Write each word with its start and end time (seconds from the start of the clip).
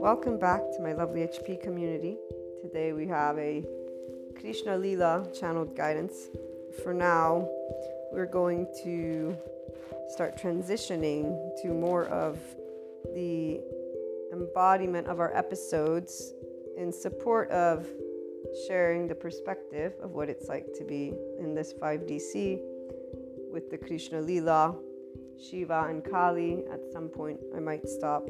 Welcome 0.00 0.38
back 0.38 0.60
to 0.76 0.82
my 0.82 0.92
lovely 0.92 1.22
HP 1.22 1.62
community. 1.62 2.18
Today 2.60 2.92
we 2.92 3.06
have 3.06 3.38
a 3.38 3.64
Krishna 4.38 4.76
Lila 4.76 5.26
channeled 5.32 5.74
guidance. 5.74 6.28
For 6.82 6.92
now, 6.92 7.48
we're 8.12 8.26
going 8.26 8.66
to 8.84 9.34
start 10.08 10.36
transitioning 10.36 11.38
to 11.62 11.68
more 11.68 12.04
of 12.06 12.38
the 13.14 13.62
embodiment 14.30 15.06
of 15.06 15.20
our 15.20 15.34
episodes 15.34 16.34
in 16.76 16.92
support 16.92 17.50
of 17.50 17.86
sharing 18.68 19.08
the 19.08 19.14
perspective 19.14 19.94
of 20.02 20.10
what 20.10 20.28
it's 20.28 20.48
like 20.48 20.66
to 20.74 20.84
be 20.84 21.14
in 21.38 21.54
this 21.54 21.72
5DC 21.72 22.60
with 23.50 23.70
the 23.70 23.78
Krishna 23.78 24.20
Lila, 24.20 24.76
Shiva, 25.40 25.86
and 25.88 26.04
Kali. 26.04 26.64
At 26.72 26.80
some 26.92 27.08
point, 27.08 27.38
I 27.56 27.60
might 27.60 27.88
stop 27.88 28.28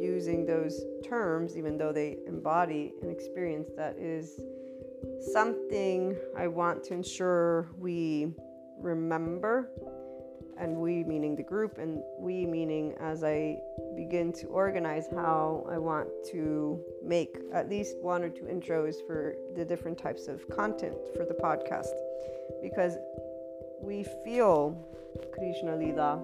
using 0.00 0.46
those 0.46 0.84
terms, 1.04 1.56
even 1.56 1.76
though 1.76 1.92
they 1.92 2.18
embody 2.26 2.92
an 3.02 3.10
experience 3.10 3.70
that 3.76 3.96
is 3.98 4.40
something 5.32 6.16
I 6.36 6.48
want 6.48 6.84
to 6.84 6.94
ensure 6.94 7.68
we 7.78 8.28
remember. 8.78 9.70
And 10.58 10.76
we 10.76 11.04
meaning 11.04 11.36
the 11.36 11.42
group, 11.42 11.76
and 11.76 12.02
we 12.18 12.46
meaning 12.46 12.94
as 12.98 13.22
I 13.22 13.58
begin 13.94 14.32
to 14.34 14.46
organize 14.46 15.06
how 15.14 15.66
I 15.70 15.76
want 15.76 16.08
to 16.30 16.80
make 17.04 17.36
at 17.52 17.68
least 17.68 17.98
one 18.00 18.22
or 18.22 18.30
two 18.30 18.44
intros 18.44 18.94
for 19.06 19.34
the 19.54 19.66
different 19.66 19.98
types 19.98 20.28
of 20.28 20.48
content 20.48 20.94
for 21.14 21.26
the 21.26 21.34
podcast. 21.34 21.92
Because 22.62 22.96
we 23.82 24.02
feel 24.24 24.82
Krishna 25.34 25.76
Lila, 25.76 26.22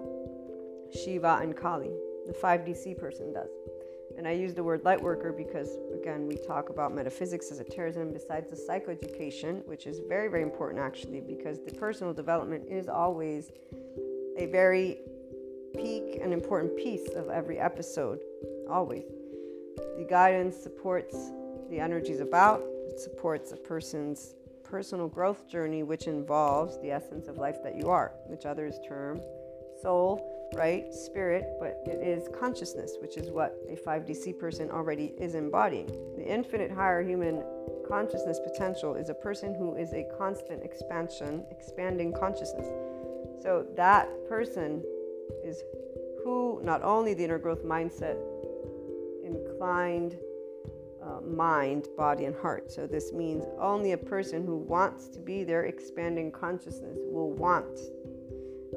Shiva, 0.93 1.39
and 1.43 1.57
Kali. 1.57 1.91
The 2.27 2.33
5DC 2.33 2.99
person 2.99 3.33
does. 3.33 3.51
And 4.17 4.29
I 4.29 4.33
use 4.33 4.55
the 4.55 4.63
word 4.63 4.85
light 4.85 5.01
worker 5.01 5.33
because, 5.33 5.77
again, 5.95 6.27
we 6.27 6.37
talk 6.37 6.69
about 6.69 6.95
metaphysics, 6.95 7.51
esotericism, 7.51 8.13
besides 8.13 8.51
the 8.51 8.57
psychoeducation, 8.57 9.67
which 9.67 9.87
is 9.87 10.01
very, 10.09 10.29
very 10.29 10.43
important 10.43 10.81
actually, 10.83 11.21
because 11.21 11.65
the 11.65 11.73
personal 11.73 12.13
development 12.13 12.65
is 12.69 12.89
always 12.89 13.51
a 14.37 14.47
very 14.47 14.99
peak 15.75 16.21
and 16.23 16.33
important 16.33 16.77
piece 16.77 17.09
of 17.15 17.31
every 17.31 17.59
episode, 17.59 18.21
always. 18.71 19.05
The 19.97 20.07
guidance 20.09 20.57
supports 20.57 21.15
the 21.71 21.81
energies 21.81 22.21
about, 22.21 22.63
it 22.89 23.01
supports 23.01 23.53
a 23.53 23.57
person's 23.57 24.35
personal 24.63 25.09
growth 25.09 25.49
journey, 25.49 25.83
which 25.83 26.07
involves 26.07 26.79
the 26.83 26.91
essence 26.91 27.29
of 27.29 27.39
life 27.39 27.63
that 27.63 27.77
you 27.77 27.89
are, 27.89 28.13
which 28.27 28.45
others 28.45 28.75
term 28.87 29.21
soul, 29.83 30.32
right? 30.55 30.93
Spirit, 30.93 31.45
but 31.59 31.83
it 31.87 32.07
is 32.07 32.29
consciousness, 32.39 32.97
which 33.01 33.17
is 33.17 33.31
what 33.31 33.57
a 33.69 33.77
5DC 33.77 34.39
person 34.39 34.71
already 34.71 35.15
is 35.19 35.35
embodying. 35.35 35.87
The 36.17 36.25
infinite 36.25 36.71
higher 36.71 37.03
human 37.03 37.43
consciousness 37.89 38.41
potential 38.41 38.95
is 38.95 39.09
a 39.09 39.15
person 39.15 39.55
who 39.55 39.77
is 39.77 39.93
a 39.93 40.07
constant 40.17 40.63
expansion, 40.63 41.45
expanding 41.51 42.13
consciousness. 42.13 42.67
So 43.43 43.67
that 43.77 44.09
person 44.29 44.83
is 45.45 45.63
who 46.25 46.61
not 46.63 46.83
only 46.83 47.15
the 47.15 47.25
inner 47.25 47.39
growth 47.39 47.65
mindset 47.65 48.17
inclined 49.25 50.19
uh, 51.03 51.21
mind, 51.21 51.89
body, 51.97 52.27
and 52.27 52.37
heart. 52.37 52.71
So 52.71 52.87
this 52.87 53.13
means 53.13 53.45
only 53.59 53.93
a 53.93 53.99
person 53.99 54.47
who 54.47 54.57
wants 54.57 55.09
to 55.09 55.19
be 55.19 55.43
there 55.43 55.65
expanding 55.65 56.31
consciousness 56.31 56.99
will 57.03 57.33
want 57.33 57.81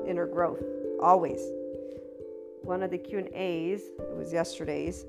inner 0.07 0.25
growth 0.25 0.63
always 1.01 1.39
one 2.65 2.83
of 2.83 2.91
the 2.91 2.97
q&a's 2.97 3.81
it 3.99 4.17
was 4.17 4.33
yesterday's 4.33 5.05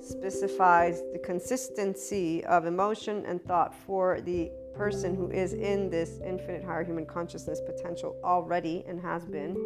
specifies 0.00 1.02
the 1.12 1.18
consistency 1.18 2.44
of 2.44 2.66
emotion 2.66 3.24
and 3.26 3.42
thought 3.44 3.74
for 3.74 4.20
the 4.20 4.50
person 4.74 5.14
who 5.14 5.30
is 5.30 5.52
in 5.54 5.90
this 5.90 6.20
infinite 6.24 6.62
higher 6.62 6.84
human 6.84 7.06
consciousness 7.06 7.60
potential 7.64 8.16
already 8.22 8.84
and 8.86 9.00
has 9.00 9.24
been. 9.24 9.56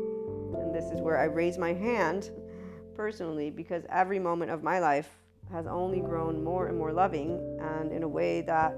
And 0.57 0.75
this 0.75 0.85
is 0.93 1.01
where 1.01 1.19
i 1.19 1.25
raise 1.25 1.59
my 1.59 1.73
hand 1.73 2.31
personally 2.95 3.51
because 3.51 3.85
every 3.91 4.19
moment 4.19 4.51
of 4.51 4.63
my 4.63 4.79
life 4.79 5.11
has 5.51 5.67
only 5.67 6.01
grown 6.01 6.43
more 6.45 6.69
and 6.69 6.79
more 6.79 6.93
loving 6.93 7.59
and 7.61 7.93
in 7.93 8.03
a 8.03 8.09
way 8.09 8.41
that 8.43 8.75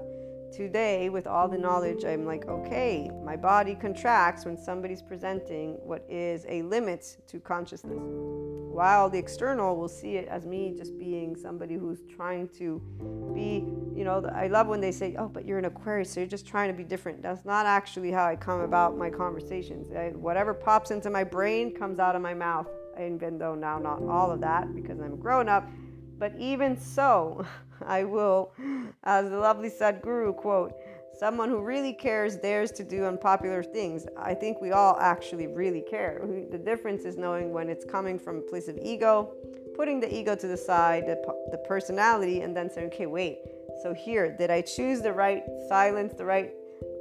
today 0.55 1.09
with 1.09 1.27
all 1.27 1.47
the 1.47 1.57
knowledge 1.57 2.05
i'm 2.05 2.25
like 2.25 2.45
okay 2.47 3.09
my 3.25 3.35
body 3.35 3.75
contracts 3.75 4.45
when 4.45 4.57
somebody's 4.57 5.01
presenting 5.01 5.73
what 5.83 6.05
is 6.09 6.45
a 6.47 6.61
limit 6.63 7.17
to 7.27 7.39
consciousness 7.39 7.99
while 7.99 9.09
the 9.09 9.17
external 9.17 9.75
will 9.75 9.87
see 9.87 10.15
it 10.15 10.27
as 10.27 10.45
me 10.45 10.73
just 10.75 10.97
being 10.97 11.35
somebody 11.35 11.75
who's 11.75 12.01
trying 12.15 12.47
to 12.47 12.81
be 13.33 13.65
you 13.95 14.03
know 14.03 14.23
i 14.35 14.47
love 14.47 14.67
when 14.67 14.81
they 14.81 14.91
say 14.91 15.15
oh 15.17 15.27
but 15.27 15.45
you're 15.45 15.59
an 15.59 15.65
aquarius 15.65 16.11
so 16.11 16.19
you're 16.19 16.27
just 16.27 16.45
trying 16.45 16.69
to 16.69 16.77
be 16.77 16.83
different. 16.83 17.21
That's 17.21 17.45
not 17.45 17.65
actually 17.65 18.11
how 18.11 18.25
i 18.25 18.35
come 18.35 18.61
about 18.61 18.97
my 18.97 19.09
conversations. 19.09 19.91
I, 19.91 20.09
whatever 20.09 20.53
pops 20.53 20.91
into 20.91 21.09
my 21.09 21.23
brain 21.23 21.73
comes 21.73 21.99
out 21.99 22.15
of 22.15 22.21
my 22.21 22.33
mouth. 22.33 22.67
Even 22.99 23.39
though 23.39 23.55
now 23.55 23.79
not 23.79 24.03
all 24.03 24.29
of 24.29 24.39
that 24.41 24.75
because 24.75 24.99
i'm 24.99 25.15
grown 25.15 25.49
up 25.49 25.67
but 26.19 26.33
even 26.37 26.77
so 26.79 27.45
I 27.85 28.03
will, 28.03 28.51
as 29.03 29.29
the 29.29 29.37
lovely 29.37 29.69
Sadhguru 29.69 30.35
quote, 30.35 30.73
someone 31.17 31.49
who 31.49 31.61
really 31.61 31.93
cares 31.93 32.37
dares 32.37 32.71
to 32.71 32.83
do 32.83 33.05
unpopular 33.05 33.63
things. 33.63 34.05
I 34.17 34.33
think 34.33 34.61
we 34.61 34.71
all 34.71 34.97
actually 34.99 35.47
really 35.47 35.83
care. 35.89 36.21
The 36.51 36.57
difference 36.57 37.03
is 37.03 37.17
knowing 37.17 37.51
when 37.51 37.69
it's 37.69 37.85
coming 37.85 38.17
from 38.17 38.37
a 38.37 38.41
place 38.41 38.67
of 38.67 38.77
ego, 38.81 39.33
putting 39.75 39.99
the 39.99 40.13
ego 40.13 40.35
to 40.35 40.47
the 40.47 40.57
side, 40.57 41.05
the, 41.05 41.21
the 41.51 41.57
personality, 41.59 42.41
and 42.41 42.55
then 42.55 42.69
saying, 42.69 42.87
okay, 42.87 43.05
wait. 43.05 43.39
So 43.81 43.93
here, 43.93 44.35
did 44.37 44.49
I 44.49 44.61
choose 44.61 45.01
the 45.01 45.13
right 45.13 45.43
silence, 45.67 46.13
the 46.13 46.25
right 46.25 46.53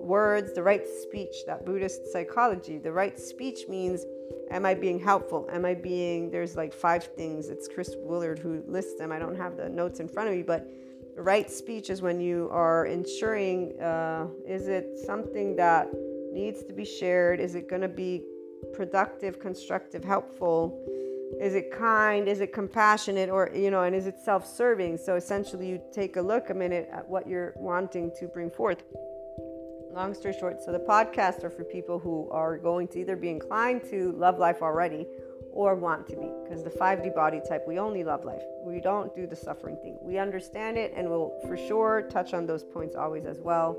words, 0.02 0.52
the 0.52 0.62
right 0.62 0.86
speech? 1.02 1.34
That 1.46 1.64
Buddhist 1.64 2.12
psychology, 2.12 2.78
the 2.78 2.92
right 2.92 3.18
speech 3.18 3.68
means 3.68 4.04
am 4.50 4.66
I 4.66 4.74
being 4.74 4.98
helpful? 4.98 5.48
Am 5.50 5.64
I 5.64 5.74
being, 5.74 6.30
there's 6.30 6.56
like 6.56 6.72
five 6.72 7.04
things. 7.04 7.48
It's 7.48 7.68
Chris 7.68 7.94
Willard 7.98 8.38
who 8.38 8.62
lists 8.66 8.98
them. 8.98 9.12
I 9.12 9.18
don't 9.18 9.36
have 9.36 9.56
the 9.56 9.68
notes 9.68 10.00
in 10.00 10.08
front 10.08 10.28
of 10.28 10.34
me, 10.34 10.42
but 10.42 10.68
right 11.16 11.50
speech 11.50 11.91
is 11.91 12.02
when 12.02 12.20
you 12.20 12.48
are 12.50 12.86
ensuring 12.86 13.80
uh, 13.80 14.26
is 14.46 14.68
it 14.68 14.98
something 15.06 15.56
that 15.56 15.88
needs 16.32 16.64
to 16.64 16.72
be 16.72 16.84
shared? 16.84 17.41
Is 17.41 17.54
it 17.54 17.68
going 17.68 17.82
to 17.82 17.88
be 17.88 18.22
productive, 18.72 19.38
constructive, 19.38 20.04
helpful? 20.04 20.78
Is 21.41 21.54
it 21.54 21.70
kind? 21.70 22.28
Is 22.28 22.41
it 22.41 22.52
compassionate? 22.52 23.30
Or, 23.30 23.50
you 23.54 23.70
know, 23.70 23.82
and 23.82 23.96
is 23.96 24.06
it 24.06 24.16
self 24.22 24.46
serving? 24.46 24.98
So 24.98 25.16
essentially, 25.16 25.66
you 25.66 25.80
take 25.92 26.16
a 26.16 26.22
look 26.22 26.50
a 26.50 26.54
minute 26.54 26.88
at 26.92 27.08
what 27.08 27.26
you're 27.26 27.54
wanting 27.56 28.12
to 28.18 28.26
bring 28.28 28.50
forth 28.50 28.82
long 29.94 30.14
story 30.14 30.34
short, 30.38 30.62
so 30.62 30.72
the 30.72 30.78
podcasts 30.78 31.44
are 31.44 31.50
for 31.50 31.64
people 31.64 31.98
who 31.98 32.28
are 32.30 32.56
going 32.56 32.88
to 32.88 33.00
either 33.00 33.16
be 33.16 33.28
inclined 33.28 33.84
to 33.91 34.12
love 34.12 34.38
life 34.38 34.62
already 34.62 35.06
or 35.53 35.75
want 35.75 36.06
to 36.08 36.16
be. 36.16 36.30
Because 36.42 36.62
the 36.62 36.70
5D 36.70 37.14
body 37.14 37.41
type, 37.47 37.64
we 37.66 37.78
only 37.78 38.03
love 38.04 38.25
life. 38.25 38.42
We 38.64 38.80
don't 38.80 39.14
do 39.14 39.26
the 39.26 39.36
suffering 39.36 39.76
thing. 39.76 39.98
We 40.00 40.19
understand 40.19 40.78
it 40.78 40.92
and 40.97 41.08
we'll 41.08 41.32
for 41.47 41.56
sure 41.56 42.08
touch 42.10 42.32
on 42.34 42.47
those 42.47 42.64
points 42.64 42.97
always 42.97 43.26
as 43.26 43.38
well. 43.41 43.78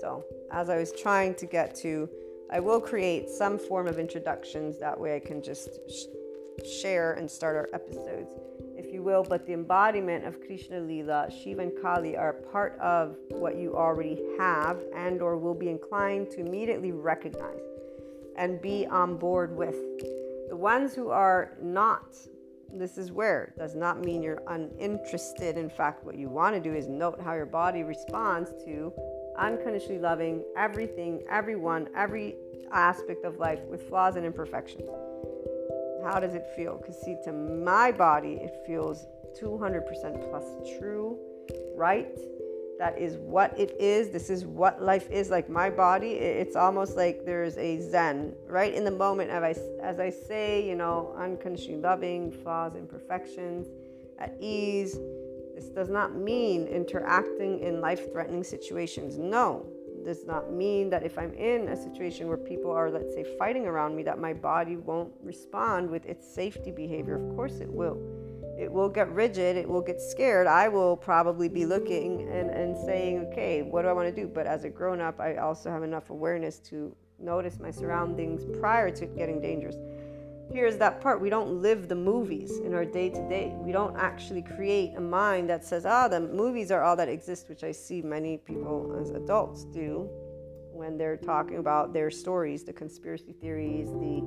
So, 0.00 0.24
as 0.50 0.70
I 0.70 0.76
was 0.76 0.92
trying 0.92 1.34
to 1.36 1.46
get 1.46 1.74
to, 1.76 2.08
I 2.50 2.60
will 2.60 2.80
create 2.80 3.28
some 3.30 3.58
form 3.58 3.86
of 3.86 3.98
introductions. 3.98 4.78
That 4.78 4.98
way 4.98 5.16
I 5.16 5.20
can 5.20 5.42
just 5.42 5.78
sh- 5.90 6.70
share 6.80 7.14
and 7.14 7.30
start 7.30 7.56
our 7.56 7.68
episodes 7.72 8.28
will, 9.04 9.22
but 9.22 9.46
the 9.46 9.52
embodiment 9.52 10.24
of 10.24 10.40
Krishna 10.40 10.80
Lila, 10.80 11.28
Shiva 11.30 11.62
and 11.62 11.72
Kali 11.80 12.16
are 12.16 12.32
part 12.32 12.78
of 12.80 13.16
what 13.28 13.56
you 13.56 13.76
already 13.76 14.18
have 14.38 14.80
and 14.96 15.20
or 15.20 15.36
will 15.36 15.54
be 15.54 15.68
inclined 15.68 16.30
to 16.30 16.40
immediately 16.40 16.90
recognize 16.90 17.60
and 18.36 18.60
be 18.60 18.86
on 18.86 19.16
board 19.16 19.54
with. 19.54 19.76
The 20.48 20.56
ones 20.56 20.94
who 20.94 21.10
are 21.10 21.56
not, 21.62 22.16
this 22.72 22.98
is 22.98 23.12
where, 23.12 23.54
does 23.58 23.74
not 23.74 24.00
mean 24.00 24.22
you're 24.22 24.42
uninterested. 24.48 25.58
In 25.58 25.70
fact, 25.70 26.04
what 26.04 26.16
you 26.16 26.28
want 26.28 26.54
to 26.56 26.60
do 26.60 26.74
is 26.74 26.88
note 26.88 27.20
how 27.20 27.34
your 27.34 27.46
body 27.46 27.82
responds 27.82 28.50
to 28.64 28.92
unconditionally 29.38 29.98
loving 29.98 30.42
everything, 30.56 31.22
everyone, 31.30 31.88
every 31.94 32.36
aspect 32.72 33.24
of 33.24 33.38
life 33.38 33.60
with 33.68 33.88
flaws 33.88 34.16
and 34.16 34.24
imperfections. 34.24 34.88
How 36.04 36.20
does 36.20 36.34
it 36.34 36.46
feel? 36.54 36.76
Because, 36.76 37.00
see, 37.00 37.16
to 37.24 37.32
my 37.32 37.90
body, 37.90 38.34
it 38.34 38.54
feels 38.66 39.06
200% 39.40 40.30
plus 40.30 40.44
true, 40.78 41.18
right? 41.74 42.16
That 42.78 42.98
is 42.98 43.16
what 43.16 43.58
it 43.58 43.74
is. 43.80 44.10
This 44.10 44.28
is 44.28 44.44
what 44.44 44.82
life 44.82 45.10
is 45.10 45.30
like. 45.30 45.48
My 45.48 45.70
body, 45.70 46.10
it's 46.12 46.56
almost 46.56 46.96
like 46.96 47.24
there's 47.24 47.56
a 47.56 47.80
zen, 47.80 48.34
right? 48.46 48.74
In 48.74 48.84
the 48.84 48.90
moment, 48.90 49.30
as 49.30 49.42
I, 49.42 49.82
as 49.82 49.98
I 49.98 50.10
say, 50.10 50.68
you 50.68 50.74
know, 50.74 51.14
unconditionally 51.16 51.80
loving, 51.80 52.30
flaws, 52.30 52.74
imperfections, 52.74 53.66
at 54.18 54.34
ease. 54.40 54.98
This 55.54 55.66
does 55.66 55.88
not 55.88 56.14
mean 56.16 56.66
interacting 56.66 57.60
in 57.60 57.80
life 57.80 58.12
threatening 58.12 58.42
situations. 58.42 59.16
No, 59.16 59.66
does 60.04 60.24
not 60.26 60.52
mean 60.52 60.90
that 60.90 61.02
if 61.02 61.18
I'm 61.18 61.32
in 61.34 61.68
a 61.68 61.76
situation 61.76 62.28
where 62.28 62.36
people 62.36 62.70
are, 62.70 62.90
let's 62.90 63.14
say, 63.14 63.24
fighting 63.38 63.66
around 63.66 63.96
me, 63.96 64.02
that 64.04 64.18
my 64.18 64.32
body 64.32 64.76
won't 64.76 65.12
respond 65.22 65.90
with 65.90 66.06
its 66.06 66.32
safety 66.32 66.70
behavior. 66.70 67.16
Of 67.16 67.34
course, 67.36 67.60
it 67.60 67.68
will. 67.68 67.98
It 68.58 68.70
will 68.70 68.88
get 68.88 69.10
rigid, 69.12 69.56
it 69.56 69.68
will 69.68 69.80
get 69.80 70.00
scared. 70.00 70.46
I 70.46 70.68
will 70.68 70.96
probably 70.96 71.48
be 71.48 71.66
looking 71.66 72.28
and, 72.28 72.50
and 72.50 72.76
saying, 72.76 73.26
okay, 73.26 73.62
what 73.62 73.82
do 73.82 73.88
I 73.88 73.92
want 73.92 74.14
to 74.14 74.22
do? 74.22 74.28
But 74.28 74.46
as 74.46 74.64
a 74.64 74.68
grown 74.68 75.00
up, 75.00 75.18
I 75.18 75.36
also 75.36 75.70
have 75.70 75.82
enough 75.82 76.10
awareness 76.10 76.60
to 76.70 76.94
notice 77.18 77.58
my 77.58 77.70
surroundings 77.70 78.44
prior 78.58 78.90
to 78.90 79.06
getting 79.06 79.40
dangerous 79.40 79.76
here's 80.52 80.76
that 80.76 81.00
part 81.00 81.20
we 81.20 81.30
don't 81.30 81.62
live 81.62 81.88
the 81.88 81.94
movies 81.94 82.58
in 82.58 82.74
our 82.74 82.84
day 82.84 83.08
to 83.08 83.28
day 83.28 83.52
we 83.58 83.72
don't 83.72 83.96
actually 83.96 84.42
create 84.42 84.92
a 84.96 85.00
mind 85.00 85.48
that 85.48 85.64
says 85.64 85.86
ah 85.86 86.06
the 86.06 86.20
movies 86.20 86.70
are 86.70 86.82
all 86.82 86.96
that 86.96 87.08
exist 87.08 87.48
which 87.48 87.64
i 87.64 87.72
see 87.72 88.02
many 88.02 88.36
people 88.36 88.96
as 89.00 89.10
adults 89.10 89.64
do 89.64 90.08
when 90.72 90.98
they're 90.98 91.16
talking 91.16 91.58
about 91.58 91.92
their 91.92 92.10
stories 92.10 92.64
the 92.64 92.72
conspiracy 92.72 93.32
theories 93.40 93.88
the 93.92 94.22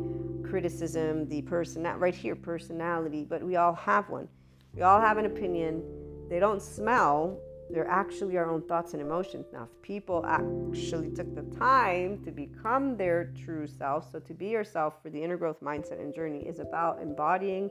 criticism 0.48 1.28
the 1.28 1.42
person 1.44 1.84
right 1.84 2.16
here 2.16 2.36
personality 2.36 3.26
but 3.28 3.44
we 3.44 3.56
all 3.56 3.74
have 3.74 4.10
one. 4.10 4.28
We 4.74 4.82
all 4.84 5.02
have 5.02 5.18
an 5.18 5.26
opinion. 5.26 5.84
They 6.30 6.40
don't 6.40 6.62
smell 6.62 7.40
they're 7.70 7.88
actually 7.88 8.38
our 8.38 8.50
own 8.50 8.62
thoughts 8.64 8.94
and 8.94 9.02
emotions. 9.02 9.48
Now, 9.52 9.64
if 9.64 9.82
people 9.82 10.26
actually 10.26 11.10
took 11.10 11.34
the 11.36 11.44
time 11.58 12.24
to 12.24 12.32
become 12.32 12.96
their 12.98 13.32
true 13.46 13.68
self, 13.68 14.12
so 14.12 14.20
to 14.20 14.34
be 14.34 14.48
yourself 14.48 15.02
for 15.02 15.10
the 15.10 15.22
inner 15.22 15.38
growth 15.38 15.62
mindset 15.62 16.00
and 16.00 16.14
journey 16.14 16.48
is 16.48 16.60
about 16.60 17.02
embodying 17.02 17.70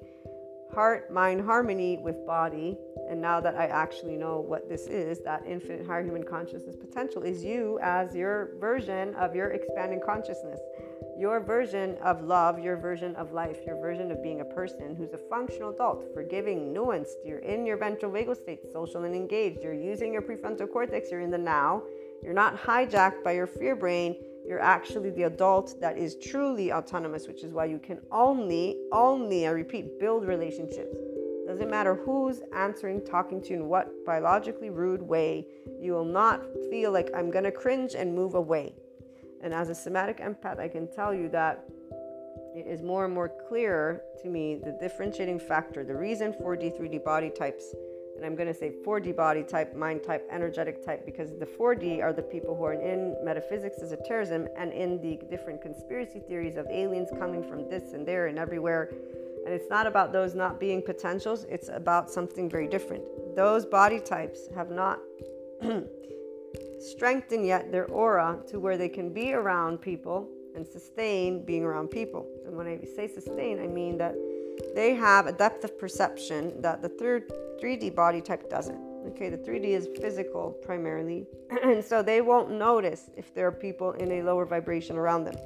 heart 0.75 1.11
mind 1.11 1.41
harmony 1.41 1.99
with 1.99 2.27
body. 2.27 2.77
And 3.09 3.21
now 3.21 3.41
that 3.41 3.57
I 3.57 3.67
actually 3.67 4.17
know 4.17 4.41
what 4.41 4.69
this 4.69 4.87
is, 4.87 5.21
that 5.21 5.45
infinite 5.47 5.87
higher 5.87 6.03
human 6.03 6.25
consciousness 6.25 6.77
potential 6.77 7.23
is 7.23 7.45
you 7.45 7.79
as 7.83 8.15
your 8.15 8.51
version 8.59 9.15
of 9.15 9.35
your 9.35 9.51
expanding 9.51 10.01
consciousness 10.05 10.59
your 11.19 11.41
version 11.41 11.97
of 12.03 12.23
love, 12.23 12.59
your 12.59 12.77
version 12.77 13.15
of 13.17 13.33
life, 13.33 13.59
your 13.67 13.81
version 13.81 14.11
of 14.11 14.23
being 14.23 14.43
a 14.43 14.45
person 14.45 14.95
who's 14.95 15.15
a 15.15 15.19
functional 15.31 15.71
adult, 15.71 16.05
forgiving, 16.13 16.75
nuanced. 16.75 17.15
You're 17.25 17.39
in 17.39 17.65
your 17.65 17.79
ventral 17.79 18.13
vagal 18.13 18.37
state, 18.37 18.61
social 18.73 19.05
and 19.05 19.15
engaged. 19.15 19.63
You're 19.63 19.73
using 19.73 20.13
your 20.13 20.23
prefrontal 20.23 20.71
cortex. 20.71 21.11
You're 21.11 21.21
in 21.21 21.31
the 21.31 21.39
now. 21.39 21.83
You're 22.23 22.35
not 22.35 22.59
hijacked 22.59 23.25
by 23.25 23.33
your 23.33 23.47
fear 23.47 23.75
brain. 23.75 24.17
You're 24.49 24.61
actually 24.61 25.11
the 25.11 25.25
adult 25.25 25.81
that 25.81 25.99
is 25.99 26.17
truly 26.17 26.73
autonomous, 26.73 27.27
which 27.27 27.43
is 27.43 27.53
why 27.53 27.65
you 27.65 27.79
can 27.79 28.01
only, 28.13 28.77
only, 28.93 29.47
I 29.47 29.51
repeat, 29.51 29.99
build 29.99 30.25
relationships. 30.27 30.97
Doesn't 31.47 31.71
matter 31.71 31.95
who's 31.95 32.43
answering, 32.55 33.05
talking 33.05 33.41
to 33.43 33.51
you 33.51 33.57
in 33.57 33.69
what 33.69 33.89
biologically 34.05 34.71
rude 34.71 35.03
way. 35.03 35.47
You 35.81 35.93
will 35.93 36.05
not 36.05 36.43
feel 36.71 36.93
like 36.93 37.11
I'm 37.15 37.31
to 37.31 37.53
cringe 37.53 37.95
and 37.95 38.15
move 38.15 38.35
away. 38.35 38.75
And 39.43 39.55
as 39.55 39.69
a 39.69 39.75
somatic 39.75 40.19
empath, 40.19 40.59
I 40.59 40.69
can 40.69 40.93
tell 40.93 41.15
you 41.15 41.29
that 41.31 41.65
it 42.57 42.67
is 42.67 42.83
more 42.83 43.05
and 43.05 43.13
more 43.13 43.31
clear 43.49 44.01
to 44.23 44.29
me 44.29 44.61
the 44.65 44.77
differentiating 44.81 45.39
factor, 45.39 45.85
the 45.85 45.95
reason 45.95 46.33
4D, 46.33 46.81
3D 46.81 47.05
body 47.05 47.31
types, 47.31 47.75
and 48.17 48.25
I'm 48.25 48.35
going 48.35 48.49
to 48.49 48.55
say 48.55 48.73
4D 48.85 49.15
body 49.15 49.43
type, 49.43 49.77
mind 49.77 50.03
type, 50.03 50.27
energetic 50.31 50.85
type, 50.85 51.05
because 51.05 51.31
the 51.39 51.47
4D 51.47 52.03
are 52.03 52.13
the 52.13 52.23
people 52.23 52.57
who 52.57 52.65
are 52.65 52.75
in 52.75 53.17
metaphysics, 53.23 53.79
esotericism, 53.83 54.49
and 54.57 54.73
in 54.73 55.01
the 55.01 55.21
different 55.31 55.61
conspiracy 55.61 56.21
theories 56.21 56.57
of 56.57 56.67
aliens 56.71 57.11
coming 57.19 57.43
from 57.43 57.69
this 57.69 57.93
and 57.93 58.07
there 58.07 58.27
and 58.27 58.39
everywhere. 58.39 58.91
And 59.45 59.55
it's 59.55 59.69
not 59.71 59.87
about 59.87 60.13
those 60.13 60.35
not 60.35 60.59
being 60.59 60.83
potentials, 60.83 61.45
it's 61.45 61.69
about 61.69 62.11
something 62.11 62.51
very 62.51 62.67
different. 62.67 63.05
Those 63.37 63.65
body 63.65 64.01
types 64.01 64.49
have 64.55 64.71
not 64.71 64.99
strengthened 66.81 67.47
yet 67.47 67.71
their 67.71 67.87
aura 67.87 68.39
to 68.49 68.59
where 68.59 68.77
they 68.77 68.89
can 68.89 69.13
be 69.13 69.35
around 69.35 69.79
people 69.81 70.29
and 70.57 70.67
sustain 70.67 71.45
being 71.45 71.65
around 71.65 71.89
people. 71.89 72.27
And 72.47 72.57
when 72.57 72.67
I 72.67 72.81
say 72.97 73.07
sustain, 73.07 73.61
I 73.61 73.67
mean 73.67 73.99
that 73.99 74.15
they 74.75 74.95
have 74.95 75.27
a 75.27 75.33
depth 75.33 75.65
of 75.65 75.79
perception 75.79 76.61
that 76.61 76.83
the 76.83 76.89
third 76.89 77.31
3D 77.63 77.95
body 77.95 78.21
type 78.21 78.49
doesn't. 78.51 78.81
Okay, 79.09 79.29
the 79.29 79.39
3D 79.39 79.67
is 79.67 79.89
physical 80.01 80.51
primarily, 80.63 81.27
and 81.63 81.85
so 81.85 82.03
they 82.03 82.21
won't 82.21 82.51
notice 82.51 83.11
if 83.17 83.33
there 83.35 83.47
are 83.47 83.53
people 83.53 83.93
in 83.93 84.11
a 84.13 84.23
lower 84.23 84.45
vibration 84.45 84.97
around 84.97 85.25
them. 85.25 85.37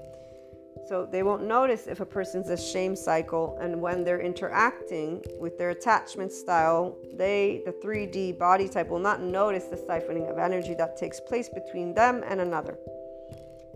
So 0.89 1.07
they 1.07 1.23
won't 1.23 1.45
notice 1.45 1.87
if 1.87 2.01
a 2.01 2.07
person's 2.07 2.49
a 2.49 2.57
shame 2.57 2.97
cycle, 2.97 3.59
and 3.61 3.81
when 3.81 4.03
they're 4.03 4.21
interacting 4.21 5.23
with 5.39 5.59
their 5.59 5.71
attachment 5.71 6.33
style, 6.33 6.97
they, 7.15 7.63
the 7.67 7.73
3D 7.73 8.39
body 8.39 8.69
type, 8.69 8.89
will 8.89 8.99
not 8.99 9.23
notice 9.23 9.65
the 9.65 9.77
siphoning 9.77 10.31
of 10.31 10.39
energy 10.39 10.75
that 10.75 10.97
takes 10.97 11.21
place 11.21 11.49
between 11.49 11.95
them 11.95 12.25
and 12.27 12.41
another. 12.41 12.79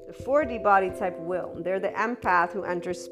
The 0.06 0.12
4D 0.12 0.62
body 0.62 0.90
type 0.90 1.18
will. 1.18 1.54
They're 1.58 1.80
the 1.80 1.88
empath 1.88 2.52
who 2.52 2.64
enters 2.64 3.08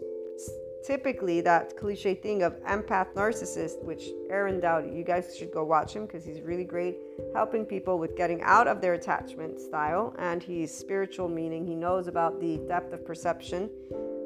typically 0.84 1.40
that 1.40 1.76
cliche 1.76 2.14
thing 2.14 2.42
of 2.42 2.54
empath 2.64 3.12
narcissist, 3.14 3.82
which 3.82 4.04
Aaron 4.28 4.60
Doughty, 4.60 4.90
you 4.90 5.04
guys 5.04 5.36
should 5.36 5.52
go 5.52 5.64
watch 5.64 5.94
him 5.94 6.06
because 6.06 6.24
he's 6.24 6.40
really 6.40 6.64
great 6.64 6.96
helping 7.34 7.64
people 7.64 7.98
with 7.98 8.16
getting 8.16 8.42
out 8.42 8.66
of 8.66 8.80
their 8.80 8.94
attachment 8.94 9.60
style. 9.60 10.14
And 10.18 10.42
he's 10.42 10.72
spiritual, 10.76 11.28
meaning 11.28 11.66
he 11.66 11.74
knows 11.74 12.08
about 12.08 12.40
the 12.40 12.58
depth 12.68 12.92
of 12.92 13.04
perception 13.06 13.70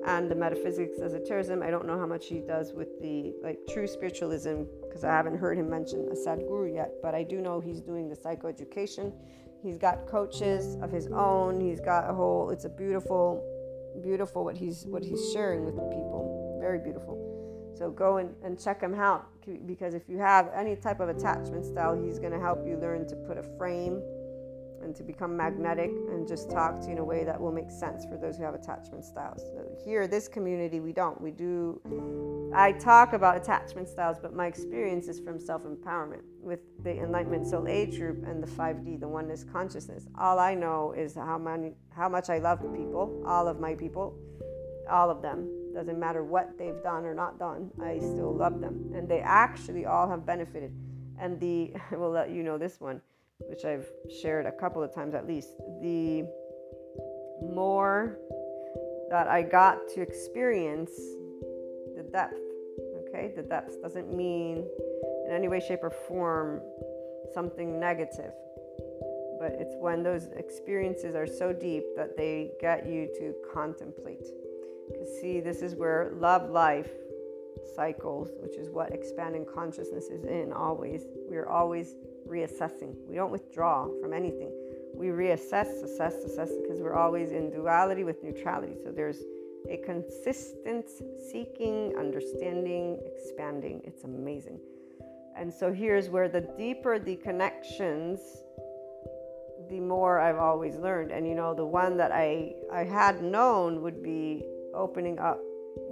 and 0.06 0.30
the 0.30 0.34
metaphysics 0.34 0.98
esotericism. 1.00 1.62
I 1.62 1.70
don't 1.70 1.86
know 1.86 1.98
how 1.98 2.06
much 2.06 2.26
he 2.26 2.40
does 2.40 2.72
with 2.72 3.00
the 3.00 3.34
like 3.42 3.58
true 3.68 3.86
spiritualism 3.86 4.62
because 4.82 5.04
I 5.04 5.10
haven't 5.10 5.36
heard 5.36 5.58
him 5.58 5.68
mention 5.68 6.08
a 6.10 6.14
Sadhguru 6.14 6.72
yet, 6.72 6.92
but 7.02 7.14
I 7.14 7.22
do 7.22 7.40
know 7.40 7.60
he's 7.60 7.80
doing 7.80 8.08
the 8.08 8.16
psychoeducation. 8.16 9.12
He's 9.62 9.78
got 9.78 10.06
coaches 10.06 10.76
of 10.80 10.92
his 10.92 11.08
own. 11.08 11.60
He's 11.60 11.80
got 11.80 12.08
a 12.08 12.14
whole. 12.14 12.50
It's 12.50 12.66
a 12.66 12.68
beautiful, 12.68 13.42
beautiful 14.00 14.44
what 14.44 14.56
he's 14.56 14.84
what 14.86 15.02
he's 15.02 15.32
sharing 15.32 15.64
with 15.64 15.74
people 15.90 16.35
very 16.66 16.80
beautiful. 16.80 17.16
So 17.78 17.90
go 17.90 18.16
and, 18.16 18.34
and 18.42 18.60
check 18.60 18.80
him 18.80 18.94
out 18.94 19.28
because 19.66 19.94
if 19.94 20.08
you 20.08 20.18
have 20.18 20.50
any 20.52 20.74
type 20.74 20.98
of 20.98 21.08
attachment 21.08 21.64
style, 21.64 21.94
he's 21.94 22.18
going 22.18 22.32
to 22.32 22.40
help 22.40 22.66
you 22.66 22.76
learn 22.76 23.06
to 23.06 23.14
put 23.14 23.38
a 23.38 23.44
frame 23.56 24.02
and 24.82 24.94
to 24.96 25.04
become 25.04 25.36
magnetic 25.36 25.90
and 26.10 26.26
just 26.26 26.50
talk 26.50 26.80
to 26.80 26.86
you 26.86 26.92
in 26.94 26.98
a 26.98 27.04
way 27.04 27.22
that 27.22 27.40
will 27.40 27.52
make 27.52 27.70
sense 27.70 28.04
for 28.04 28.16
those 28.16 28.36
who 28.36 28.42
have 28.42 28.54
attachment 28.54 29.04
styles. 29.04 29.42
So 29.42 29.64
here, 29.84 30.08
this 30.08 30.26
community, 30.26 30.80
we 30.80 30.92
don't. 30.92 31.20
We 31.20 31.30
do, 31.30 31.80
I 32.52 32.72
talk 32.72 33.12
about 33.12 33.36
attachment 33.36 33.88
styles, 33.88 34.16
but 34.20 34.34
my 34.34 34.46
experience 34.46 35.06
is 35.06 35.20
from 35.20 35.38
self 35.38 35.62
empowerment 35.62 36.22
with 36.40 36.60
the 36.82 36.98
Enlightenment 36.98 37.46
Soul 37.46 37.68
Age 37.68 37.96
group 37.96 38.26
and 38.26 38.42
the 38.42 38.48
5D, 38.48 38.98
the 38.98 39.08
oneness 39.08 39.44
consciousness. 39.44 40.06
All 40.18 40.40
I 40.40 40.54
know 40.54 40.92
is 40.96 41.14
how, 41.14 41.38
many, 41.38 41.74
how 41.90 42.08
much 42.08 42.28
I 42.28 42.38
love 42.38 42.58
people, 42.74 43.22
all 43.24 43.46
of 43.46 43.60
my 43.60 43.74
people, 43.76 44.18
all 44.90 45.10
of 45.10 45.22
them 45.22 45.48
doesn't 45.76 46.00
matter 46.00 46.24
what 46.24 46.56
they've 46.58 46.82
done 46.82 47.04
or 47.04 47.14
not 47.14 47.38
done, 47.38 47.70
I 47.80 47.98
still 47.98 48.34
love 48.34 48.60
them. 48.62 48.92
And 48.94 49.06
they 49.06 49.20
actually 49.20 49.84
all 49.84 50.08
have 50.08 50.24
benefited. 50.24 50.72
And 51.20 51.38
the, 51.38 51.74
I 51.92 51.96
will 51.96 52.10
let 52.10 52.30
you 52.30 52.42
know 52.42 52.56
this 52.58 52.80
one, 52.80 53.00
which 53.40 53.64
I've 53.64 53.86
shared 54.20 54.46
a 54.46 54.52
couple 54.52 54.82
of 54.82 54.94
times 54.94 55.14
at 55.14 55.26
least. 55.26 55.50
The 55.82 56.26
more 57.54 58.18
that 59.10 59.28
I 59.28 59.42
got 59.42 59.86
to 59.94 60.00
experience 60.00 60.90
the 61.94 62.08
depth, 62.10 62.40
okay? 63.08 63.32
The 63.36 63.42
depth 63.42 63.80
doesn't 63.82 64.12
mean 64.16 64.66
in 65.26 65.32
any 65.32 65.48
way, 65.48 65.60
shape, 65.60 65.80
or 65.82 65.90
form 65.90 66.62
something 67.34 67.78
negative. 67.78 68.32
But 69.38 69.52
it's 69.60 69.74
when 69.78 70.02
those 70.02 70.28
experiences 70.36 71.14
are 71.14 71.26
so 71.26 71.52
deep 71.52 71.84
that 71.96 72.16
they 72.16 72.52
get 72.58 72.86
you 72.86 73.08
to 73.18 73.34
contemplate 73.52 74.26
because, 74.88 75.08
see, 75.20 75.40
this 75.40 75.62
is 75.62 75.74
where 75.74 76.12
love 76.18 76.50
life 76.50 76.90
cycles, 77.74 78.30
which 78.40 78.56
is 78.56 78.70
what 78.70 78.92
expanding 78.92 79.46
consciousness 79.52 80.06
is 80.06 80.24
in 80.24 80.52
always. 80.52 81.04
We're 81.28 81.48
always 81.48 81.94
reassessing. 82.28 82.94
We 83.08 83.14
don't 83.14 83.30
withdraw 83.30 83.88
from 84.00 84.12
anything. 84.12 84.52
We 84.94 85.08
reassess, 85.08 85.82
assess, 85.82 86.14
assess, 86.24 86.50
because 86.62 86.80
we're 86.80 86.94
always 86.94 87.32
in 87.32 87.50
duality 87.50 88.04
with 88.04 88.22
neutrality. 88.22 88.76
So 88.82 88.90
there's 88.90 89.22
a 89.68 89.76
consistent 89.78 90.86
seeking, 91.30 91.94
understanding, 91.98 92.98
expanding. 93.04 93.82
It's 93.84 94.04
amazing. 94.04 94.60
And 95.36 95.52
so 95.52 95.72
here's 95.72 96.08
where 96.08 96.28
the 96.28 96.40
deeper 96.56 96.98
the 96.98 97.16
connections, 97.16 98.20
the 99.68 99.80
more 99.80 100.18
I've 100.18 100.38
always 100.38 100.76
learned. 100.76 101.10
And 101.10 101.26
you 101.26 101.34
know, 101.34 101.54
the 101.54 101.66
one 101.66 101.96
that 101.98 102.10
I 102.10 102.54
I 102.72 102.84
had 102.84 103.22
known 103.22 103.82
would 103.82 104.02
be 104.02 104.44
opening 104.76 105.18
up, 105.18 105.40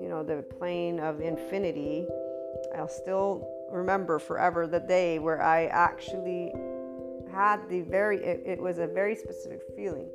you 0.01 0.09
know, 0.09 0.23
the 0.23 0.43
plane 0.59 1.01
of 1.01 1.21
infinity, 1.21 2.07
I'll 2.77 2.89
still 2.89 3.49
remember 3.71 4.19
forever 4.19 4.67
the 4.67 4.81
day 4.81 5.19
where 5.19 5.43
I 5.43 5.67
actually 5.67 6.53
had 7.33 7.69
the 7.69 7.81
very, 7.81 8.19
it, 8.19 8.43
it 8.47 8.61
was 8.61 8.79
a 8.79 8.87
very 8.87 9.17
specific 9.17 9.63
feeling 9.77 10.09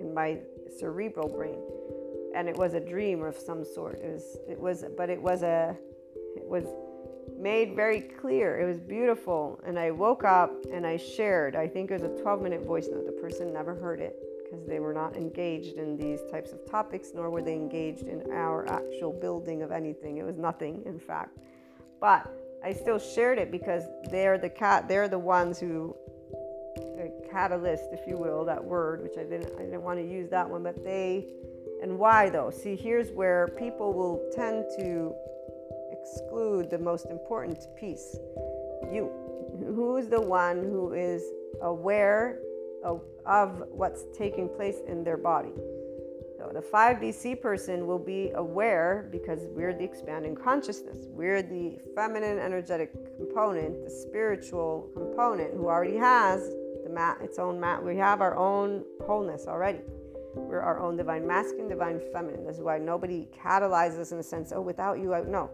in 0.00 0.14
my 0.14 0.38
cerebral 0.78 1.28
brain. 1.28 1.58
And 2.34 2.48
it 2.48 2.56
was 2.56 2.74
a 2.74 2.80
dream 2.80 3.22
of 3.22 3.36
some 3.36 3.64
sort. 3.64 4.00
It 4.00 4.12
was, 4.12 4.38
it 4.48 4.58
was, 4.58 4.84
but 4.96 5.10
it 5.10 5.20
was 5.20 5.42
a, 5.42 5.76
it 6.36 6.44
was 6.44 6.64
made 7.38 7.76
very 7.76 8.00
clear. 8.00 8.58
It 8.60 8.66
was 8.66 8.80
beautiful. 8.80 9.60
And 9.64 9.78
I 9.78 9.90
woke 9.90 10.24
up 10.24 10.52
and 10.72 10.86
I 10.86 10.96
shared, 10.96 11.54
I 11.54 11.68
think 11.68 11.90
it 11.90 12.00
was 12.00 12.02
a 12.02 12.22
12 12.22 12.42
minute 12.42 12.64
voice 12.64 12.88
note. 12.90 13.06
The 13.06 13.12
person 13.12 13.52
never 13.52 13.74
heard 13.74 14.00
it 14.00 14.16
because 14.54 14.68
they 14.68 14.80
were 14.80 14.92
not 14.92 15.16
engaged 15.16 15.76
in 15.76 15.96
these 15.96 16.20
types 16.30 16.52
of 16.52 16.64
topics, 16.70 17.10
nor 17.14 17.30
were 17.30 17.42
they 17.42 17.54
engaged 17.54 18.02
in 18.02 18.30
our 18.32 18.68
actual 18.68 19.12
building 19.12 19.62
of 19.62 19.72
anything. 19.72 20.18
It 20.18 20.24
was 20.24 20.36
nothing, 20.36 20.82
in 20.86 20.98
fact. 20.98 21.38
But 22.00 22.30
I 22.64 22.72
still 22.72 22.98
shared 22.98 23.38
it 23.38 23.50
because 23.50 23.84
they're 24.10 24.38
the 24.38 24.48
cat. 24.48 24.88
They're 24.88 25.08
the 25.08 25.18
ones 25.18 25.58
who, 25.58 25.96
catalyst, 27.30 27.84
if 27.92 28.06
you 28.06 28.16
will, 28.16 28.44
that 28.44 28.62
word, 28.62 29.02
which 29.02 29.18
I 29.18 29.24
didn't. 29.24 29.52
I 29.58 29.64
didn't 29.64 29.82
want 29.82 29.98
to 29.98 30.06
use 30.06 30.30
that 30.30 30.48
one, 30.48 30.62
but 30.62 30.82
they, 30.84 31.26
and 31.82 31.98
why 31.98 32.30
though? 32.30 32.50
See, 32.50 32.76
here's 32.76 33.10
where 33.10 33.48
people 33.58 33.92
will 33.92 34.30
tend 34.34 34.64
to 34.78 35.14
exclude 35.90 36.70
the 36.70 36.78
most 36.78 37.06
important 37.06 37.66
piece. 37.76 38.16
You, 38.92 39.10
who 39.66 39.96
is 39.96 40.08
the 40.08 40.20
one 40.20 40.58
who 40.58 40.92
is 40.92 41.22
aware 41.62 42.38
of, 42.84 43.62
what's 43.70 44.04
taking 44.16 44.48
place 44.48 44.76
in 44.86 45.02
their 45.02 45.16
body? 45.16 45.52
So 46.38 46.50
the 46.52 46.60
5DC 46.60 47.40
person 47.40 47.86
will 47.86 47.98
be 47.98 48.30
aware 48.34 49.08
because 49.10 49.46
we're 49.48 49.72
the 49.72 49.84
expanding 49.84 50.34
consciousness. 50.34 51.06
We're 51.08 51.42
the 51.42 51.78
feminine 51.94 52.38
energetic 52.38 52.92
component, 53.16 53.82
the 53.84 53.90
spiritual 53.90 54.90
component 54.94 55.54
who 55.54 55.66
already 55.66 55.96
has 55.96 56.50
the 56.84 56.90
mat, 56.90 57.18
its 57.22 57.38
own 57.38 57.58
mat. 57.58 57.82
We 57.82 57.96
have 57.96 58.20
our 58.20 58.36
own 58.36 58.84
wholeness 59.06 59.46
already. 59.46 59.80
We're 60.34 60.60
our 60.60 60.80
own 60.80 60.96
divine 60.96 61.26
masculine, 61.26 61.68
divine 61.68 62.00
feminine. 62.12 62.44
That's 62.44 62.58
why 62.58 62.78
nobody 62.78 63.28
catalyzes 63.34 64.12
in 64.12 64.18
a 64.18 64.22
sense, 64.22 64.52
oh, 64.54 64.60
without 64.60 64.98
you, 64.98 65.14
I 65.14 65.22
no. 65.22 65.50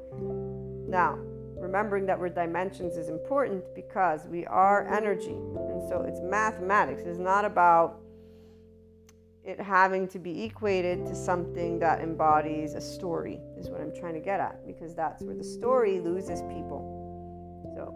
Now, 0.88 1.18
remembering 1.56 2.06
that 2.06 2.18
we're 2.18 2.30
dimensions 2.30 2.96
is 2.96 3.08
important 3.08 3.62
because 3.74 4.26
we 4.26 4.46
are 4.46 4.88
energy. 4.88 5.36
And 5.80 5.88
so 5.88 6.02
it's 6.02 6.20
mathematics. 6.20 7.02
It's 7.06 7.18
not 7.18 7.44
about 7.44 8.00
it 9.42 9.58
having 9.58 10.06
to 10.08 10.18
be 10.18 10.44
equated 10.44 11.06
to 11.06 11.14
something 11.14 11.78
that 11.78 12.02
embodies 12.02 12.74
a 12.74 12.80
story, 12.80 13.40
is 13.56 13.70
what 13.70 13.80
I'm 13.80 13.94
trying 13.94 14.12
to 14.12 14.20
get 14.20 14.38
at, 14.38 14.66
because 14.66 14.94
that's 14.94 15.22
where 15.22 15.34
the 15.34 15.44
story 15.44 15.98
loses 15.98 16.42
people. 16.42 16.84
So, 17.74 17.94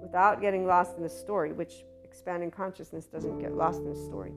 without 0.00 0.40
getting 0.40 0.64
lost 0.64 0.96
in 0.96 1.02
the 1.02 1.08
story, 1.08 1.52
which 1.52 1.84
expanding 2.04 2.52
consciousness 2.52 3.06
doesn't 3.06 3.40
get 3.40 3.52
lost 3.52 3.80
in 3.80 3.92
the 3.92 3.98
story, 3.98 4.32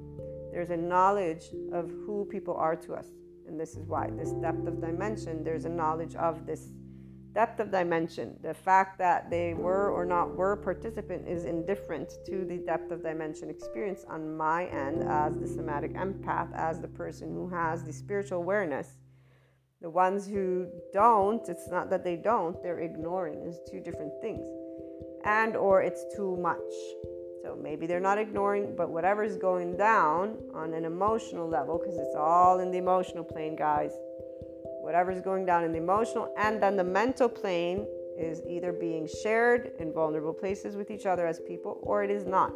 there's 0.52 0.72
a 0.72 0.78
knowledge 0.78 1.52
of 1.72 1.92
who 1.92 2.28
people 2.32 2.56
are 2.56 2.76
to 2.76 2.96
us. 2.96 3.06
And 3.48 3.60
this 3.60 3.76
is 3.76 3.86
why 3.86 4.10
this 4.18 4.32
depth 4.32 4.66
of 4.68 4.82
dimension, 4.82 5.44
there's 5.44 5.66
a 5.66 5.70
knowledge 5.70 6.16
of 6.16 6.48
this 6.48 6.70
depth 7.38 7.60
of 7.60 7.70
dimension. 7.70 8.36
The 8.42 8.56
fact 8.56 8.98
that 8.98 9.30
they 9.30 9.54
were 9.54 9.92
or 9.92 10.06
not 10.06 10.36
were 10.36 10.56
participant 10.56 11.28
is 11.28 11.46
indifferent 11.46 12.10
to 12.26 12.44
the 12.44 12.58
depth 12.58 12.90
of 12.90 13.04
dimension 13.04 13.48
experience 13.52 14.04
on 14.10 14.36
my 14.36 14.66
end 14.66 15.04
as 15.08 15.38
the 15.38 15.48
somatic 15.48 15.94
empath, 15.94 16.52
as 16.56 16.82
the 16.82 16.88
person 16.88 17.32
who 17.32 17.48
has 17.50 17.84
the 17.84 17.94
spiritual 17.94 18.40
awareness. 18.40 18.88
The 19.82 19.90
ones 19.92 20.26
who 20.26 20.66
don't, 20.92 21.48
it's 21.48 21.70
not 21.70 21.92
that 21.92 22.04
they 22.04 22.16
don't, 22.16 22.60
they're 22.64 22.80
ignoring. 22.80 23.44
It's 23.46 23.60
two 23.70 23.82
different 23.82 24.14
things. 24.20 24.48
And 25.24 25.56
or 25.56 25.84
it's 25.84 26.06
too 26.16 26.38
much. 26.38 26.74
So 27.44 27.56
maybe 27.62 27.86
they're 27.86 28.00
not 28.00 28.18
ignoring, 28.18 28.74
but 28.76 28.90
whatever's 28.90 29.38
going 29.38 29.78
down 29.78 30.40
on 30.56 30.74
an 30.74 30.86
emotional 30.86 31.48
level, 31.48 31.78
because 31.78 32.00
it's 32.00 32.16
all 32.16 32.62
in 32.62 32.72
the 32.72 32.80
emotional 32.80 33.24
plane, 33.24 33.56
guys 33.56 33.92
whatever's 34.88 35.20
going 35.20 35.46
down 35.46 35.66
in 35.66 35.74
the 35.74 35.78
emotional 35.78 36.34
and 36.38 36.64
then 36.64 36.78
the 36.78 36.84
mental 36.84 37.28
plane 37.28 37.86
is 38.18 38.42
either 38.48 38.72
being 38.72 39.06
shared 39.22 39.74
in 39.80 39.92
vulnerable 39.92 40.34
places 40.34 40.78
with 40.78 40.90
each 40.90 41.06
other 41.06 41.28
as 41.28 41.42
people 41.42 41.78
or 41.82 42.06
it 42.06 42.10
is 42.10 42.26
not. 42.26 42.54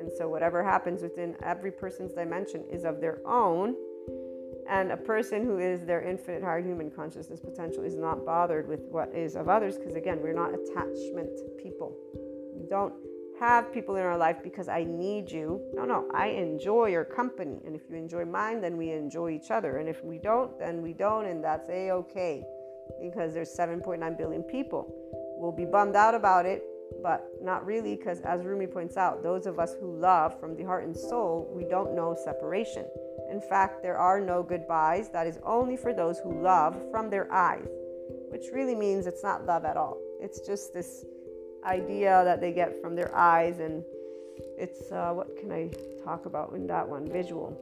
And 0.00 0.10
so, 0.10 0.26
whatever 0.26 0.64
happens 0.64 1.02
within 1.02 1.36
every 1.42 1.70
person's 1.70 2.14
dimension 2.14 2.64
is 2.72 2.84
of 2.84 3.02
their 3.02 3.20
own. 3.26 3.76
And 4.70 4.90
a 4.90 4.96
person 4.96 5.44
who 5.44 5.58
is 5.58 5.84
their 5.84 6.00
infinite 6.00 6.42
higher 6.42 6.62
human 6.62 6.90
consciousness 6.90 7.40
potential 7.40 7.84
is 7.84 7.94
not 7.94 8.24
bothered 8.24 8.66
with 8.66 8.80
what 8.88 9.14
is 9.14 9.36
of 9.36 9.50
others 9.50 9.76
because, 9.76 9.96
again, 9.96 10.20
we're 10.22 10.32
not 10.32 10.52
attachment 10.54 11.38
people. 11.62 11.94
Don't 12.70 12.94
have 13.40 13.72
people 13.72 13.96
in 13.96 14.02
our 14.02 14.16
life 14.16 14.38
because 14.42 14.68
I 14.68 14.84
need 14.84 15.30
you. 15.30 15.60
No, 15.74 15.84
no, 15.84 16.08
I 16.14 16.28
enjoy 16.28 16.86
your 16.86 17.04
company. 17.04 17.60
And 17.66 17.74
if 17.74 17.82
you 17.90 17.96
enjoy 17.96 18.24
mine, 18.24 18.60
then 18.60 18.76
we 18.76 18.90
enjoy 18.90 19.30
each 19.30 19.50
other. 19.50 19.78
And 19.78 19.88
if 19.88 20.02
we 20.04 20.18
don't, 20.18 20.58
then 20.58 20.82
we 20.82 20.92
don't, 20.92 21.26
and 21.26 21.42
that's 21.42 21.68
a 21.68 21.90
okay 21.90 22.44
because 23.00 23.34
there's 23.34 23.54
7.9 23.54 24.16
billion 24.16 24.42
people. 24.42 24.92
We'll 25.38 25.52
be 25.52 25.64
bummed 25.64 25.96
out 25.96 26.14
about 26.14 26.46
it, 26.46 26.64
but 27.02 27.28
not 27.42 27.66
really 27.66 27.96
because, 27.96 28.20
as 28.20 28.44
Rumi 28.44 28.66
points 28.66 28.96
out, 28.96 29.22
those 29.22 29.46
of 29.46 29.58
us 29.58 29.74
who 29.80 29.98
love 29.98 30.38
from 30.40 30.56
the 30.56 30.64
heart 30.64 30.84
and 30.84 30.96
soul, 30.96 31.50
we 31.54 31.64
don't 31.64 31.94
know 31.94 32.16
separation. 32.24 32.86
In 33.30 33.40
fact, 33.40 33.82
there 33.82 33.98
are 33.98 34.20
no 34.20 34.42
goodbyes. 34.42 35.10
That 35.10 35.26
is 35.26 35.38
only 35.44 35.76
for 35.76 35.92
those 35.92 36.18
who 36.18 36.40
love 36.40 36.76
from 36.90 37.10
their 37.10 37.30
eyes, 37.32 37.68
which 38.30 38.46
really 38.52 38.74
means 38.74 39.06
it's 39.06 39.24
not 39.24 39.44
love 39.44 39.64
at 39.64 39.76
all. 39.76 39.98
It's 40.20 40.40
just 40.40 40.72
this 40.72 41.04
idea 41.66 42.22
that 42.24 42.40
they 42.40 42.52
get 42.52 42.80
from 42.80 42.94
their 42.94 43.14
eyes 43.14 43.58
and 43.58 43.84
it's 44.58 44.90
uh, 44.92 45.12
what 45.12 45.36
can 45.38 45.52
i 45.52 45.70
talk 46.04 46.26
about 46.26 46.52
in 46.54 46.66
that 46.66 46.88
one? 46.88 47.10
Visual 47.10 47.58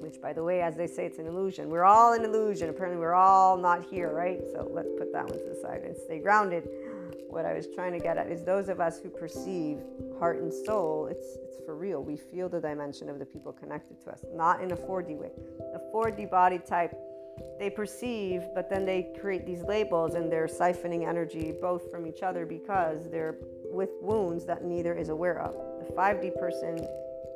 which 0.00 0.20
by 0.20 0.32
the 0.32 0.42
way 0.42 0.60
as 0.60 0.76
they 0.76 0.86
say 0.86 1.06
it's 1.06 1.18
an 1.18 1.26
illusion. 1.26 1.70
We're 1.70 1.84
all 1.84 2.12
an 2.12 2.24
illusion. 2.24 2.68
Apparently 2.68 2.98
we're 2.98 3.14
all 3.14 3.56
not 3.56 3.84
here 3.84 4.12
right? 4.12 4.40
So 4.52 4.70
let's 4.72 4.90
put 4.98 5.12
that 5.12 5.26
one 5.26 5.38
to 5.38 5.44
the 5.44 5.58
side 5.60 5.82
and 5.84 5.96
stay 5.96 6.18
grounded. 6.18 6.68
What 7.28 7.44
i 7.44 7.52
was 7.52 7.66
trying 7.74 7.92
to 7.92 7.98
get 7.98 8.16
at 8.16 8.28
is 8.28 8.42
those 8.44 8.68
of 8.68 8.80
us 8.80 9.00
who 9.00 9.10
perceive 9.10 9.78
heart 10.18 10.40
and 10.40 10.52
soul 10.52 11.06
it's 11.06 11.36
it's 11.36 11.64
for 11.64 11.76
real. 11.76 12.02
We 12.02 12.16
feel 12.16 12.48
the 12.48 12.60
dimension 12.60 13.08
of 13.08 13.18
the 13.18 13.26
people 13.26 13.52
connected 13.52 14.00
to 14.04 14.10
us 14.10 14.24
not 14.34 14.62
in 14.62 14.72
a 14.72 14.76
4d 14.76 15.16
way. 15.16 15.30
A 15.74 15.80
4d 15.94 16.30
body 16.30 16.58
type 16.58 16.94
they 17.58 17.70
perceive, 17.70 18.42
but 18.54 18.70
then 18.70 18.84
they 18.84 19.12
create 19.20 19.44
these 19.44 19.62
labels 19.62 20.14
and 20.14 20.30
they're 20.30 20.46
siphoning 20.46 21.06
energy 21.06 21.52
both 21.60 21.90
from 21.90 22.06
each 22.06 22.22
other 22.22 22.46
because 22.46 23.10
they're 23.10 23.36
with 23.70 23.90
wounds 24.00 24.44
that 24.46 24.64
neither 24.64 24.94
is 24.94 25.08
aware 25.08 25.40
of. 25.40 25.54
The 25.86 25.92
5D 25.92 26.38
person 26.38 26.86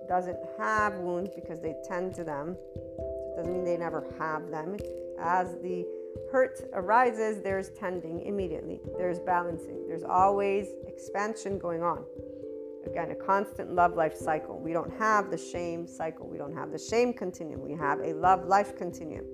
doesn't 0.08 0.38
have 0.58 0.94
wounds 0.94 1.30
because 1.34 1.60
they 1.60 1.74
tend 1.84 2.14
to 2.14 2.24
them. 2.24 2.56
It 2.76 3.36
doesn't 3.36 3.52
mean 3.52 3.64
they 3.64 3.76
never 3.76 4.06
have 4.18 4.50
them. 4.50 4.76
As 5.18 5.56
the 5.62 5.86
hurt 6.30 6.60
arises, 6.74 7.42
there's 7.42 7.70
tending 7.70 8.22
immediately, 8.22 8.80
there's 8.98 9.18
balancing, 9.18 9.86
there's 9.88 10.02
always 10.02 10.68
expansion 10.86 11.58
going 11.58 11.82
on. 11.82 12.04
Again, 12.86 13.12
a 13.12 13.14
constant 13.14 13.72
love 13.72 13.94
life 13.94 14.16
cycle. 14.16 14.58
We 14.58 14.72
don't 14.72 14.92
have 14.98 15.30
the 15.30 15.38
shame 15.38 15.86
cycle, 15.86 16.28
we 16.28 16.38
don't 16.38 16.54
have 16.54 16.72
the 16.72 16.78
shame 16.78 17.12
continuum, 17.12 17.60
we 17.60 17.74
have 17.74 18.00
a 18.00 18.12
love 18.12 18.46
life 18.46 18.76
continuum. 18.76 19.24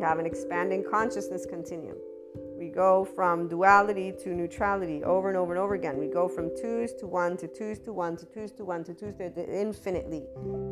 We 0.00 0.06
have 0.06 0.18
an 0.18 0.24
expanding 0.24 0.82
consciousness 0.90 1.44
continuum. 1.44 1.98
We 2.56 2.68
go 2.68 3.04
from 3.04 3.48
duality 3.48 4.14
to 4.22 4.30
neutrality 4.30 5.04
over 5.04 5.28
and 5.28 5.36
over 5.36 5.52
and 5.52 5.60
over 5.60 5.74
again. 5.74 5.98
We 5.98 6.06
go 6.06 6.26
from 6.26 6.56
twos 6.56 6.94
to 7.00 7.06
one 7.06 7.36
to 7.36 7.46
twos 7.46 7.80
to 7.80 7.92
one 7.92 8.16
to 8.16 8.24
twos 8.24 8.50
to 8.52 8.64
one 8.64 8.82
to 8.84 8.94
twos 8.94 9.14
to 9.18 9.60
infinitely. 9.60 10.24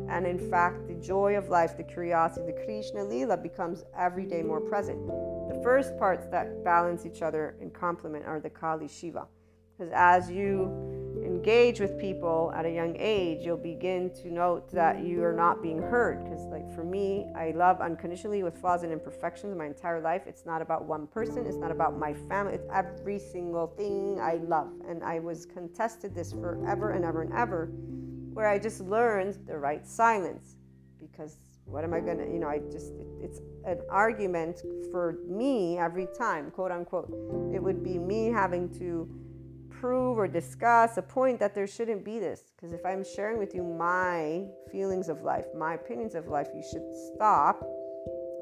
And 0.09 0.25
in 0.25 0.39
fact, 0.49 0.87
the 0.87 0.95
joy 0.95 1.37
of 1.37 1.49
life, 1.49 1.77
the 1.77 1.83
curiosity, 1.83 2.47
the 2.47 2.65
Krishna 2.65 3.03
Lila 3.03 3.37
becomes 3.37 3.83
every 3.95 4.25
day 4.25 4.41
more 4.41 4.61
present. 4.61 4.97
The 5.05 5.61
first 5.61 5.95
parts 5.99 6.25
that 6.31 6.63
balance 6.63 7.05
each 7.05 7.21
other 7.21 7.55
and 7.61 7.71
complement 7.71 8.25
are 8.25 8.39
the 8.39 8.49
Kali 8.49 8.87
Shiva. 8.87 9.27
Because 9.77 9.93
as 9.95 10.31
you 10.31 10.98
engage 11.39 11.79
with 11.79 11.97
people 11.97 12.51
at 12.53 12.65
a 12.65 12.69
young 12.69 12.97
age, 12.99 13.45
you'll 13.45 13.55
begin 13.55 14.11
to 14.13 14.29
note 14.29 14.69
that 14.73 15.05
you 15.05 15.23
are 15.23 15.31
not 15.31 15.63
being 15.63 15.81
heard. 15.81 16.21
Because, 16.25 16.43
like 16.47 16.69
for 16.75 16.83
me, 16.83 17.27
I 17.33 17.51
love 17.51 17.79
unconditionally 17.79 18.43
with 18.43 18.57
flaws 18.57 18.83
and 18.83 18.91
imperfections 18.91 19.57
my 19.57 19.65
entire 19.65 20.01
life. 20.01 20.23
It's 20.27 20.45
not 20.45 20.61
about 20.61 20.83
one 20.83 21.07
person, 21.07 21.45
it's 21.45 21.55
not 21.55 21.71
about 21.71 21.97
my 21.97 22.13
family, 22.13 22.55
it's 22.55 22.67
every 22.73 23.19
single 23.19 23.67
thing 23.67 24.19
I 24.19 24.35
love. 24.45 24.67
And 24.85 25.01
I 25.01 25.19
was 25.19 25.45
contested 25.45 26.13
this 26.13 26.33
forever 26.33 26.91
and 26.91 27.05
ever 27.05 27.21
and 27.21 27.31
ever, 27.31 27.67
where 28.33 28.49
I 28.49 28.59
just 28.59 28.81
learned 28.81 29.37
the 29.47 29.57
right 29.57 29.87
silence. 29.87 30.57
Because 30.99 31.37
what 31.63 31.85
am 31.85 31.93
I 31.93 32.01
gonna, 32.01 32.25
you 32.25 32.39
know, 32.39 32.49
I 32.49 32.59
just, 32.69 32.91
it's 33.21 33.39
an 33.63 33.79
argument 33.89 34.59
for 34.91 35.19
me 35.25 35.77
every 35.77 36.07
time, 36.17 36.51
quote 36.51 36.71
unquote. 36.71 37.09
It 37.53 37.63
would 37.63 37.81
be 37.81 37.97
me 37.97 38.27
having 38.27 38.67
to 38.79 39.07
prove 39.79 40.17
or 40.17 40.27
discuss 40.27 40.97
a 40.97 41.01
point 41.01 41.39
that 41.39 41.55
there 41.55 41.67
shouldn't 41.67 42.03
be 42.03 42.19
this. 42.19 42.43
Because 42.55 42.73
if 42.73 42.85
I'm 42.85 43.03
sharing 43.03 43.39
with 43.39 43.55
you 43.55 43.63
my 43.63 44.43
feelings 44.71 45.09
of 45.09 45.21
life, 45.21 45.45
my 45.57 45.75
opinions 45.75 46.15
of 46.15 46.27
life, 46.27 46.47
you 46.53 46.63
should 46.69 46.85
stop 47.15 47.65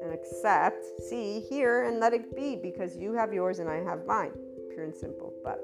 and 0.02 0.12
accept, 0.12 0.84
see, 1.08 1.40
hear, 1.40 1.84
and 1.84 2.00
let 2.00 2.12
it 2.12 2.34
be 2.36 2.56
because 2.56 2.96
you 2.96 3.12
have 3.12 3.32
yours 3.32 3.58
and 3.58 3.68
I 3.68 3.76
have 3.76 4.04
mine. 4.06 4.32
Pure 4.70 4.84
and 4.84 4.94
simple. 4.94 5.32
But 5.44 5.60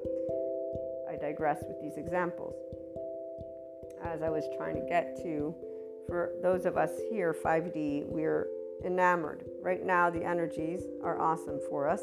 I 1.11 1.17
digress 1.17 1.63
with 1.67 1.81
these 1.81 1.97
examples. 1.97 2.55
As 4.05 4.23
I 4.23 4.29
was 4.29 4.45
trying 4.57 4.75
to 4.77 4.87
get 4.89 5.17
to, 5.23 5.55
for 6.07 6.33
those 6.43 6.67
of 6.67 6.77
us 6.77 6.91
here, 7.11 7.35
5D, 7.45 8.07
we're 8.07 8.49
enamored. 8.85 9.45
Right 9.63 9.85
now, 9.85 10.11
the 10.11 10.23
energies 10.23 10.83
are 11.03 11.21
awesome 11.21 11.59
for 11.71 11.89
us 11.89 12.03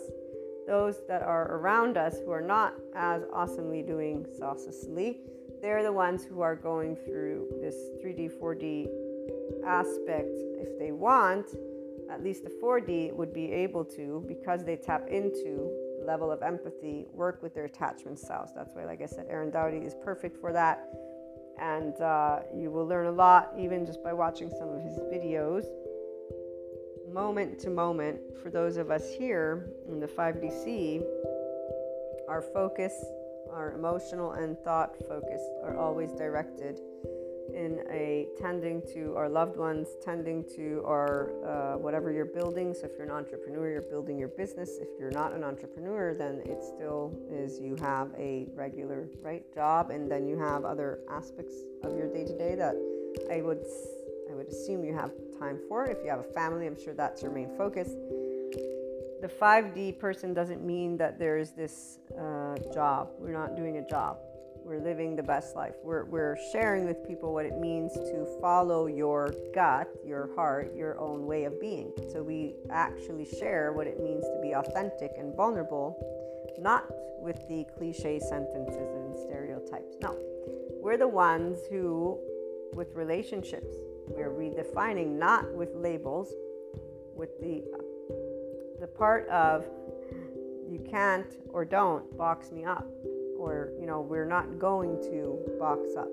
those 0.67 1.01
that 1.07 1.21
are 1.21 1.55
around 1.55 1.97
us 1.97 2.17
who 2.25 2.31
are 2.31 2.41
not 2.41 2.73
as 2.95 3.23
awesomely 3.33 3.81
doing 3.81 4.25
saucily, 4.39 5.17
they're 5.61 5.83
the 5.83 5.93
ones 5.93 6.23
who 6.23 6.41
are 6.41 6.55
going 6.55 6.95
through 6.95 7.47
this 7.61 7.75
3D, 8.03 8.31
4D 8.39 8.87
aspect, 9.65 10.37
if 10.57 10.79
they 10.79 10.91
want, 10.91 11.47
at 12.11 12.23
least 12.23 12.43
the 12.43 12.49
4D 12.61 13.13
would 13.13 13.33
be 13.33 13.51
able 13.51 13.85
to, 13.85 14.25
because 14.27 14.65
they 14.65 14.75
tap 14.75 15.07
into 15.07 15.71
level 16.05 16.31
of 16.31 16.41
empathy, 16.41 17.05
work 17.13 17.41
with 17.43 17.53
their 17.53 17.65
attachment 17.65 18.19
styles. 18.19 18.49
That's 18.55 18.73
why, 18.73 18.85
like 18.85 19.01
I 19.01 19.05
said, 19.05 19.27
Aaron 19.29 19.51
Doughty 19.51 19.77
is 19.77 19.95
perfect 20.03 20.37
for 20.37 20.51
that. 20.51 20.83
And 21.59 21.99
uh, 22.01 22.39
you 22.55 22.71
will 22.71 22.87
learn 22.87 23.05
a 23.05 23.11
lot 23.11 23.53
even 23.57 23.85
just 23.85 24.03
by 24.03 24.13
watching 24.13 24.49
some 24.49 24.69
of 24.69 24.81
his 24.81 24.97
videos. 25.13 25.65
Moment 27.13 27.59
to 27.59 27.69
moment, 27.69 28.21
for 28.41 28.49
those 28.49 28.77
of 28.77 28.89
us 28.89 29.03
here 29.17 29.69
in 29.89 29.99
the 29.99 30.07
5DC, 30.07 31.03
our 32.29 32.41
focus, 32.41 32.93
our 33.51 33.73
emotional 33.73 34.31
and 34.31 34.57
thought 34.59 34.95
focus 35.09 35.41
are 35.61 35.77
always 35.77 36.13
directed 36.13 36.79
in 37.53 37.83
a 37.91 38.27
tending 38.39 38.81
to 38.93 39.13
our 39.17 39.27
loved 39.27 39.57
ones, 39.57 39.89
tending 40.01 40.45
to 40.55 40.81
our 40.85 41.33
uh, 41.45 41.77
whatever 41.77 42.13
you're 42.13 42.23
building. 42.23 42.73
So 42.73 42.85
if 42.85 42.91
you're 42.97 43.07
an 43.07 43.11
entrepreneur, 43.11 43.69
you're 43.69 43.81
building 43.81 44.17
your 44.17 44.29
business. 44.29 44.77
If 44.79 44.87
you're 44.97 45.11
not 45.11 45.33
an 45.33 45.43
entrepreneur, 45.43 46.13
then 46.13 46.41
it 46.45 46.63
still 46.63 47.13
is 47.29 47.59
you 47.59 47.75
have 47.81 48.07
a 48.17 48.47
regular 48.55 49.09
right 49.21 49.43
job, 49.53 49.89
and 49.89 50.09
then 50.09 50.27
you 50.27 50.39
have 50.39 50.63
other 50.63 50.99
aspects 51.09 51.55
of 51.83 51.93
your 51.97 52.07
day 52.07 52.23
to 52.23 52.37
day 52.37 52.55
that 52.55 52.75
I 53.29 53.41
would 53.41 53.65
I 54.31 54.35
would 54.35 54.47
assume 54.47 54.83
you 54.85 54.93
have 54.93 55.11
time 55.39 55.59
for. 55.67 55.85
If 55.85 55.97
you 56.03 56.09
have 56.09 56.19
a 56.19 56.33
family, 56.33 56.67
I'm 56.67 56.81
sure 56.81 56.93
that's 56.93 57.21
your 57.21 57.31
main 57.31 57.49
focus. 57.57 57.89
The 59.21 59.27
5D 59.27 59.99
person 59.99 60.33
doesn't 60.33 60.65
mean 60.65 60.97
that 60.97 61.19
there's 61.19 61.51
this 61.51 61.99
uh, 62.17 62.55
job. 62.73 63.09
We're 63.19 63.33
not 63.33 63.55
doing 63.55 63.77
a 63.77 63.87
job 63.87 64.17
we're 64.63 64.79
living 64.79 65.15
the 65.15 65.23
best 65.23 65.55
life. 65.55 65.75
We're, 65.83 66.05
we're 66.05 66.37
sharing 66.51 66.85
with 66.85 67.05
people 67.07 67.33
what 67.33 67.45
it 67.45 67.57
means 67.57 67.93
to 67.93 68.27
follow 68.39 68.87
your 68.87 69.33
gut, 69.53 69.87
your 70.05 70.33
heart, 70.35 70.73
your 70.75 70.99
own 70.99 71.25
way 71.25 71.45
of 71.45 71.59
being. 71.59 71.91
So 72.11 72.21
we 72.21 72.55
actually 72.69 73.25
share 73.25 73.73
what 73.73 73.87
it 73.87 74.01
means 74.01 74.23
to 74.23 74.39
be 74.41 74.53
authentic 74.53 75.11
and 75.17 75.35
vulnerable, 75.35 75.97
not 76.59 76.85
with 77.19 77.47
the 77.47 77.65
cliche 77.77 78.19
sentences 78.19 78.95
and 78.95 79.17
stereotypes. 79.17 79.95
No, 80.01 80.17
we're 80.81 80.97
the 80.97 81.07
ones 81.07 81.59
who, 81.69 82.19
with 82.73 82.93
relationships, 82.95 83.75
we're 84.15 84.31
redefining 84.31 85.17
not 85.17 85.53
with 85.53 85.69
labels, 85.75 86.33
with 87.15 87.29
the 87.39 87.63
the 88.79 88.87
part 88.87 89.27
of 89.29 89.65
you 90.67 90.79
can't 90.89 91.37
or 91.49 91.63
don't 91.63 92.17
box 92.17 92.51
me 92.51 92.63
up 92.65 92.87
or 93.37 93.71
you 93.79 93.85
know 93.85 94.01
we're 94.01 94.25
not 94.25 94.59
going 94.59 94.99
to 95.01 95.37
box 95.59 95.89
up. 95.97 96.09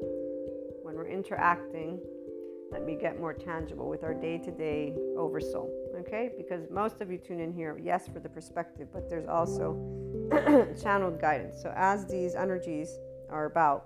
When 0.83 0.95
we're 0.95 1.09
interacting 1.09 2.01
let 2.71 2.85
me 2.85 2.95
get 3.01 3.19
more 3.19 3.33
tangible 3.33 3.89
with 3.89 4.05
our 4.05 4.13
day-to-day 4.13 4.95
oversoul 5.17 5.73
okay? 6.01 6.31
Because 6.37 6.69
most 6.71 7.01
of 7.01 7.11
you 7.11 7.17
tune 7.19 7.41
in 7.41 7.53
here 7.53 7.79
yes 7.83 8.09
for 8.13 8.21
the 8.21 8.29
perspective 8.29 8.89
but 8.93 9.09
there's 9.09 9.27
also 9.27 9.77
channeled 10.83 11.21
guidance. 11.21 11.63
So 11.63 11.73
as 11.75 12.07
these 12.07 12.35
energies 12.35 12.99
are 13.31 13.47
about 13.47 13.85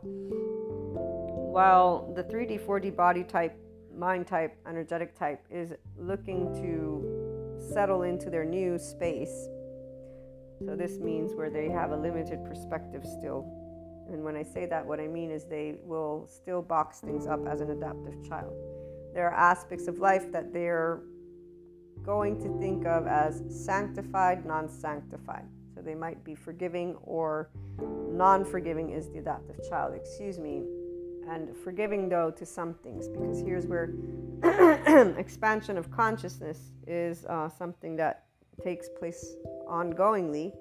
while 1.53 2.13
the 2.17 2.25
3d 2.25 2.67
4d 2.67 2.97
body 2.97 3.25
type 3.25 3.55
mind 3.97 4.27
type 4.27 4.57
energetic 4.67 5.15
type 5.15 5.45
is 5.51 5.73
looking 5.99 6.53
to 6.55 7.59
settle 7.73 8.03
into 8.03 8.31
their 8.31 8.45
new 8.45 8.79
space 8.79 9.49
so 10.67 10.77
this 10.77 10.99
means 10.99 11.35
where 11.35 11.51
they 11.51 11.69
have 11.69 11.91
a 11.91 11.97
limited 11.97 12.45
perspective 12.45 13.05
still. 13.05 13.45
And 14.11 14.23
when 14.23 14.37
I 14.37 14.43
say 14.43 14.67
that, 14.67 14.85
what 14.85 15.01
I 15.01 15.09
mean 15.09 15.31
is 15.31 15.45
they 15.45 15.77
will 15.83 16.29
still 16.29 16.63
box 16.63 17.01
things 17.01 17.27
up 17.27 17.47
as 17.47 17.61
an 17.61 17.71
adaptive 17.71 18.23
child. 18.29 18.53
There 19.15 19.29
are 19.29 19.35
aspects 19.35 19.89
of 19.89 19.99
life 19.99 20.31
that 20.33 20.53
they're 20.53 21.01
going 22.03 22.39
to 22.41 22.59
think 22.59 22.87
of 22.87 23.07
as 23.07 23.43
sanctified, 23.49 24.47
non 24.47 24.69
sanctified. 24.69 25.45
So 25.75 25.81
they 25.81 25.95
might 25.95 26.23
be 26.25 26.35
forgiving 26.35 26.97
or 27.03 27.51
non 27.79 28.45
forgiving 28.45 28.91
is 28.91 29.11
the 29.11 29.19
adaptive 29.19 29.57
child, 29.69 29.95
excuse 29.95 30.39
me. 30.39 30.63
And 31.33 31.57
forgiving, 31.57 32.09
though, 32.11 32.31
to 32.31 32.45
some 32.45 32.75
things, 32.75 33.09
because 33.09 33.41
here's 33.41 33.67
where 33.67 33.95
expansion 35.19 35.79
of 35.79 35.91
consciousness 35.91 36.59
is 36.87 37.25
uh, 37.25 37.49
something 37.49 37.97
that 37.97 38.25
takes 38.63 38.89
place 38.99 39.37
ongoingly. 39.67 40.53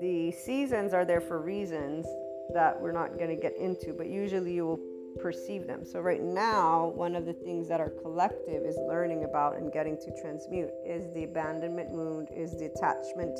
The 0.00 0.32
seasons 0.32 0.92
are 0.92 1.06
there 1.06 1.22
for 1.22 1.40
reasons 1.40 2.06
that 2.52 2.78
we're 2.78 2.92
not 2.92 3.16
going 3.16 3.30
to 3.30 3.40
get 3.40 3.56
into, 3.56 3.94
but 3.94 4.08
usually 4.08 4.52
you 4.52 4.66
will 4.66 4.80
perceive 5.20 5.66
them. 5.66 5.86
So, 5.86 6.00
right 6.00 6.22
now, 6.22 6.88
one 6.94 7.16
of 7.16 7.24
the 7.24 7.32
things 7.32 7.66
that 7.68 7.80
our 7.80 7.90
collective 7.90 8.64
is 8.64 8.76
learning 8.88 9.24
about 9.24 9.56
and 9.56 9.72
getting 9.72 9.96
to 9.96 10.20
transmute 10.20 10.70
is 10.86 11.10
the 11.14 11.24
abandonment 11.24 11.90
wound, 11.90 12.28
is 12.36 12.52
the 12.58 12.66
attachment 12.66 13.38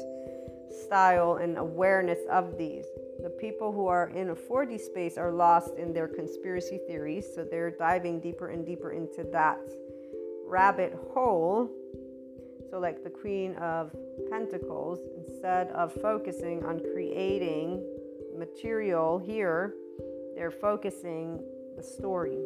style 0.86 1.36
and 1.36 1.58
awareness 1.58 2.20
of 2.30 2.56
these. 2.56 2.86
The 3.22 3.30
people 3.40 3.72
who 3.72 3.86
are 3.86 4.10
in 4.10 4.30
a 4.30 4.34
4D 4.34 4.80
space 4.80 5.18
are 5.18 5.32
lost 5.32 5.76
in 5.76 5.92
their 5.92 6.08
conspiracy 6.08 6.80
theories, 6.86 7.26
so 7.34 7.44
they're 7.44 7.70
diving 7.70 8.20
deeper 8.20 8.48
and 8.48 8.64
deeper 8.64 8.92
into 8.92 9.24
that 9.32 9.58
rabbit 10.46 10.94
hole 11.12 11.70
so, 12.70 12.78
like 12.78 13.02
the 13.02 13.10
Queen 13.10 13.54
of 13.56 13.94
Pentacles, 14.30 14.98
instead 15.26 15.68
of 15.68 15.92
focusing 15.94 16.64
on 16.66 16.80
creating 16.92 17.82
material 18.36 19.18
here, 19.18 19.74
they're 20.34 20.50
focusing 20.50 21.42
the 21.76 21.82
story. 21.82 22.38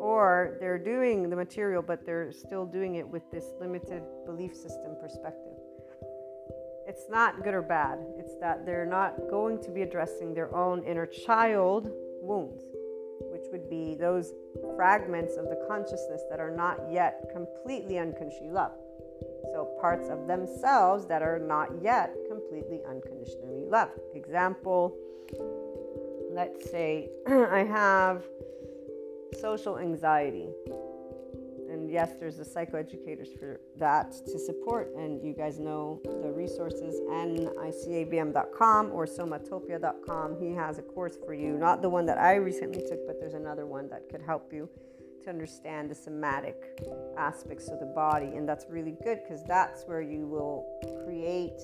Or 0.00 0.56
they're 0.58 0.78
doing 0.78 1.30
the 1.30 1.36
material, 1.36 1.82
but 1.82 2.04
they're 2.04 2.32
still 2.32 2.66
doing 2.66 2.96
it 2.96 3.06
with 3.06 3.22
this 3.30 3.44
limited 3.60 4.02
belief 4.26 4.56
system 4.56 4.96
perspective. 5.00 5.57
It's 6.98 7.08
not 7.08 7.44
good 7.44 7.54
or 7.54 7.62
bad, 7.62 8.00
it's 8.18 8.34
that 8.40 8.66
they're 8.66 8.84
not 8.84 9.30
going 9.30 9.62
to 9.62 9.70
be 9.70 9.82
addressing 9.82 10.34
their 10.34 10.52
own 10.52 10.82
inner 10.82 11.06
child 11.06 11.92
wounds, 12.20 12.64
which 13.30 13.44
would 13.52 13.70
be 13.70 13.94
those 13.94 14.32
fragments 14.74 15.36
of 15.36 15.44
the 15.44 15.64
consciousness 15.68 16.22
that 16.28 16.40
are 16.40 16.50
not 16.50 16.80
yet 16.90 17.30
completely 17.32 18.00
unconsciously 18.00 18.50
loved. 18.50 18.80
So, 19.52 19.76
parts 19.80 20.08
of 20.08 20.26
themselves 20.26 21.06
that 21.06 21.22
are 21.22 21.38
not 21.38 21.68
yet 21.80 22.16
completely 22.28 22.80
unconditionally 22.84 23.64
loved. 23.64 24.00
Example, 24.16 24.96
let's 26.32 26.68
say 26.68 27.10
I 27.28 27.62
have 27.62 28.24
social 29.40 29.78
anxiety. 29.78 30.48
And 31.88 31.94
yes, 31.94 32.16
there's 32.20 32.36
the 32.36 32.44
psychoeducators 32.44 33.38
for 33.38 33.62
that 33.78 34.12
to 34.26 34.38
support. 34.38 34.94
And 34.94 35.24
you 35.24 35.32
guys 35.32 35.58
know 35.58 36.02
the 36.04 36.30
resources, 36.30 37.00
nicabm.com 37.08 38.92
or 38.92 39.06
somatopia.com. 39.06 40.36
He 40.38 40.52
has 40.52 40.76
a 40.78 40.82
course 40.82 41.16
for 41.24 41.32
you, 41.32 41.56
not 41.56 41.80
the 41.80 41.88
one 41.88 42.04
that 42.04 42.18
I 42.18 42.34
recently 42.34 42.82
took, 42.86 43.06
but 43.06 43.18
there's 43.18 43.32
another 43.32 43.64
one 43.64 43.88
that 43.88 44.06
could 44.10 44.20
help 44.20 44.52
you 44.52 44.68
to 45.24 45.30
understand 45.30 45.90
the 45.90 45.94
somatic 45.94 46.78
aspects 47.16 47.68
of 47.68 47.80
the 47.80 47.86
body. 47.86 48.32
And 48.36 48.46
that's 48.46 48.66
really 48.68 48.94
good 49.02 49.20
because 49.22 49.42
that's 49.44 49.84
where 49.84 50.02
you 50.02 50.26
will 50.26 50.66
create 51.06 51.58